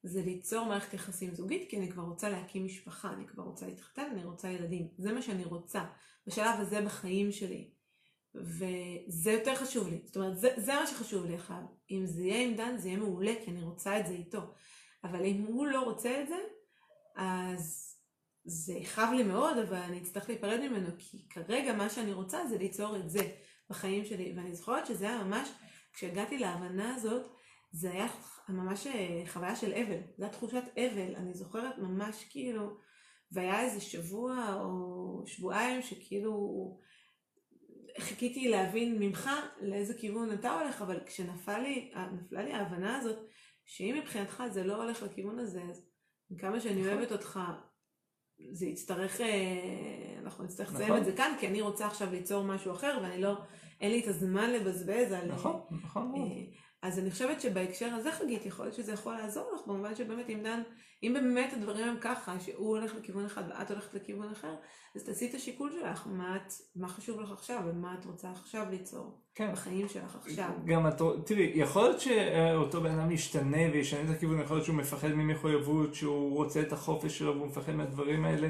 זה 0.04 0.22
ליצור 0.22 0.66
מערכת 0.66 0.94
יחסים 0.94 1.34
זוגית, 1.34 1.70
כי 1.70 1.78
אני 1.78 1.90
כבר 1.90 2.02
רוצה 2.02 2.28
להקים 2.28 2.64
משפחה, 2.64 3.12
אני 3.12 3.26
כבר 3.26 3.42
רוצה 3.42 3.66
להתחתן, 3.66 4.06
אני 4.12 4.24
רוצה 4.24 4.48
ילדים. 4.48 4.88
זה 4.98 5.12
מה 5.12 5.22
שאני 5.22 5.44
רוצה, 5.44 5.84
בשלב 6.26 6.60
הזה 6.60 6.80
בחיים 6.80 7.32
שלי. 7.32 7.70
וזה 8.34 9.32
יותר 9.32 9.54
חשוב 9.54 9.88
לי. 9.88 10.02
זאת 10.04 10.16
אומרת, 10.16 10.38
זה, 10.38 10.48
זה 10.56 10.74
מה 10.74 10.86
שחשוב 10.86 11.24
לי 11.24 11.34
עכשיו. 11.34 11.62
אם 11.90 12.06
זה 12.06 12.22
יהיה 12.22 12.48
עם 12.48 12.54
דן, 12.54 12.78
זה 12.78 12.88
יהיה 12.88 12.98
מעולה, 12.98 13.32
כי 13.44 13.50
אני 13.50 13.62
רוצה 13.62 14.00
את 14.00 14.06
זה 14.06 14.12
איתו. 14.12 14.40
אבל 15.04 15.24
אם 15.24 15.44
הוא 15.46 15.66
לא 15.66 15.80
רוצה 15.80 16.22
את 16.22 16.28
זה, 16.28 16.38
אז 17.16 17.94
זה 18.44 18.72
יכאב 18.72 19.12
לי 19.12 19.22
מאוד, 19.22 19.58
אבל 19.58 19.76
אני 19.76 19.98
אצטרך 19.98 20.28
להיפרד 20.28 20.60
ממנו, 20.60 20.88
כי 20.98 21.28
כרגע 21.28 21.74
מה 21.74 21.90
שאני 21.90 22.12
רוצה 22.12 22.46
זה 22.46 22.58
ליצור 22.58 22.96
את 22.96 23.10
זה 23.10 23.30
בחיים 23.70 24.04
שלי. 24.04 24.32
ואני 24.36 24.54
זוכרת 24.54 24.86
שזה 24.86 25.04
היה 25.04 25.24
ממש, 25.24 25.48
כשהגעתי 25.92 26.38
להבנה 26.38 26.94
הזאת, 26.94 27.26
זה 27.72 27.90
היה 27.90 28.08
ממש 28.48 28.86
אה, 28.86 29.22
חוויה 29.26 29.56
של 29.56 29.72
אבל. 29.72 30.00
זו 30.16 30.24
הייתה 30.24 30.36
תחושת 30.36 30.62
אבל. 30.76 31.16
אני 31.16 31.34
זוכרת 31.34 31.78
ממש 31.78 32.24
כאילו, 32.30 32.76
והיה 33.32 33.60
איזה 33.60 33.80
שבוע 33.80 34.60
או 34.60 35.22
שבועיים 35.26 35.82
שכאילו 35.82 36.76
חיכיתי 37.98 38.48
להבין 38.48 38.98
ממך 38.98 39.30
לאיזה 39.60 39.94
כיוון 39.94 40.32
אתה 40.32 40.60
הולך, 40.60 40.82
אבל 40.82 41.00
כשנפלה 41.06 41.58
לי, 41.58 41.92
לי 42.30 42.52
ההבנה 42.52 42.96
הזאת, 42.96 43.18
שאם 43.64 43.96
מבחינתך 43.98 44.42
זה 44.50 44.64
לא 44.64 44.82
הולך 44.82 45.02
לכיוון 45.02 45.38
הזה, 45.38 45.62
אז 45.70 45.86
כמה 46.38 46.60
שאני 46.60 46.80
נכון. 46.80 46.92
אוהבת 46.92 47.12
אותך, 47.12 47.40
זה 48.52 48.66
יצטרך, 48.66 49.20
אה, 49.20 50.18
אנחנו 50.22 50.44
נצטרך 50.44 50.74
לסיים 50.74 50.88
נכון. 50.88 51.00
את 51.00 51.04
זה 51.04 51.12
כאן, 51.12 51.36
כי 51.40 51.48
אני 51.48 51.60
רוצה 51.60 51.86
עכשיו 51.86 52.10
ליצור 52.10 52.44
משהו 52.44 52.72
אחר, 52.72 52.98
ואני 53.02 53.22
לא, 53.22 53.34
אין 53.80 53.90
לי 53.90 54.02
את 54.02 54.08
הזמן 54.08 54.50
לבזבז 54.50 55.12
על... 55.12 55.28
נכון, 55.28 55.60
נכון 55.70 56.08
מאוד. 56.08 56.28
אז 56.84 56.98
אני 56.98 57.10
חושבת 57.10 57.40
שבהקשר 57.40 57.86
הזה 57.86 58.12
חגית, 58.12 58.46
יכול 58.46 58.64
להיות 58.64 58.74
שזה 58.74 58.92
יכול 58.92 59.14
לעזור 59.14 59.50
לך, 59.54 59.66
במובן 59.66 59.94
שבאמת 59.94 60.30
אם 60.30 60.40
דן, 60.42 60.62
אם 61.02 61.12
באמת 61.14 61.52
הדברים 61.52 61.88
הם 61.88 61.96
ככה, 62.00 62.40
שהוא 62.40 62.68
הולך 62.68 62.94
לכיוון 62.94 63.24
אחד 63.24 63.42
ואת 63.48 63.70
הולכת 63.70 63.94
לכיוון 63.94 64.30
אחר, 64.30 64.54
אז 64.96 65.04
תעשי 65.04 65.28
את 65.30 65.34
השיקול 65.34 65.72
שלך, 65.72 66.06
מה, 66.06 66.36
את, 66.36 66.52
מה 66.76 66.88
חשוב 66.88 67.20
לך 67.20 67.32
עכשיו 67.32 67.62
ומה 67.66 67.96
את 68.00 68.04
רוצה 68.04 68.30
עכשיו 68.30 68.66
ליצור 68.70 69.20
כן. 69.34 69.52
בחיים 69.52 69.88
שלך 69.88 70.16
עכשיו. 70.16 70.50
גם 70.64 70.86
את, 70.86 71.02
תראי, 71.26 71.52
יכול 71.54 71.82
להיות 71.82 72.00
שאותו 72.00 72.80
בן 72.80 72.98
אדם 72.98 73.10
ישתנה 73.10 73.72
וישנה 73.72 74.10
את 74.10 74.16
הכיוון, 74.16 74.40
יכול 74.40 74.56
להיות 74.56 74.64
שהוא 74.64 74.76
מפחד 74.76 75.08
ממחויבות, 75.08 75.94
שהוא 75.94 76.36
רוצה 76.36 76.60
את 76.60 76.72
החופש 76.72 77.18
שלו 77.18 77.36
והוא 77.36 77.46
מפחד 77.46 77.72
מהדברים 77.72 78.24
האלה, 78.24 78.48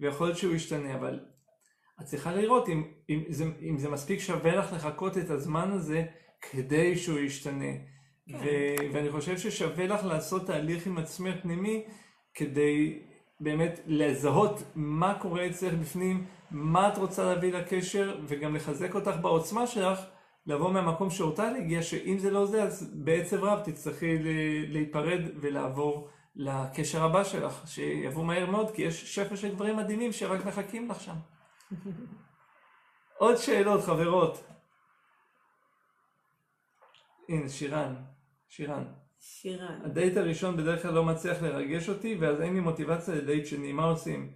ויכול 0.00 0.26
להיות 0.26 0.38
שהוא 0.38 0.54
ישתנה, 0.54 0.94
אבל 0.94 1.20
את 2.00 2.06
צריכה 2.06 2.34
לראות 2.34 2.68
אם, 2.68 2.84
אם, 3.08 3.24
זה, 3.28 3.44
אם 3.62 3.78
זה 3.78 3.88
מספיק 3.88 4.20
שווה 4.20 4.56
לך 4.56 4.72
לחכות 4.72 5.18
את 5.18 5.30
הזמן 5.30 5.70
הזה 5.70 6.04
כדי 6.50 6.96
שהוא 6.96 7.18
ישתנה. 7.18 7.72
כן. 8.28 8.36
ו- 8.36 8.92
ואני 8.92 9.10
חושב 9.10 9.38
ששווה 9.38 9.86
לך 9.86 10.04
לעשות 10.04 10.46
תהליך 10.46 10.86
עם 10.86 10.98
עצמך 10.98 11.34
פנימי 11.42 11.84
כדי 12.34 12.98
באמת 13.40 13.80
לזהות 13.86 14.62
מה 14.74 15.18
קורה 15.20 15.46
אצלך 15.46 15.74
בפנים, 15.74 16.26
מה 16.50 16.88
את 16.88 16.98
רוצה 16.98 17.24
להביא 17.24 17.52
לקשר, 17.52 18.18
וגם 18.26 18.56
לחזק 18.56 18.94
אותך 18.94 19.16
בעוצמה 19.22 19.66
שלך, 19.66 20.00
לבוא 20.46 20.70
מהמקום 20.70 21.10
שאותה 21.10 21.50
להגיע, 21.50 21.82
שאם 21.82 22.18
זה 22.18 22.30
לא 22.30 22.46
זה, 22.46 22.62
אז 22.62 22.90
בעצב 22.94 23.44
רב 23.44 23.60
תצטרכי 23.64 24.18
להיפרד 24.68 25.20
ולעבור 25.40 26.08
לקשר 26.36 27.04
הבא 27.04 27.24
שלך, 27.24 27.62
שיבוא 27.66 28.24
מהר 28.24 28.50
מאוד, 28.50 28.70
כי 28.70 28.82
יש 28.82 29.14
שפע 29.14 29.36
של 29.36 29.54
דברים 29.54 29.76
מדהימים 29.76 30.12
שרק 30.12 30.46
מחכים 30.46 30.88
לך 30.90 31.00
שם. 31.00 31.14
עוד 33.18 33.36
שאלות, 33.36 33.84
חברות. 33.84 34.44
הנה, 37.28 37.48
שירן. 37.48 37.94
שירן. 38.48 38.84
שירן. 39.20 39.80
הדייט 39.84 40.16
הראשון 40.16 40.56
בדרך 40.56 40.82
כלל 40.82 40.94
לא 40.94 41.04
מצליח 41.04 41.42
לרגש 41.42 41.88
אותי, 41.88 42.16
ואז 42.20 42.40
אין 42.40 42.54
לי 42.54 42.60
מוטיבציה 42.60 43.14
לדייט 43.14 43.46
שני, 43.46 43.72
מה 43.72 43.84
עושים? 43.84 44.32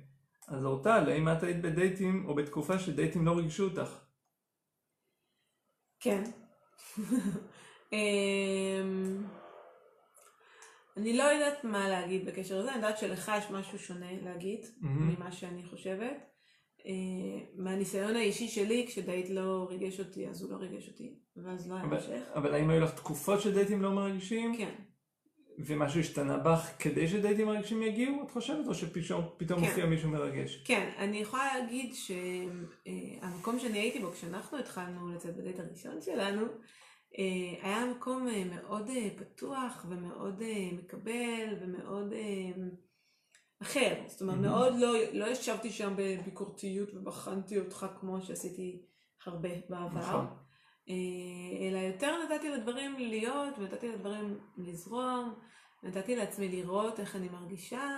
אז 0.48 0.64
אורטל, 0.64 1.08
האם 1.08 1.28
את 1.28 1.42
היית 1.42 1.62
בדייטים, 1.62 2.24
או 2.28 2.34
בתקופה 2.34 2.78
שדייטים 2.78 3.26
לא 3.26 3.32
ריגשו 3.32 3.64
אותך? 3.64 3.98
כן. 6.00 6.22
אמ, 7.92 9.24
אני 10.96 11.16
לא 11.16 11.22
יודעת 11.22 11.64
מה 11.64 11.88
להגיד 11.88 12.26
בקשר 12.26 12.58
לזה, 12.58 12.68
אני 12.68 12.76
יודעת 12.76 12.98
שלך 12.98 13.32
יש 13.38 13.50
משהו 13.50 13.78
שונה 13.78 14.12
להגיד 14.22 14.60
ממה 14.80 15.32
שאני 15.32 15.64
חושבת. 15.64 16.30
אה, 16.86 17.44
מהניסיון 17.54 18.16
האישי 18.16 18.48
שלי, 18.48 18.86
כשדייט 18.88 19.28
לא 19.30 19.66
ריגש 19.70 20.00
אותי, 20.00 20.28
אז 20.28 20.42
הוא 20.42 20.50
לא 20.50 20.56
ריגש 20.56 20.88
אותי, 20.88 21.14
ואז 21.44 21.70
לא 21.70 21.74
היה 21.74 21.84
המשך. 21.84 22.22
אבל 22.34 22.54
האם 22.54 22.70
היו 22.70 22.80
לך 22.80 22.94
תקופות 22.94 23.40
שדייטים 23.40 23.82
לא 23.82 23.92
מרגישים? 23.92 24.56
כן. 24.56 24.74
ומשהו 25.58 26.00
השתנה 26.00 26.38
בך 26.38 26.70
כדי 26.78 27.08
שדייטים 27.08 27.46
מרגישים 27.46 27.82
יגיעו, 27.82 28.22
את 28.24 28.30
חושבת? 28.30 28.66
או 28.66 28.74
שפתאום 28.74 29.60
כן. 29.60 29.66
מופיע 29.66 29.86
מישהו 29.86 30.10
מרגש? 30.10 30.62
כן, 30.64 30.90
אני 30.98 31.16
יכולה 31.16 31.58
להגיד 31.58 31.94
שהמקום 31.94 33.58
שאני 33.58 33.78
הייתי 33.78 33.98
בו 33.98 34.12
כשאנחנו 34.12 34.58
התחלנו 34.58 35.12
לצאת 35.12 35.36
בדייט 35.36 35.60
הראשון 35.60 36.00
שלנו, 36.00 36.42
אה, 37.18 37.68
היה 37.68 37.86
מקום 37.96 38.28
אה, 38.28 38.44
מאוד 38.44 38.90
פתוח 39.16 39.86
ומאוד 39.88 40.42
מקבל 40.72 41.54
ומאוד... 41.60 42.12
אחר. 43.62 43.94
זאת 44.06 44.20
אומרת, 44.22 44.36
mm-hmm. 44.36 44.40
מאוד 44.40 44.74
לא, 44.78 44.94
לא 45.12 45.26
ישבתי 45.26 45.70
שם 45.70 45.94
בביקורתיות 45.96 46.88
ובחנתי 46.94 47.58
אותך 47.58 47.86
כמו 48.00 48.22
שעשיתי 48.22 48.82
הרבה 49.26 49.48
בעבר. 49.68 49.98
נכון. 49.98 50.26
אה, 50.90 51.68
אלא 51.68 51.78
יותר 51.78 52.16
נתתי 52.24 52.48
לדברים 52.48 52.98
להיות, 52.98 53.58
ונתתי 53.58 53.88
לדברים 53.88 54.38
לזרום, 54.56 55.34
נתתי 55.82 56.16
לעצמי 56.16 56.48
לראות 56.48 57.00
איך 57.00 57.16
אני 57.16 57.28
מרגישה, 57.28 57.96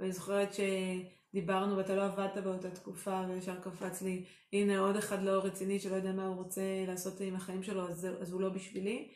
ואני 0.00 0.12
זוכרת 0.12 0.48
שדיברנו 0.54 1.76
ואתה 1.76 1.94
לא 1.96 2.04
עבדת 2.04 2.38
באותה 2.44 2.70
תקופה, 2.70 3.22
וישר 3.28 3.60
קפץ 3.60 4.02
לי, 4.02 4.24
הנה 4.52 4.78
עוד 4.78 4.96
אחד 4.96 5.22
לא 5.22 5.30
רציני 5.30 5.80
שלא 5.80 5.96
יודע 5.96 6.12
מה 6.12 6.26
הוא 6.26 6.36
רוצה 6.36 6.84
לעשות 6.86 7.20
עם 7.20 7.34
החיים 7.34 7.62
שלו, 7.62 7.88
אז, 7.88 8.08
אז 8.20 8.32
הוא 8.32 8.40
לא 8.40 8.48
בשבילי. 8.48 9.08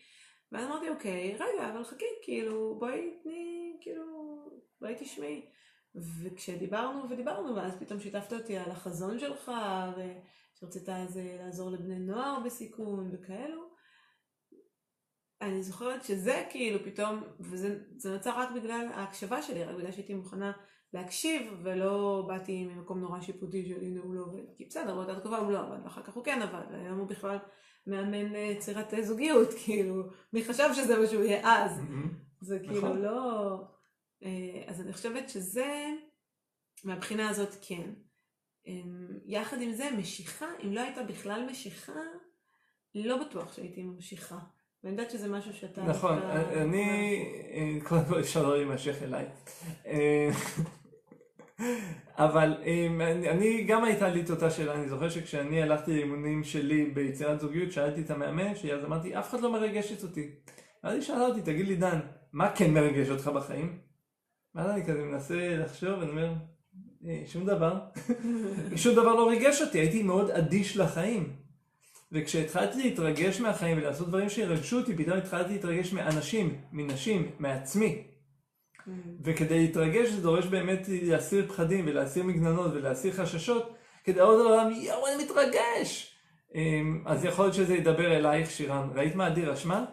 ואז 0.53 0.67
אמרתי, 0.67 0.89
אוקיי, 0.89 1.35
רגע, 1.35 1.71
אבל 1.73 1.85
חכי, 1.85 2.05
כאילו, 2.23 2.77
בואי 2.79 3.11
תני, 3.23 3.77
כאילו, 3.81 4.05
בואי 4.81 4.95
תשמעי. 4.99 5.47
וכשדיברנו 5.95 7.11
ודיברנו, 7.11 7.57
ואז 7.57 7.77
פתאום 7.81 8.01
שיתפת 8.01 8.33
אותי 8.33 8.57
על 8.57 8.71
החזון 8.71 9.19
שלך, 9.19 9.53
ושרצית 10.63 10.89
אז 10.89 11.19
אה, 11.19 11.37
לעזור 11.39 11.71
לבני 11.71 11.99
נוער 11.99 12.39
בסיכון 12.45 13.11
וכאלו, 13.15 13.73
אני 15.41 15.63
זוכרת 15.63 16.05
שזה 16.05 16.45
כאילו 16.51 16.85
פתאום, 16.85 17.23
וזה 17.41 17.79
נוצר 18.13 18.39
רק 18.39 18.49
בגלל 18.55 18.89
ההקשבה 18.95 19.43
שלי, 19.43 19.65
רק 19.65 19.77
בגלל 19.77 19.93
שהייתי 19.93 20.15
מוכנה 20.15 20.53
להקשיב, 20.93 21.53
ולא 21.65 22.25
באתי 22.29 22.65
ממקום 22.65 23.01
נורא 23.01 23.21
שיפוטי 23.21 23.69
של 23.69 23.81
הנה 23.81 24.01
הוא 24.01 24.15
לא 24.15 24.21
עובד. 24.21 24.43
כי 24.57 24.65
בסדר, 24.65 24.95
באותה 24.95 25.21
תקופה 25.21 25.39
הוא 25.39 25.53
לא 25.53 25.61
עבד, 25.61 25.85
ואחר 25.85 26.03
כך 26.03 26.15
הוא 26.15 26.25
כן 26.25 26.43
עבד, 26.43 26.65
והיום 26.73 26.99
הוא 26.99 27.09
בכלל 27.09 27.39
מאמן 27.87 28.35
אה, 28.35 28.41
יצירת 28.41 28.95
זוגיות, 29.03 29.49
כאילו, 29.65 30.03
מי 30.33 30.45
חשב 30.45 30.69
שזה 30.75 30.99
מה 30.99 31.07
שהוא 31.07 31.25
יהיה 31.25 31.41
אז? 31.45 31.81
זה 32.41 32.59
כאילו 32.59 32.79
נכון. 32.79 33.03
לא... 33.03 33.55
אה, 34.25 34.65
אז 34.67 34.81
אני 34.81 34.93
חושבת 34.93 35.29
שזה, 35.29 35.87
מהבחינה 36.85 37.29
הזאת 37.29 37.55
כן. 37.63 37.91
אמ, 38.67 39.09
יחד 39.27 39.61
עם 39.63 39.73
זה, 39.73 39.89
משיכה, 39.99 40.47
אם 40.65 40.73
לא 40.73 40.81
הייתה 40.81 41.03
בכלל 41.03 41.47
משיכה, 41.51 41.93
לא 42.95 43.25
בטוח 43.27 43.53
שהייתי 43.57 43.83
ממשיכה. 43.83 44.39
ואני 44.85 44.95
יודעת 44.97 45.11
שזה 45.11 45.29
משהו 45.29 45.53
שאתה... 45.55 45.83
נכון, 45.83 46.15
דווקא- 46.21 46.55
אני, 46.63 46.85
אה, 47.53 47.85
כל 47.85 47.97
אפשר 48.21 48.43
לא 48.43 48.57
להימשך 48.57 49.03
אליי. 49.03 49.27
אה, 49.87 50.29
אבל 52.17 52.57
אה, 52.67 52.87
אני 53.11 53.31
אני- 53.31 53.65
גם 53.65 53.85
הייתה 53.85 54.09
לי 54.09 54.21
את 54.23 54.31
אותה 54.31 54.51
שאלה, 54.51 54.75
אני 54.75 54.89
זוכר 54.89 55.09
שכשאני 55.09 55.63
הלכתי 55.63 55.95
לאימונים 55.95 56.45
שלי 56.45 56.85
ביצירת 56.91 57.41
זוגיות, 57.41 57.73
שאלתי 57.73 58.01
את 58.01 58.11
המאמן 58.11 58.55
שלי, 58.55 58.73
אז 58.75 58.85
אמרתי, 58.85 59.19
אף 59.19 59.31
אחד 59.31 59.41
לא 59.41 59.53
מרגשת 59.53 60.03
אותי. 60.03 60.31
ואז 60.85 60.95
היא 60.95 61.03
שאלה 61.03 61.27
אותי, 61.27 61.43
תגיד 61.43 61.69
לי 61.69 61.77
דן, 61.77 62.01
מה 62.33 62.57
כן 62.57 62.75
מרגש 62.75 63.09
אותך 63.11 63.29
בחיים? 63.29 63.79
ואז 64.55 64.71
אני 64.71 64.85
כזה 64.87 65.05
מנסה 65.05 65.35
לחשוב, 65.57 65.99
ואני 65.99 66.11
אומר, 66.11 66.25
"אה, 66.27 66.35
שום 67.27 67.47
דבר. 67.47 67.79
שום 68.77 68.95
דבר 68.95 69.15
לא 69.15 69.29
ריגש 69.29 69.63
אותי, 69.63 69.79
הייתי 69.79 70.03
מאוד 70.03 70.31
אדיש 70.31 70.77
לחיים. 70.77 71.37
וכשהתחלתי 72.13 72.83
להתרגש 72.83 73.41
מהחיים 73.41 73.79
ולעשות 73.79 74.09
דברים 74.09 74.29
שירגשו 74.29 74.79
אותי, 74.79 74.97
פתאום 74.97 75.19
התחלתי 75.19 75.53
להתרגש 75.53 75.93
מאנשים, 75.93 76.61
מנשים, 76.73 77.31
מעצמי. 77.39 78.03
אמ, 78.89 78.93
וכדי 79.25 79.61
להתרגש 79.61 80.09
זה 80.09 80.23
דורש 80.23 80.47
באמת 80.47 80.87
להסיר 80.89 81.49
פחדים 81.49 81.85
ולהסיר 81.87 82.25
מגננות 82.25 82.73
ולהסיר 82.73 83.13
חששות, 83.13 83.75
כדי 84.05 84.21
עוד 84.21 84.41
העולם, 84.41 84.73
יואו, 84.73 85.07
אני 85.07 85.25
מתרגש! 85.25 86.17
אמ, 86.55 87.03
אז 87.07 87.25
יכול 87.25 87.45
להיות 87.45 87.55
שזה 87.55 87.75
ידבר 87.75 88.17
אלייך, 88.17 88.51
שירן. 88.51 88.89
ראית 88.95 89.15
מה 89.15 89.27
עדי 89.27 89.45
רשמה? 89.45 89.85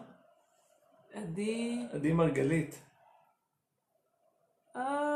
עדי... 1.14 1.78
עדי 1.92 2.12
מרגלית. 2.12 2.82
אה, 4.76 5.09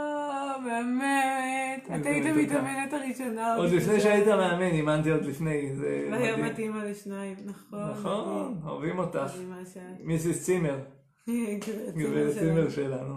באמת. 0.65 2.01
את 2.01 2.07
היית. 2.07 2.27
המתאמנת 2.27 2.93
הראשונה. 2.93 3.57
עוד 3.57 3.71
לפני 3.71 4.01
שהיית 4.01 4.29
מאמן, 4.29 4.62
אימנתי 4.62 5.11
עוד 5.11 5.25
לפני, 5.25 5.75
זה 5.75 6.09
והיום 6.11 6.41
מדהים. 6.41 6.53
את 6.53 6.59
אימא 6.59 6.79
לשניים, 6.79 7.37
נכון. 7.45 7.91
נכון, 7.91 8.61
אוהבים 8.65 8.99
אותך. 8.99 9.33
מיסיס 10.01 10.45
צימר. 10.45 10.79
גברת 11.97 12.39
צימר 12.39 12.71
שלנו. 12.71 13.15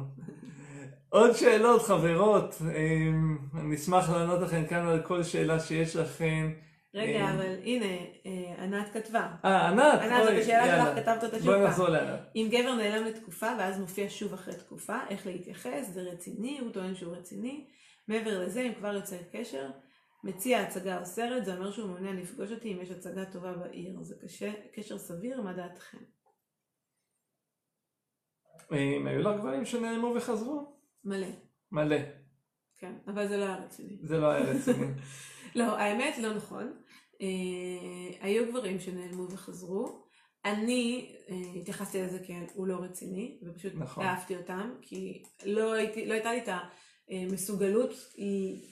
עוד 1.10 1.32
שאלות, 1.32 1.82
חברות. 1.82 2.56
אמ, 2.62 3.38
אני 3.60 3.76
אשמח 3.76 4.10
לענות 4.10 4.41
לכם 4.41 4.64
כאן 4.70 4.88
על 4.88 5.02
כל 5.02 5.24
שאלה 5.24 5.60
שיש 5.60 5.95
לכם. 5.95 6.52
רגע, 6.98 7.20
אה. 7.20 7.34
אבל 7.34 7.56
הנה, 7.64 7.86
אה, 8.26 8.64
ענת 8.64 8.93
כתבה. 8.93 9.28
אה, 9.45 9.68
ענת, 9.68 10.02
ענת, 10.02 10.24
זאת 10.24 10.34
השאלה. 10.41 10.93
שלך, 10.95 11.04
כתבת 11.04 11.24
אותה 11.24 11.38
שוב 11.38 11.45
בואי 11.45 11.58
פעם. 11.58 11.68
נחזור 11.68 11.89
לענת. 11.89 12.20
אם 12.36 12.48
גבר 12.52 12.76
נעלם 12.76 13.06
לתקופה 13.06 13.48
ואז 13.60 13.80
מופיע 13.80 14.06
שוב 14.10 14.34
אחרי 14.34 14.56
תקופה, 14.56 14.98
איך 15.10 15.26
להתייחס, 15.26 15.89
זה 15.93 16.02
רציני, 16.02 16.60
הוא 16.60 16.72
טוען 16.72 16.95
שהוא 16.95 17.16
רציני. 17.16 17.68
מעבר 18.08 18.39
לזה, 18.39 18.62
אם 18.62 18.74
כבר 18.74 18.93
יוצר 18.93 19.18
קשר, 19.32 19.70
מציע 20.24 20.60
הצגה 20.60 21.00
או 21.00 21.06
סרט, 21.06 21.45
זה 21.45 21.56
אומר 21.56 21.72
שהוא 21.72 21.89
מעוניין 21.89 22.16
לפגוש 22.18 22.52
אותי 22.52 22.74
אם 22.74 22.82
יש 22.82 22.91
הצגה 22.91 23.26
טובה 23.26 23.54
בעיר. 23.54 23.98
זה 24.02 24.16
קשה, 24.22 24.52
קשר 24.74 24.98
סביר, 24.98 25.41
מה 25.41 25.54
דעתכם? 25.54 25.98
אמ, 28.72 29.08
היו 29.08 29.20
לך 29.20 29.38
גברים 29.38 29.66
שנעלמו 29.66 30.14
וחזרו? 30.16 30.78
מלא, 31.04 31.28
מלא. 31.72 31.98
כן, 32.80 32.94
אבל 33.08 33.28
זה 33.28 33.38
לא 33.38 33.44
היה 33.44 33.56
רציני. 33.56 33.98
זה 34.04 34.18
לא 34.18 34.28
היה 34.28 34.44
רציני. 34.44 34.86
לא, 35.56 35.78
האמת 35.78 36.18
לא 36.18 36.34
נכון. 36.34 36.74
אה, 37.22 37.28
היו 38.22 38.52
גברים 38.52 38.80
שנעלמו 38.80 39.32
וחזרו. 39.32 40.08
אני 40.46 41.16
אה, 41.30 41.60
התייחסתי 41.62 42.02
לזה 42.02 42.20
כהוא 42.54 42.68
לא 42.68 42.76
רציני, 42.76 43.40
ופשוט 43.44 43.74
נכון. 43.76 44.06
אהבתי 44.06 44.36
אותם, 44.36 44.70
כי 44.82 45.24
לא, 45.46 45.74
הייתי, 45.74 46.06
לא 46.06 46.14
הייתה 46.14 46.32
לי 46.32 46.40
את 46.44 46.50
המסוגלות 47.10 47.92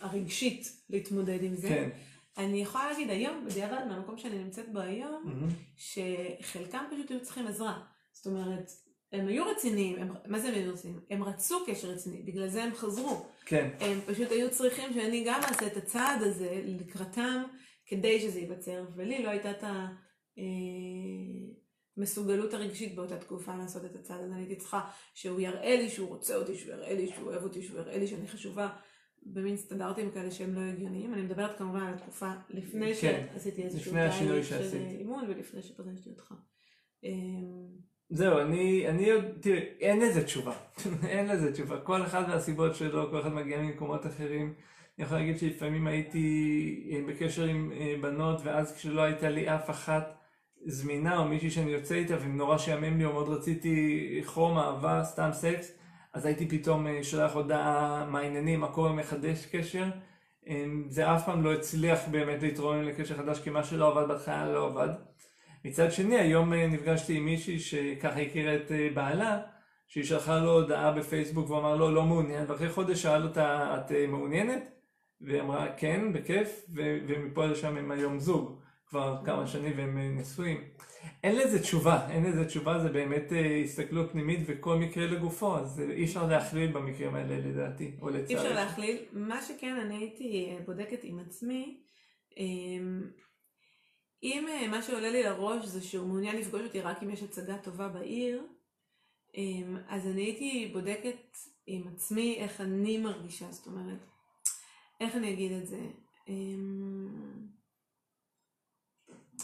הרגשית 0.02 0.68
להתמודד 0.90 1.44
עם 1.44 1.56
זה. 1.56 1.68
כן. 1.70 1.90
אני 2.38 2.62
יכולה 2.62 2.92
להגיד 2.92 3.10
היום, 3.10 3.46
בדיעבד, 3.46 3.86
מהמקום 3.90 4.18
שאני 4.18 4.44
נמצאת 4.44 4.74
בו 4.74 4.80
היום, 4.80 5.24
מהמם. 5.26 5.50
שחלקם 5.78 6.84
פשוט 6.92 7.12
היו 7.12 7.22
צריכים 7.22 7.48
עזרה. 7.48 7.80
זאת 8.12 8.26
אומרת, 8.28 8.72
הם 9.12 9.28
היו 9.28 9.46
רציניים, 9.46 10.00
הם, 10.00 10.14
מה 10.26 10.40
זה 10.40 10.48
הם 10.48 10.54
היו 10.54 10.74
רציניים? 10.74 11.00
הם 11.10 11.24
רצו 11.24 11.56
קשר 11.68 11.88
רציני, 11.88 12.24
בגלל 12.24 12.48
זה 12.48 12.64
הם 12.64 12.76
חזרו. 12.76 13.26
כן. 13.46 13.70
הם 13.80 14.00
פשוט 14.06 14.32
היו 14.32 14.52
צריכים 14.52 14.94
שאני 14.94 15.24
גם 15.28 15.42
אעשה 15.44 15.68
את 15.68 15.78
הצעד 15.78 16.22
הזה 16.22 16.62
לקראתם, 16.66 17.44
כדי 17.86 18.20
שזה 18.20 18.40
ייווצר, 18.40 18.86
ולי 18.96 19.24
לא 19.24 19.30
הייתה 19.30 19.52
את 19.52 19.64
המסוגלות 21.98 22.54
הרגשית 22.54 22.96
באותה 22.96 23.18
תקופה 23.18 23.56
לעשות 23.56 23.86
את 23.86 23.96
הצעד 23.96 24.22
הזה. 24.24 24.34
אני 24.34 24.42
הייתי 24.42 24.56
צריכה 24.56 24.90
שהוא 25.14 25.40
יראה 25.40 25.76
לי 25.76 25.90
שהוא 25.90 26.08
רוצה 26.08 26.36
אותי, 26.36 26.56
שהוא 26.56 26.74
יראה 26.74 26.94
לי 26.94 27.08
שהוא 27.08 27.28
אוהב 27.28 27.44
אותי, 27.44 27.62
שהוא 27.62 27.80
יראה 27.80 27.98
לי 27.98 28.08
שאני 28.08 28.28
חשובה, 28.28 28.70
במין 29.26 29.58
סטנדרטים 29.58 30.12
כאלה 30.12 30.32
שהם 30.32 30.56
לא 30.56 30.62
הגיוניים. 30.62 31.14
אני 31.14 31.22
מדברת 31.22 31.58
כמובן 31.58 31.82
על 31.82 31.94
התקופה 31.94 32.32
לפני 32.50 32.96
כן, 32.96 33.26
שעשיתי 33.34 33.64
איזשהו 33.64 33.94
תהליך 33.94 34.48
של. 34.48 34.78
אימון 35.00 35.26
ולפני 35.28 35.62
שפגשתי 35.62 36.10
אותך. 36.10 36.34
אמ, 38.12 38.16
זהו, 38.18 38.40
אני, 38.40 38.88
אני 38.88 39.12
עוד, 39.12 39.24
תראי, 39.40 39.60
אין 39.80 40.00
לזה 40.00 40.24
תשובה. 40.24 40.54
אין 41.08 41.28
לזה 41.28 41.54
תשובה. 41.54 41.80
כל 41.80 42.04
אחד 42.04 42.24
והסיבות 42.30 42.76
שלו, 42.76 43.12
כל 43.12 43.22
אחד 43.22 43.34
מגיע 43.34 43.62
ממקומות 43.62 44.06
אחרים. 44.06 44.54
אני 44.98 45.06
יכול 45.06 45.18
להגיד 45.18 45.40
שלפעמים 45.40 45.88
הייתי 45.88 46.90
אה, 46.92 47.02
בקשר 47.08 47.44
עם 47.44 47.72
אה, 47.72 47.96
בנות, 48.02 48.42
ואז 48.44 48.76
כשלא 48.76 49.02
הייתה 49.02 49.30
לי 49.30 49.56
אף 49.56 49.70
אחת 49.70 50.16
זמינה, 50.66 51.18
או 51.18 51.26
מישהי 51.26 51.50
שאני 51.50 51.72
יוצא 51.72 51.96
איתה, 51.96 52.16
ונורא 52.22 52.58
שעמם 52.58 52.98
לי, 52.98 53.06
או 53.06 53.14
מאוד 53.14 53.30
רציתי 53.30 54.22
חום, 54.26 54.58
אהבה, 54.58 55.04
סתם 55.04 55.30
סקס, 55.34 55.78
אז 56.14 56.26
הייתי 56.26 56.48
פתאום 56.48 56.88
אה, 56.88 57.04
שולח 57.04 57.34
הודעה, 57.34 58.06
מה 58.10 58.20
העניינים, 58.20 58.60
מה 58.60 58.68
קורה, 58.72 58.94
מחדש 58.94 59.46
קשר. 59.46 59.86
אה, 60.48 60.66
זה 60.90 61.16
אף 61.16 61.26
פעם 61.26 61.44
לא 61.44 61.54
הצליח 61.54 62.00
באמת 62.12 62.42
להתרומם 62.42 62.82
לקשר 62.82 63.18
חדש, 63.18 63.40
כי 63.40 63.50
מה 63.50 63.64
שלא 63.64 63.92
עבד 63.92 64.08
בהתחלה 64.08 64.54
לא 64.54 64.68
עבד. 64.68 64.90
מצד 65.66 65.92
שני, 65.92 66.20
היום 66.20 66.54
אה, 66.54 66.68
נפגשתי 66.68 67.18
עם 67.18 67.26
מישהי 67.26 67.60
שככה 67.60 68.22
הכירה 68.22 68.56
את 68.56 68.72
אה, 68.72 68.90
בעלה, 68.94 69.42
שהיא 69.88 70.04
שלחה 70.04 70.40
לו 70.40 70.52
הודעה 70.52 70.92
בפייסבוק 70.92 71.50
ואמר 71.50 71.76
לו 71.76 71.92
לא 71.92 72.04
מעוניין, 72.04 72.46
ואחרי 72.48 72.70
חודש 72.70 73.02
שאל 73.02 73.24
אותה, 73.24 73.76
את 73.78 73.92
אה, 73.92 74.08
מעוניינת? 74.08 74.64
והיא 75.22 75.42
אמרה 75.42 75.68
כן, 75.78 76.14
בכיף, 76.14 76.66
ו- 76.76 76.98
ומפה 77.08 77.46
לשם 77.46 77.78
הם 77.78 77.92
היום 77.92 78.20
זוג, 78.20 78.60
כבר 78.88 79.22
כמה 79.26 79.48
שנים 79.48 79.74
והם 79.78 80.18
נשואים. 80.20 80.64
אין 81.24 81.36
לזה 81.36 81.62
תשובה, 81.62 82.08
אין 82.10 82.24
לזה 82.24 82.46
תשובה, 82.46 82.80
זה 82.80 82.90
באמת 82.90 83.34
אה, 83.34 83.62
הסתכלות 83.64 84.12
פנימית 84.12 84.40
וכל 84.46 84.78
מקרה 84.78 85.06
לגופו, 85.06 85.58
אז 85.58 85.82
אי 85.92 86.04
אפשר 86.04 86.28
להכליל 86.28 86.72
במקרים 86.72 87.16
האלה 87.16 87.38
לדעתי, 87.38 87.92
או 88.02 88.10
אי 88.10 88.14
לצערי. 88.14 88.40
אפשר 88.40 88.54
להכליל. 88.54 88.98
מה 89.14 89.42
שכן, 89.42 89.76
אני 89.86 89.96
הייתי 89.98 90.58
בודקת 90.66 91.00
עם 91.04 91.20
עצמי, 91.20 91.82
אמ, 92.38 93.02
אם 94.26 94.48
אה, 94.48 94.68
מה 94.68 94.82
שעולה 94.82 95.10
לי 95.10 95.24
לראש 95.24 95.66
זה 95.66 95.82
שהוא 95.82 96.08
מעוניין 96.08 96.36
לפגוש 96.36 96.62
אותי 96.62 96.82
רק 96.82 97.04
אם 97.04 97.10
יש 97.10 97.24
הצגה 97.24 97.58
טובה 97.58 97.88
בעיר, 97.88 98.44
אמ, 99.36 99.78
אז 99.88 100.08
אני 100.08 100.22
הייתי 100.22 100.70
בודקת 100.74 101.38
עם 101.66 101.88
עצמי 101.88 102.36
איך 102.40 102.62
אני 102.62 102.98
מרגישה, 102.98 103.52
זאת 103.52 103.68
אומרת, 103.68 104.00
איך 105.02 105.16
אני 105.16 105.34
אגיד 105.34 105.52
את 105.52 105.68
זה? 105.68 105.80
אמ, 106.28 107.46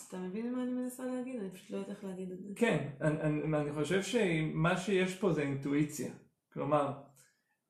אתה 0.07 0.17
מבין 0.17 0.55
מה 0.55 0.63
אני 0.63 0.71
מנסה 0.71 1.05
להגיד? 1.05 1.39
אני 1.39 1.51
פשוט 1.51 1.69
לא 1.69 1.77
יודעת 1.77 1.89
איך 1.89 2.03
להגיד 2.03 2.31
את 2.31 2.43
זה. 2.43 2.49
כן, 2.55 2.89
אני, 3.01 3.21
אני, 3.21 3.57
אני 3.57 3.73
חושב 3.73 4.03
שמה 4.03 4.77
שיש 4.77 5.15
פה 5.15 5.33
זה 5.33 5.41
אינטואיציה. 5.41 6.13
כלומר, 6.53 6.93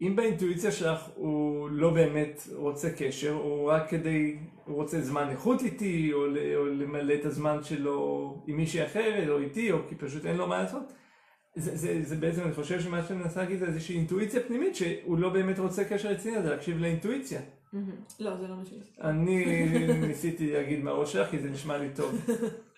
אם 0.01 0.15
באינטואיציה 0.15 0.71
שלך 0.71 1.09
הוא 1.15 1.69
לא 1.69 1.89
באמת 1.89 2.47
רוצה 2.53 2.89
קשר, 2.97 3.33
הוא 3.33 3.71
רק 3.71 3.89
כדי, 3.89 4.37
הוא 4.65 4.75
רוצה 4.75 5.01
זמן 5.01 5.29
איכות 5.29 5.61
איתי, 5.61 6.13
או, 6.13 6.25
או 6.55 6.65
למלא 6.65 7.13
את 7.13 7.25
הזמן 7.25 7.63
שלו 7.63 8.43
עם 8.47 8.57
מישהי 8.57 8.85
אחרת, 8.85 9.29
או 9.29 9.39
איתי, 9.39 9.71
או 9.71 9.77
כי 9.89 9.95
פשוט 9.95 10.25
אין 10.25 10.37
לו 10.37 10.47
מה 10.47 10.63
לעשות, 10.63 10.93
זה, 11.55 11.75
זה, 11.75 11.99
זה 12.03 12.15
בעצם, 12.15 12.41
אני 12.41 12.53
חושב 12.53 12.81
שמה 12.81 13.03
שאני 13.03 13.19
מנסה 13.19 13.39
להגיד 13.39 13.59
זה 13.59 13.65
איזושהי 13.65 13.95
אינטואיציה 13.95 14.41
פנימית, 14.47 14.75
שהוא 14.75 15.17
לא 15.17 15.29
באמת 15.29 15.59
רוצה 15.59 15.83
קשר 15.83 16.09
רציני, 16.09 16.41
זה 16.41 16.49
להקשיב 16.49 16.77
לאינטואיציה. 16.77 17.41
לא, 18.19 18.37
זה 18.37 18.47
לא 18.47 18.55
מה 18.55 18.65
שעשיתי. 18.65 19.01
אני 19.01 19.45
ניסיתי 20.07 20.53
להגיד 20.53 20.83
מהראש 20.83 21.13
שלך, 21.13 21.29
כי 21.29 21.39
זה 21.39 21.49
נשמע 21.49 21.77
לי 21.77 21.89
טוב. 21.95 22.15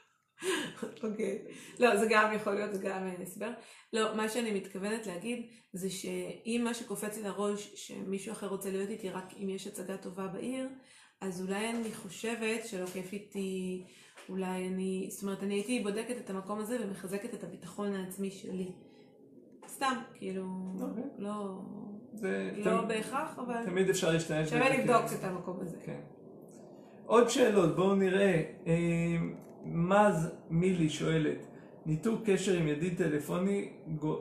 אוקיי. 1.03 1.39
לא, 1.79 1.95
זה 1.97 2.05
גם 2.09 2.33
יכול 2.35 2.53
להיות, 2.53 2.73
זה 2.73 2.81
גם 2.81 3.07
אה, 3.07 3.13
הסבר. 3.21 3.49
לא, 3.93 4.15
מה 4.15 4.29
שאני 4.29 4.51
מתכוונת 4.51 5.07
להגיד 5.07 5.45
זה 5.73 5.89
שאם 5.89 6.61
מה 6.63 6.73
שקופץ 6.73 7.17
לי 7.17 7.23
לראש 7.23 7.71
שמישהו 7.75 8.31
אחר 8.31 8.47
רוצה 8.47 8.69
להיות 8.69 8.89
איתי 8.89 9.09
רק 9.09 9.33
אם 9.43 9.49
יש 9.49 9.67
הצגה 9.67 9.97
טובה 9.97 10.27
בעיר, 10.27 10.67
אז 11.21 11.41
אולי 11.41 11.69
אני 11.69 11.93
חושבת 11.93 12.65
שלא 12.67 12.85
כיף 12.85 13.13
איתי, 13.13 13.83
אולי 14.29 14.67
אני, 14.67 15.07
זאת 15.11 15.23
אומרת, 15.23 15.43
אני 15.43 15.53
הייתי 15.53 15.79
בודקת 15.83 16.17
את 16.17 16.29
המקום 16.29 16.59
הזה 16.59 16.77
ומחזקת 16.81 17.33
את 17.33 17.43
הביטחון 17.43 17.93
העצמי 17.93 18.31
שלי. 18.31 18.71
סתם 19.67 19.93
כאילו, 20.15 20.45
אוקיי. 20.81 21.03
לא, 21.17 21.59
זה 22.13 22.51
לא 22.55 22.81
תמ- 22.81 22.87
בהכרח, 22.87 23.39
אבל 23.39 23.65
תמיד 23.65 23.89
אפשר 23.89 24.11
להשתמש 24.11 24.49
שווה 24.49 24.77
לבדוק 24.77 25.05
את 25.19 25.23
המקום 25.23 25.59
הזה. 25.61 25.77
כן. 25.85 25.99
עוד 27.05 27.29
שאלות, 27.29 27.75
בואו 27.75 27.95
נראה. 27.95 28.41
מז 29.65 30.31
מילי 30.49 30.89
שואלת, 30.89 31.47
ניתוק 31.85 32.21
קשר 32.25 32.53
עם 32.53 32.67
ידיד 32.67 32.97
טלפוני 32.97 33.69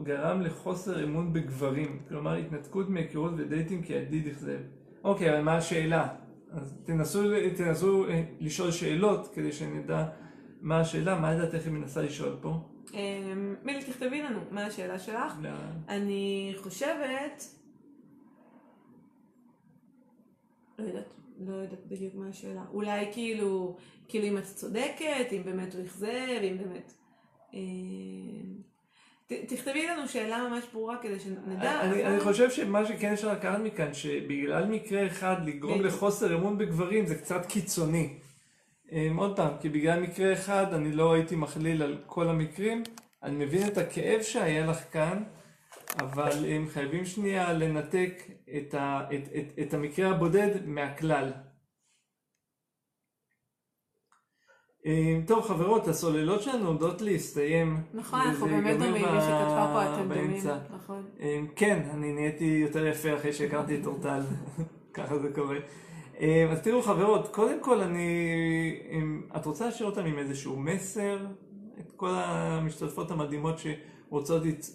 גרם 0.03 0.41
לחוסר 0.41 1.05
אמון 1.05 1.33
בגברים, 1.33 2.01
כלומר 2.09 2.35
התנתקות 2.35 2.89
מהיכרות 2.89 3.33
ודייטים 3.37 3.83
כי 3.83 3.95
הידיד 3.95 4.27
אכזב. 4.27 4.59
אוקיי, 5.05 5.31
אבל 5.31 5.43
מה 5.43 5.57
השאלה? 5.57 6.09
אז 6.51 6.75
תנסו, 6.85 7.23
תנסו 7.57 8.09
אה, 8.09 8.25
לשאול 8.41 8.71
שאלות 8.71 9.29
כדי 9.35 9.53
שנדע 9.53 10.09
מה 10.61 10.81
השאלה, 10.81 11.21
מה 11.21 11.35
לדעתך 11.35 11.65
היא 11.65 11.73
מנסה 11.73 12.03
לשאול 12.03 12.37
פה? 12.41 12.61
אמ, 12.95 13.55
מילי, 13.63 13.85
תכתבי 13.85 14.23
לנו, 14.23 14.41
מה 14.51 14.67
השאלה 14.67 14.99
שלך? 14.99 15.33
לא, 15.43 15.51
אני 15.89 16.55
חושבת... 16.57 17.45
לא 20.79 20.85
יודעת, 20.85 21.15
לא 21.49 21.55
יודעת 21.55 21.87
בדיוק 21.87 22.15
מה 22.15 22.29
השאלה. 22.29 22.63
אולי 22.73 23.07
כאילו, 23.13 23.77
כאילו 24.09 24.27
אם 24.27 24.39
את 24.39 24.45
צודקת, 24.45 25.27
אם 25.33 25.43
באמת 25.45 25.75
הוא 25.75 25.83
אכזב, 25.85 26.07
אם 26.43 26.57
באמת... 26.59 26.93
אמ, 27.55 28.53
ת- 29.27 29.53
תכתבי 29.53 29.87
לנו 29.87 30.09
שאלה 30.09 30.49
ממש 30.51 30.65
ברורה 30.73 30.97
כדי 31.03 31.21
שנדע. 31.21 31.81
אני, 31.81 31.91
אבל- 32.03 32.13
אני 32.13 32.21
חושב 32.21 32.51
שמה 32.51 32.87
שכן 32.87 33.13
אפשר 33.13 33.33
לקחת 33.33 33.59
מכאן, 33.59 33.95
שבגלל 33.95 34.67
מקרה 34.67 35.07
אחד 35.07 35.37
לגרום 35.47 35.79
בדיוק. 35.79 35.87
לחוסר 35.95 36.35
אמון 36.37 36.59
בגברים 36.59 37.07
זה 37.07 37.15
קצת 37.15 37.47
קיצוני. 37.47 38.15
אמ, 38.93 39.17
עוד 39.17 39.37
פעם, 39.37 39.51
כי 39.61 39.69
בגלל 39.69 40.01
מקרה 40.01 40.33
אחד 40.33 40.75
אני 40.75 40.93
לא 40.93 41.13
הייתי 41.13 41.37
מכליל 41.37 41.83
על 41.83 41.99
כל 42.07 42.29
המקרים, 42.29 42.83
אני 43.23 43.45
מבין 43.45 43.67
את 43.69 43.79
הכאב 43.79 44.23
שהיה 44.23 44.67
לך 44.67 44.79
כאן, 44.93 45.23
אבל 45.99 46.45
הם 46.49 46.67
חייבים 46.69 47.05
שנייה 47.05 47.53
לנתק 47.53 48.23
את, 48.57 48.75
ה, 48.75 49.07
את, 49.15 49.29
את, 49.37 49.59
את 49.59 49.75
המקרה 49.75 50.11
הבודד 50.11 50.67
מהכלל. 50.67 51.33
אמ, 54.87 55.23
טוב 55.27 55.45
חברות, 55.45 55.89
הסוללות 55.89 56.43
שלנו 56.43 56.67
עומדות 56.67 57.03
להסתיים. 57.03 57.83
נכון, 57.95 58.21
אנחנו 58.21 58.47
באמת 58.47 58.79
דומים, 58.79 58.93
מי 58.93 59.21
שכתבה 59.21 59.71
פה 59.75 59.95
אתם 59.95 60.09
דומים. 60.09 60.41
נכון. 60.75 61.05
אמ, 61.21 61.47
כן, 61.57 61.83
אני 61.95 62.13
נהייתי 62.13 62.45
יותר 62.45 62.87
יפה 62.87 63.15
אחרי 63.15 63.33
שהכרתי 63.33 63.81
את 63.81 63.87
אורטל, 63.87 64.21
ככה 64.95 65.19
זה 65.19 65.33
קורה. 65.35 65.57
אמ, 66.21 66.49
אז 66.51 66.63
תראו 66.63 66.83
חברות, 66.83 67.29
קודם 67.29 67.63
כל 67.63 67.81
אני, 67.81 68.09
את 69.37 69.47
רוצה 69.47 69.67
להשאיר 69.67 69.89
אותם 69.89 70.05
עם 70.05 70.19
איזשהו 70.19 70.57
מסר? 70.57 71.27
את 71.81 71.93
כל 71.97 72.11
המשתתפות 72.15 73.11
המדהימות 73.11 73.59
שרוצות 73.59 73.92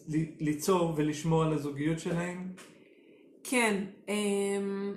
ל- 0.08 0.26
ליצור 0.40 0.94
ולשמור 0.96 1.44
על 1.44 1.54
הזוגיות 1.54 2.00
שלהן? 2.00 2.48
כן, 3.44 3.84
אמ, 4.08 4.94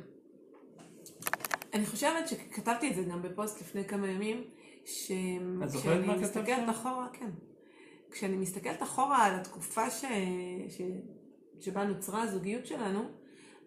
אני 1.75 1.87
חושבת 1.87 2.29
שכתבתי 2.29 2.91
את 2.91 2.95
זה 2.95 3.03
גם 3.03 3.23
בפוסט 3.23 3.61
לפני 3.61 3.85
כמה 3.85 4.09
ימים, 4.09 4.45
את 5.65 5.71
זוכרת 5.71 6.05
מה 6.07 6.15
כשאני 6.15 6.29
כתבת 6.29 6.39
מסתכלת? 6.39 6.71
אחורה, 6.71 7.09
כן, 7.13 7.31
כשאני 8.11 8.37
מסתכלת 8.37 8.83
אחורה 8.83 9.25
על 9.25 9.35
התקופה 9.35 9.91
ש... 9.91 10.05
ש... 10.69 10.81
שבה 11.61 11.85
נוצרה 11.85 12.23
הזוגיות 12.23 12.67
שלנו, 12.67 13.01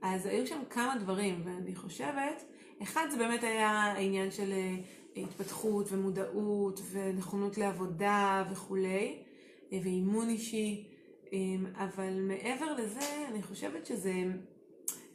אז 0.02 0.26
היו 0.26 0.48
שם 0.48 0.60
כמה 0.70 0.96
דברים, 1.00 1.42
ואני 1.46 1.76
חושבת, 1.76 2.44
אחד 2.84 3.08
זה 3.12 3.18
באמת 3.18 3.44
היה 3.44 3.70
העניין 3.70 4.32
של 4.32 4.52
אה, 4.52 4.76
התפתחות 5.24 5.92
ומודעות 5.92 6.80
ונכונות 6.92 7.58
לעבודה 7.58 8.44
וכולי, 8.52 9.23
ואימון 9.84 10.30
אישי, 10.30 10.88
אמ, 11.34 11.66
אבל 11.76 12.14
מעבר 12.22 12.74
לזה, 12.74 13.26
אני 13.28 13.44
חושבת 13.44 13.86
שזה, 13.86 14.14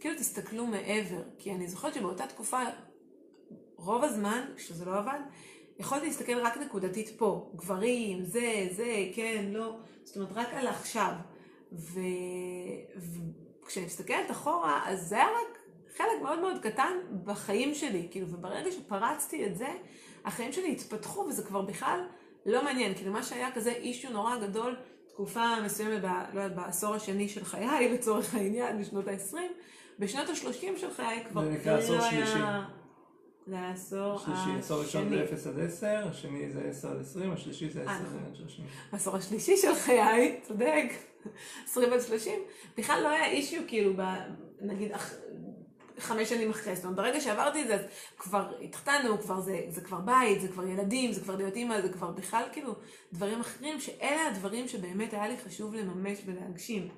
כאילו 0.01 0.15
תסתכלו 0.15 0.67
מעבר, 0.67 1.23
כי 1.39 1.53
אני 1.53 1.69
זוכרת 1.69 1.95
שבאותה 1.95 2.27
תקופה, 2.27 2.61
רוב 3.77 4.05
הזמן, 4.05 4.45
כשזה 4.57 4.85
לא 4.85 4.99
עבד, 4.99 5.21
יכולתי 5.79 6.07
להסתכל 6.07 6.39
רק 6.39 6.57
נקודתית 6.57 7.09
פה, 7.17 7.51
גברים, 7.57 8.25
זה, 8.25 8.69
זה, 8.71 9.09
כן, 9.15 9.45
לא, 9.53 9.77
זאת 10.05 10.17
אומרת, 10.17 10.33
רק 10.33 10.49
על 10.53 10.67
עכשיו. 10.67 11.13
ו... 11.73 12.01
וכשאני 12.97 13.87
מסתכלת 13.87 14.31
אחורה, 14.31 14.83
אז 14.87 15.09
זה 15.09 15.17
היה 15.17 15.27
רק 15.27 15.59
חלק 15.97 16.23
מאוד 16.23 16.41
מאוד 16.41 16.63
קטן 16.63 16.93
בחיים 17.25 17.75
שלי, 17.75 18.09
כאילו, 18.11 18.27
וברגע 18.31 18.73
שפרצתי 18.73 19.47
את 19.47 19.57
זה, 19.57 19.69
החיים 20.25 20.53
שלי 20.53 20.73
התפתחו, 20.73 21.21
וזה 21.21 21.43
כבר 21.43 21.63
בכלל 21.63 22.01
לא 22.49 22.65
מעניין, 22.65 22.95
כאילו, 22.95 23.13
מה 23.13 23.23
שהיה 23.23 23.53
כזה 23.55 23.71
אישיו 23.73 24.11
נורא 24.11 24.37
גדול, 24.37 24.77
תקופה 25.09 25.61
מסוימת, 25.65 26.03
ב, 26.03 26.07
לא 26.35 26.41
יודעת, 26.41 26.57
בעשור 26.57 26.95
השני 26.95 27.29
של 27.29 27.45
חיי, 27.45 27.89
לצורך 27.95 28.35
העניין, 28.35 28.81
בשנות 28.81 29.09
ה-20, 29.09 29.37
בשנות 29.99 30.29
ה-30 30.29 30.79
של 30.79 30.91
חיי 30.97 31.25
כבר 31.29 31.45
זה 31.45 31.51
נקרא 31.51 31.79
עשור 31.79 32.01
שלישי. 32.01 32.33
היה... 32.35 32.65
זה 33.47 33.59
העשור 33.59 34.15
השלישי, 34.15 34.51
העשור 34.57 34.77
הראשון 34.77 35.07
השני. 35.07 35.17
זה 35.17 35.25
0 35.25 35.47
עד 35.47 35.61
10, 35.61 35.87
השני 35.87 36.51
זה 36.51 36.61
10 36.71 36.91
עד 36.91 37.01
20, 37.01 37.33
השלישי 37.33 37.71
זה 37.71 37.83
10 37.83 37.91
אה, 37.91 37.97
עד 37.97 38.03
נכון. 38.03 38.35
30. 38.35 38.65
בעשור 38.93 39.17
השלישי 39.17 39.57
של 39.57 39.75
חיי, 39.75 40.41
צודק, 40.43 40.85
20 41.71 41.93
עד 41.93 42.01
30, 42.01 42.33
בכלל 42.79 43.01
לא 43.03 43.09
היה 43.09 43.27
אישיו 43.31 43.63
כאילו, 43.69 43.93
ב, 43.97 44.03
נגיד, 44.61 44.93
חמש 45.99 46.29
שנים 46.29 46.51
אחרי, 46.51 46.77
זאת 46.77 46.85
אומרת, 46.85 46.97
ברגע 46.97 47.21
שעברתי 47.21 47.63
את 47.63 47.67
זה, 47.67 47.75
אז 47.75 47.81
כבר 48.17 48.53
התחתנו, 48.63 49.21
כבר 49.21 49.41
זה, 49.41 49.61
זה 49.69 49.81
כבר 49.81 50.01
בית, 50.01 50.41
זה 50.41 50.49
כבר 50.49 50.67
ילדים, 50.67 51.13
זה 51.13 51.21
כבר 51.21 51.37
להיות 51.37 51.57
אימא, 51.57 51.81
זה 51.81 51.89
כבר 51.89 52.11
בכלל 52.11 52.43
כאילו 52.53 52.75
דברים 53.13 53.41
אחרים, 53.41 53.81
שאלה 53.81 54.27
הדברים 54.27 54.69
שבאמת 54.69 55.13
היה 55.13 55.29
לי 55.29 55.37
חשוב 55.37 55.75
לממש 55.75 56.19
ולהגשים. 56.27 56.89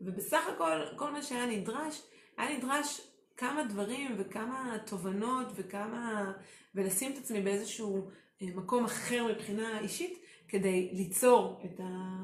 ובסך 0.00 0.42
הכל, 0.54 0.80
כל 0.96 1.10
מה 1.10 1.22
שהיה 1.22 1.46
נדרש, 1.46 2.02
היה 2.36 2.58
נדרש 2.58 3.00
כמה 3.36 3.64
דברים 3.64 4.14
וכמה 4.18 4.76
תובנות 4.86 5.46
וכמה, 5.54 6.32
ולשים 6.74 7.12
את 7.12 7.18
עצמי 7.18 7.40
באיזשהו 7.40 8.10
אה, 8.42 8.46
מקום 8.54 8.84
אחר 8.84 9.26
מבחינה 9.32 9.80
אישית, 9.80 10.18
כדי 10.48 10.90
ליצור 10.92 11.62
את, 11.64 11.80
ה, 11.80 12.18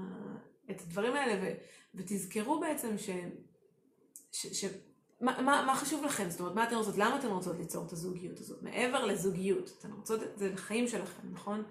את 0.70 0.80
הדברים 0.80 1.12
האלה, 1.12 1.42
ו, 1.42 1.54
ותזכרו 1.94 2.60
בעצם 2.60 2.98
ש... 2.98 3.10
ש, 4.32 4.46
ש 4.46 4.64
מה, 5.20 5.40
מה, 5.40 5.64
מה 5.66 5.76
חשוב 5.76 6.04
לכם? 6.04 6.30
זאת 6.30 6.40
אומרת, 6.40 6.54
מה 6.54 6.64
אתן 6.64 6.74
רוצות? 6.74 6.98
למה 6.98 7.18
אתן 7.18 7.28
רוצות 7.28 7.56
ליצור 7.58 7.86
את 7.86 7.92
הזוגיות 7.92 8.38
הזאת? 8.38 8.62
מעבר 8.62 9.06
לזוגיות, 9.06 9.70
אתן 9.78 9.92
רוצות 9.92 10.22
את 10.22 10.38
זה 10.38 10.50
לחיים 10.52 10.88
שלכם, 10.88 11.22
נכון? 11.32 11.62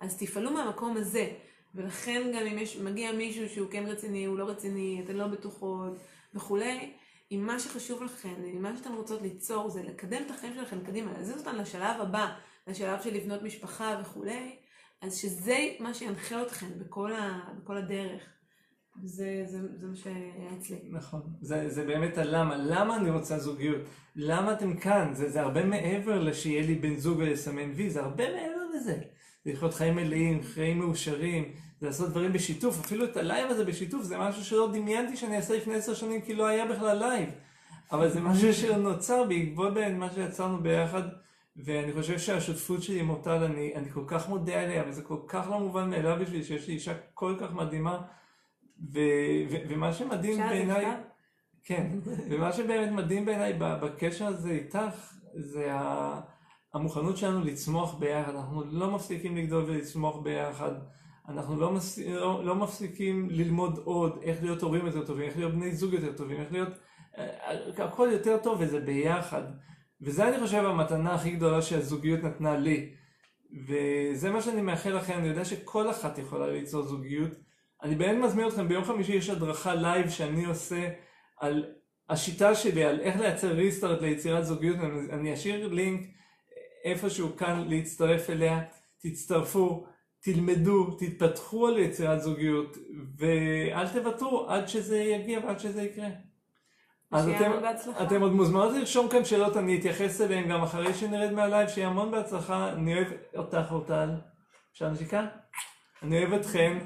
אז 0.00 0.18
תפעלו 0.18 0.50
מהמקום 0.50 0.96
הזה. 0.96 1.32
ולכן 1.74 2.32
גם 2.34 2.46
אם 2.46 2.58
יש, 2.58 2.76
מגיע 2.76 3.12
מישהו 3.12 3.48
שהוא 3.48 3.70
כן 3.70 3.86
רציני, 3.86 4.24
הוא 4.24 4.38
לא 4.38 4.44
רציני, 4.44 5.02
אתן 5.04 5.16
לא 5.16 5.26
בטוחות 5.26 5.92
וכולי, 6.34 6.92
אם 7.32 7.46
מה 7.46 7.58
שחשוב 7.58 8.02
לכם, 8.02 8.34
אם 8.54 8.62
מה 8.62 8.76
שאתן 8.76 8.92
רוצות 8.92 9.22
ליצור 9.22 9.68
זה 9.70 9.82
לקדם 9.82 10.22
את 10.26 10.30
החיים 10.30 10.54
שלכם 10.54 10.84
קדימה, 10.84 11.12
להזיז 11.12 11.38
אותן 11.38 11.56
לשלב 11.56 12.00
הבא, 12.00 12.34
לשלב 12.66 13.02
של 13.02 13.14
לבנות 13.14 13.42
משפחה 13.42 13.98
וכולי, 14.02 14.56
אז 15.00 15.16
שזה 15.16 15.68
מה 15.80 15.94
שינחה 15.94 16.42
אתכם 16.42 16.78
בכל, 16.78 17.12
ה, 17.12 17.40
בכל 17.62 17.76
הדרך. 17.76 18.35
זה, 19.04 19.42
זה, 19.46 19.58
זה 19.76 19.86
מה 19.86 19.96
שהיה 19.96 20.58
אצלי. 20.58 20.78
נכון, 20.90 21.22
זה, 21.40 21.68
זה 21.68 21.84
באמת 21.84 22.18
הלמה, 22.18 22.56
למה 22.56 22.96
אני 22.96 23.10
רוצה 23.10 23.38
זוגיות, 23.38 23.82
למה 24.16 24.52
אתם 24.52 24.76
כאן, 24.76 25.10
זה, 25.14 25.30
זה 25.30 25.40
הרבה 25.40 25.64
מעבר 25.64 26.20
לשיהיה 26.20 26.66
לי 26.66 26.74
בן 26.74 26.96
זוג 26.96 27.18
ולסמן 27.18 27.70
וי, 27.74 27.90
זה 27.90 28.02
הרבה 28.02 28.24
מעבר 28.24 28.62
לזה. 28.76 28.98
זה 29.44 29.52
לחיות 29.52 29.74
חיים 29.74 29.96
מלאים, 29.96 30.42
חיים 30.42 30.78
מאושרים, 30.78 31.52
זה 31.80 31.86
לעשות 31.86 32.10
דברים 32.10 32.32
בשיתוף, 32.32 32.80
אפילו 32.84 33.04
את 33.04 33.16
הלייב 33.16 33.50
הזה 33.50 33.64
בשיתוף, 33.64 34.02
זה 34.02 34.18
משהו 34.18 34.44
שלא 34.44 34.70
דמיינתי 34.72 35.16
שאני 35.16 35.36
אעשה 35.36 35.56
לפני 35.56 35.74
עשר 35.74 35.94
שנים 35.94 36.20
כי 36.20 36.34
לא 36.34 36.46
היה 36.46 36.66
בכלל 36.66 36.98
לייב. 36.98 37.28
אבל 37.92 38.08
זה 38.08 38.20
משהו 38.20 38.52
שנוצר 38.52 39.24
בעקבות 39.24 39.74
בין 39.74 39.98
מה 39.98 40.10
שיצרנו 40.10 40.62
ביחד, 40.62 41.02
ואני 41.56 41.92
חושב 41.92 42.18
שהשותפות 42.18 42.82
שלי 42.82 43.00
עם 43.00 43.10
אורטל, 43.10 43.44
אני, 43.44 43.72
אני 43.74 43.90
כל 43.90 44.04
כך 44.06 44.28
מודה 44.28 44.62
עליה, 44.62 44.84
וזה 44.88 45.02
כל 45.02 45.18
כך 45.28 45.46
לא 45.50 45.60
מובן 45.60 45.90
מאליו 45.90 46.16
בשבילי 46.20 46.44
שיש 46.44 46.68
לי 46.68 46.74
אישה 46.74 46.94
כל 47.14 47.34
כך 47.40 47.52
מדהימה, 47.52 48.02
ומה 49.68 49.92
שמדהים 49.92 50.38
בעיניי... 50.38 50.86
כן, 51.64 51.86
ומה 52.30 52.52
שבאמת 52.52 52.92
מדהים 52.92 53.24
בעיניי 53.24 53.52
בקשר 53.58 54.26
הזה 54.26 54.50
איתך, 54.50 55.12
זה 55.34 55.72
המוכנות 56.74 57.16
שלנו 57.16 57.44
לצמוח 57.44 57.94
ביחד. 57.94 58.34
אנחנו 58.34 58.64
לא 58.64 58.90
מפסיקים 58.90 59.36
לגדול 59.36 59.64
ולצמוח 59.64 60.16
ביחד. 60.16 60.72
אנחנו 61.28 61.56
לא, 61.56 61.72
מס... 61.72 61.98
לא, 61.98 62.44
לא 62.44 62.54
מפסיקים 62.54 63.30
ללמוד 63.30 63.80
עוד 63.84 64.18
איך 64.22 64.42
להיות 64.42 64.62
הורים 64.62 64.86
יותר 64.86 65.06
טובים, 65.06 65.28
איך 65.28 65.36
להיות 65.36 65.52
בני 65.52 65.72
זוג 65.72 65.92
יותר 65.92 66.12
טובים, 66.12 66.40
איך 66.40 66.52
להיות... 66.52 66.68
אה, 67.18 67.84
הכל 67.84 68.08
יותר 68.12 68.36
טוב 68.42 68.58
וזה 68.60 68.80
ביחד. 68.80 69.42
וזה 70.00 70.28
אני 70.28 70.38
חושב 70.40 70.64
המתנה 70.64 71.14
הכי 71.14 71.30
גדולה 71.30 71.62
שהזוגיות 71.62 72.22
נתנה 72.22 72.56
לי. 72.56 72.90
וזה 73.66 74.30
מה 74.30 74.42
שאני 74.42 74.62
מאחל 74.62 74.96
לכם, 74.96 75.18
אני 75.18 75.28
יודע 75.28 75.44
שכל 75.44 75.90
אחת 75.90 76.18
יכולה 76.18 76.46
ליצור 76.46 76.82
זוגיות. 76.82 77.45
אני 77.86 77.94
באמת 77.94 78.24
מזמין 78.24 78.48
אתכם, 78.48 78.68
ביום 78.68 78.84
חמישי 78.84 79.12
יש 79.12 79.30
הדרכה 79.30 79.74
לייב 79.74 80.10
שאני 80.10 80.44
עושה 80.44 80.88
על 81.40 81.64
השיטה 82.08 82.54
שלי, 82.54 82.84
על 82.84 83.00
איך 83.00 83.20
לייצר 83.20 83.52
restart 83.52 84.02
ליצירת 84.02 84.44
זוגיות, 84.44 84.76
אני, 84.76 85.12
אני 85.12 85.34
אשאיר 85.34 85.68
לינק 85.68 86.06
איפשהו 86.84 87.36
כאן 87.36 87.64
להצטרף 87.68 88.30
אליה, 88.30 88.60
תצטרפו, 88.98 89.86
תלמדו, 90.20 90.96
תתפתחו 90.98 91.66
על 91.68 91.78
יצירת 91.78 92.22
זוגיות, 92.22 92.76
ואל 93.18 93.88
תוותרו 93.88 94.46
עד 94.48 94.68
שזה 94.68 94.98
יגיע 94.98 95.40
ועד 95.44 95.58
שזה 95.58 95.82
יקרה. 95.82 96.08
אז 97.12 97.28
אתם. 97.28 97.52
אתם 98.02 98.22
עוד 98.22 98.32
מוזמנות 98.32 98.72
לרשום 98.72 99.08
כאן 99.08 99.24
שאלות, 99.24 99.56
אני 99.56 99.78
אתייחס 99.78 100.20
אליהן 100.20 100.48
גם 100.48 100.62
אחרי 100.62 100.94
שנרד 100.94 101.32
מהלייב, 101.32 101.68
שיהיה 101.68 101.88
המון 101.88 102.10
בהצלחה, 102.10 102.72
אני 102.72 102.94
אוהב 102.94 103.06
אותך 103.36 103.66
אורטל, 103.70 104.10
אפשר 104.72 104.90
נשיקה? 104.90 105.26
אני 106.02 106.18
אוהב 106.18 106.32
אתכם, 106.32 106.78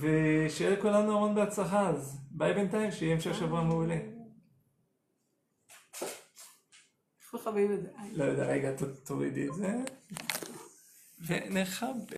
ושיהיה 0.00 0.70
לכולנו 0.70 1.16
המון 1.16 1.34
בהצלחה, 1.34 1.88
אז 1.88 2.18
ביי 2.30 2.54
בינתיים, 2.54 2.92
שיהיה 2.92 3.14
המשך 3.14 3.34
שבוע 3.34 3.62
מעולה. 3.64 3.98
לא 8.12 8.24
יודע, 8.24 8.44
רגע, 8.44 8.70
תורידי 9.04 9.48
את 9.48 9.54
זה. 9.54 9.74
ונכבה. 11.26 11.88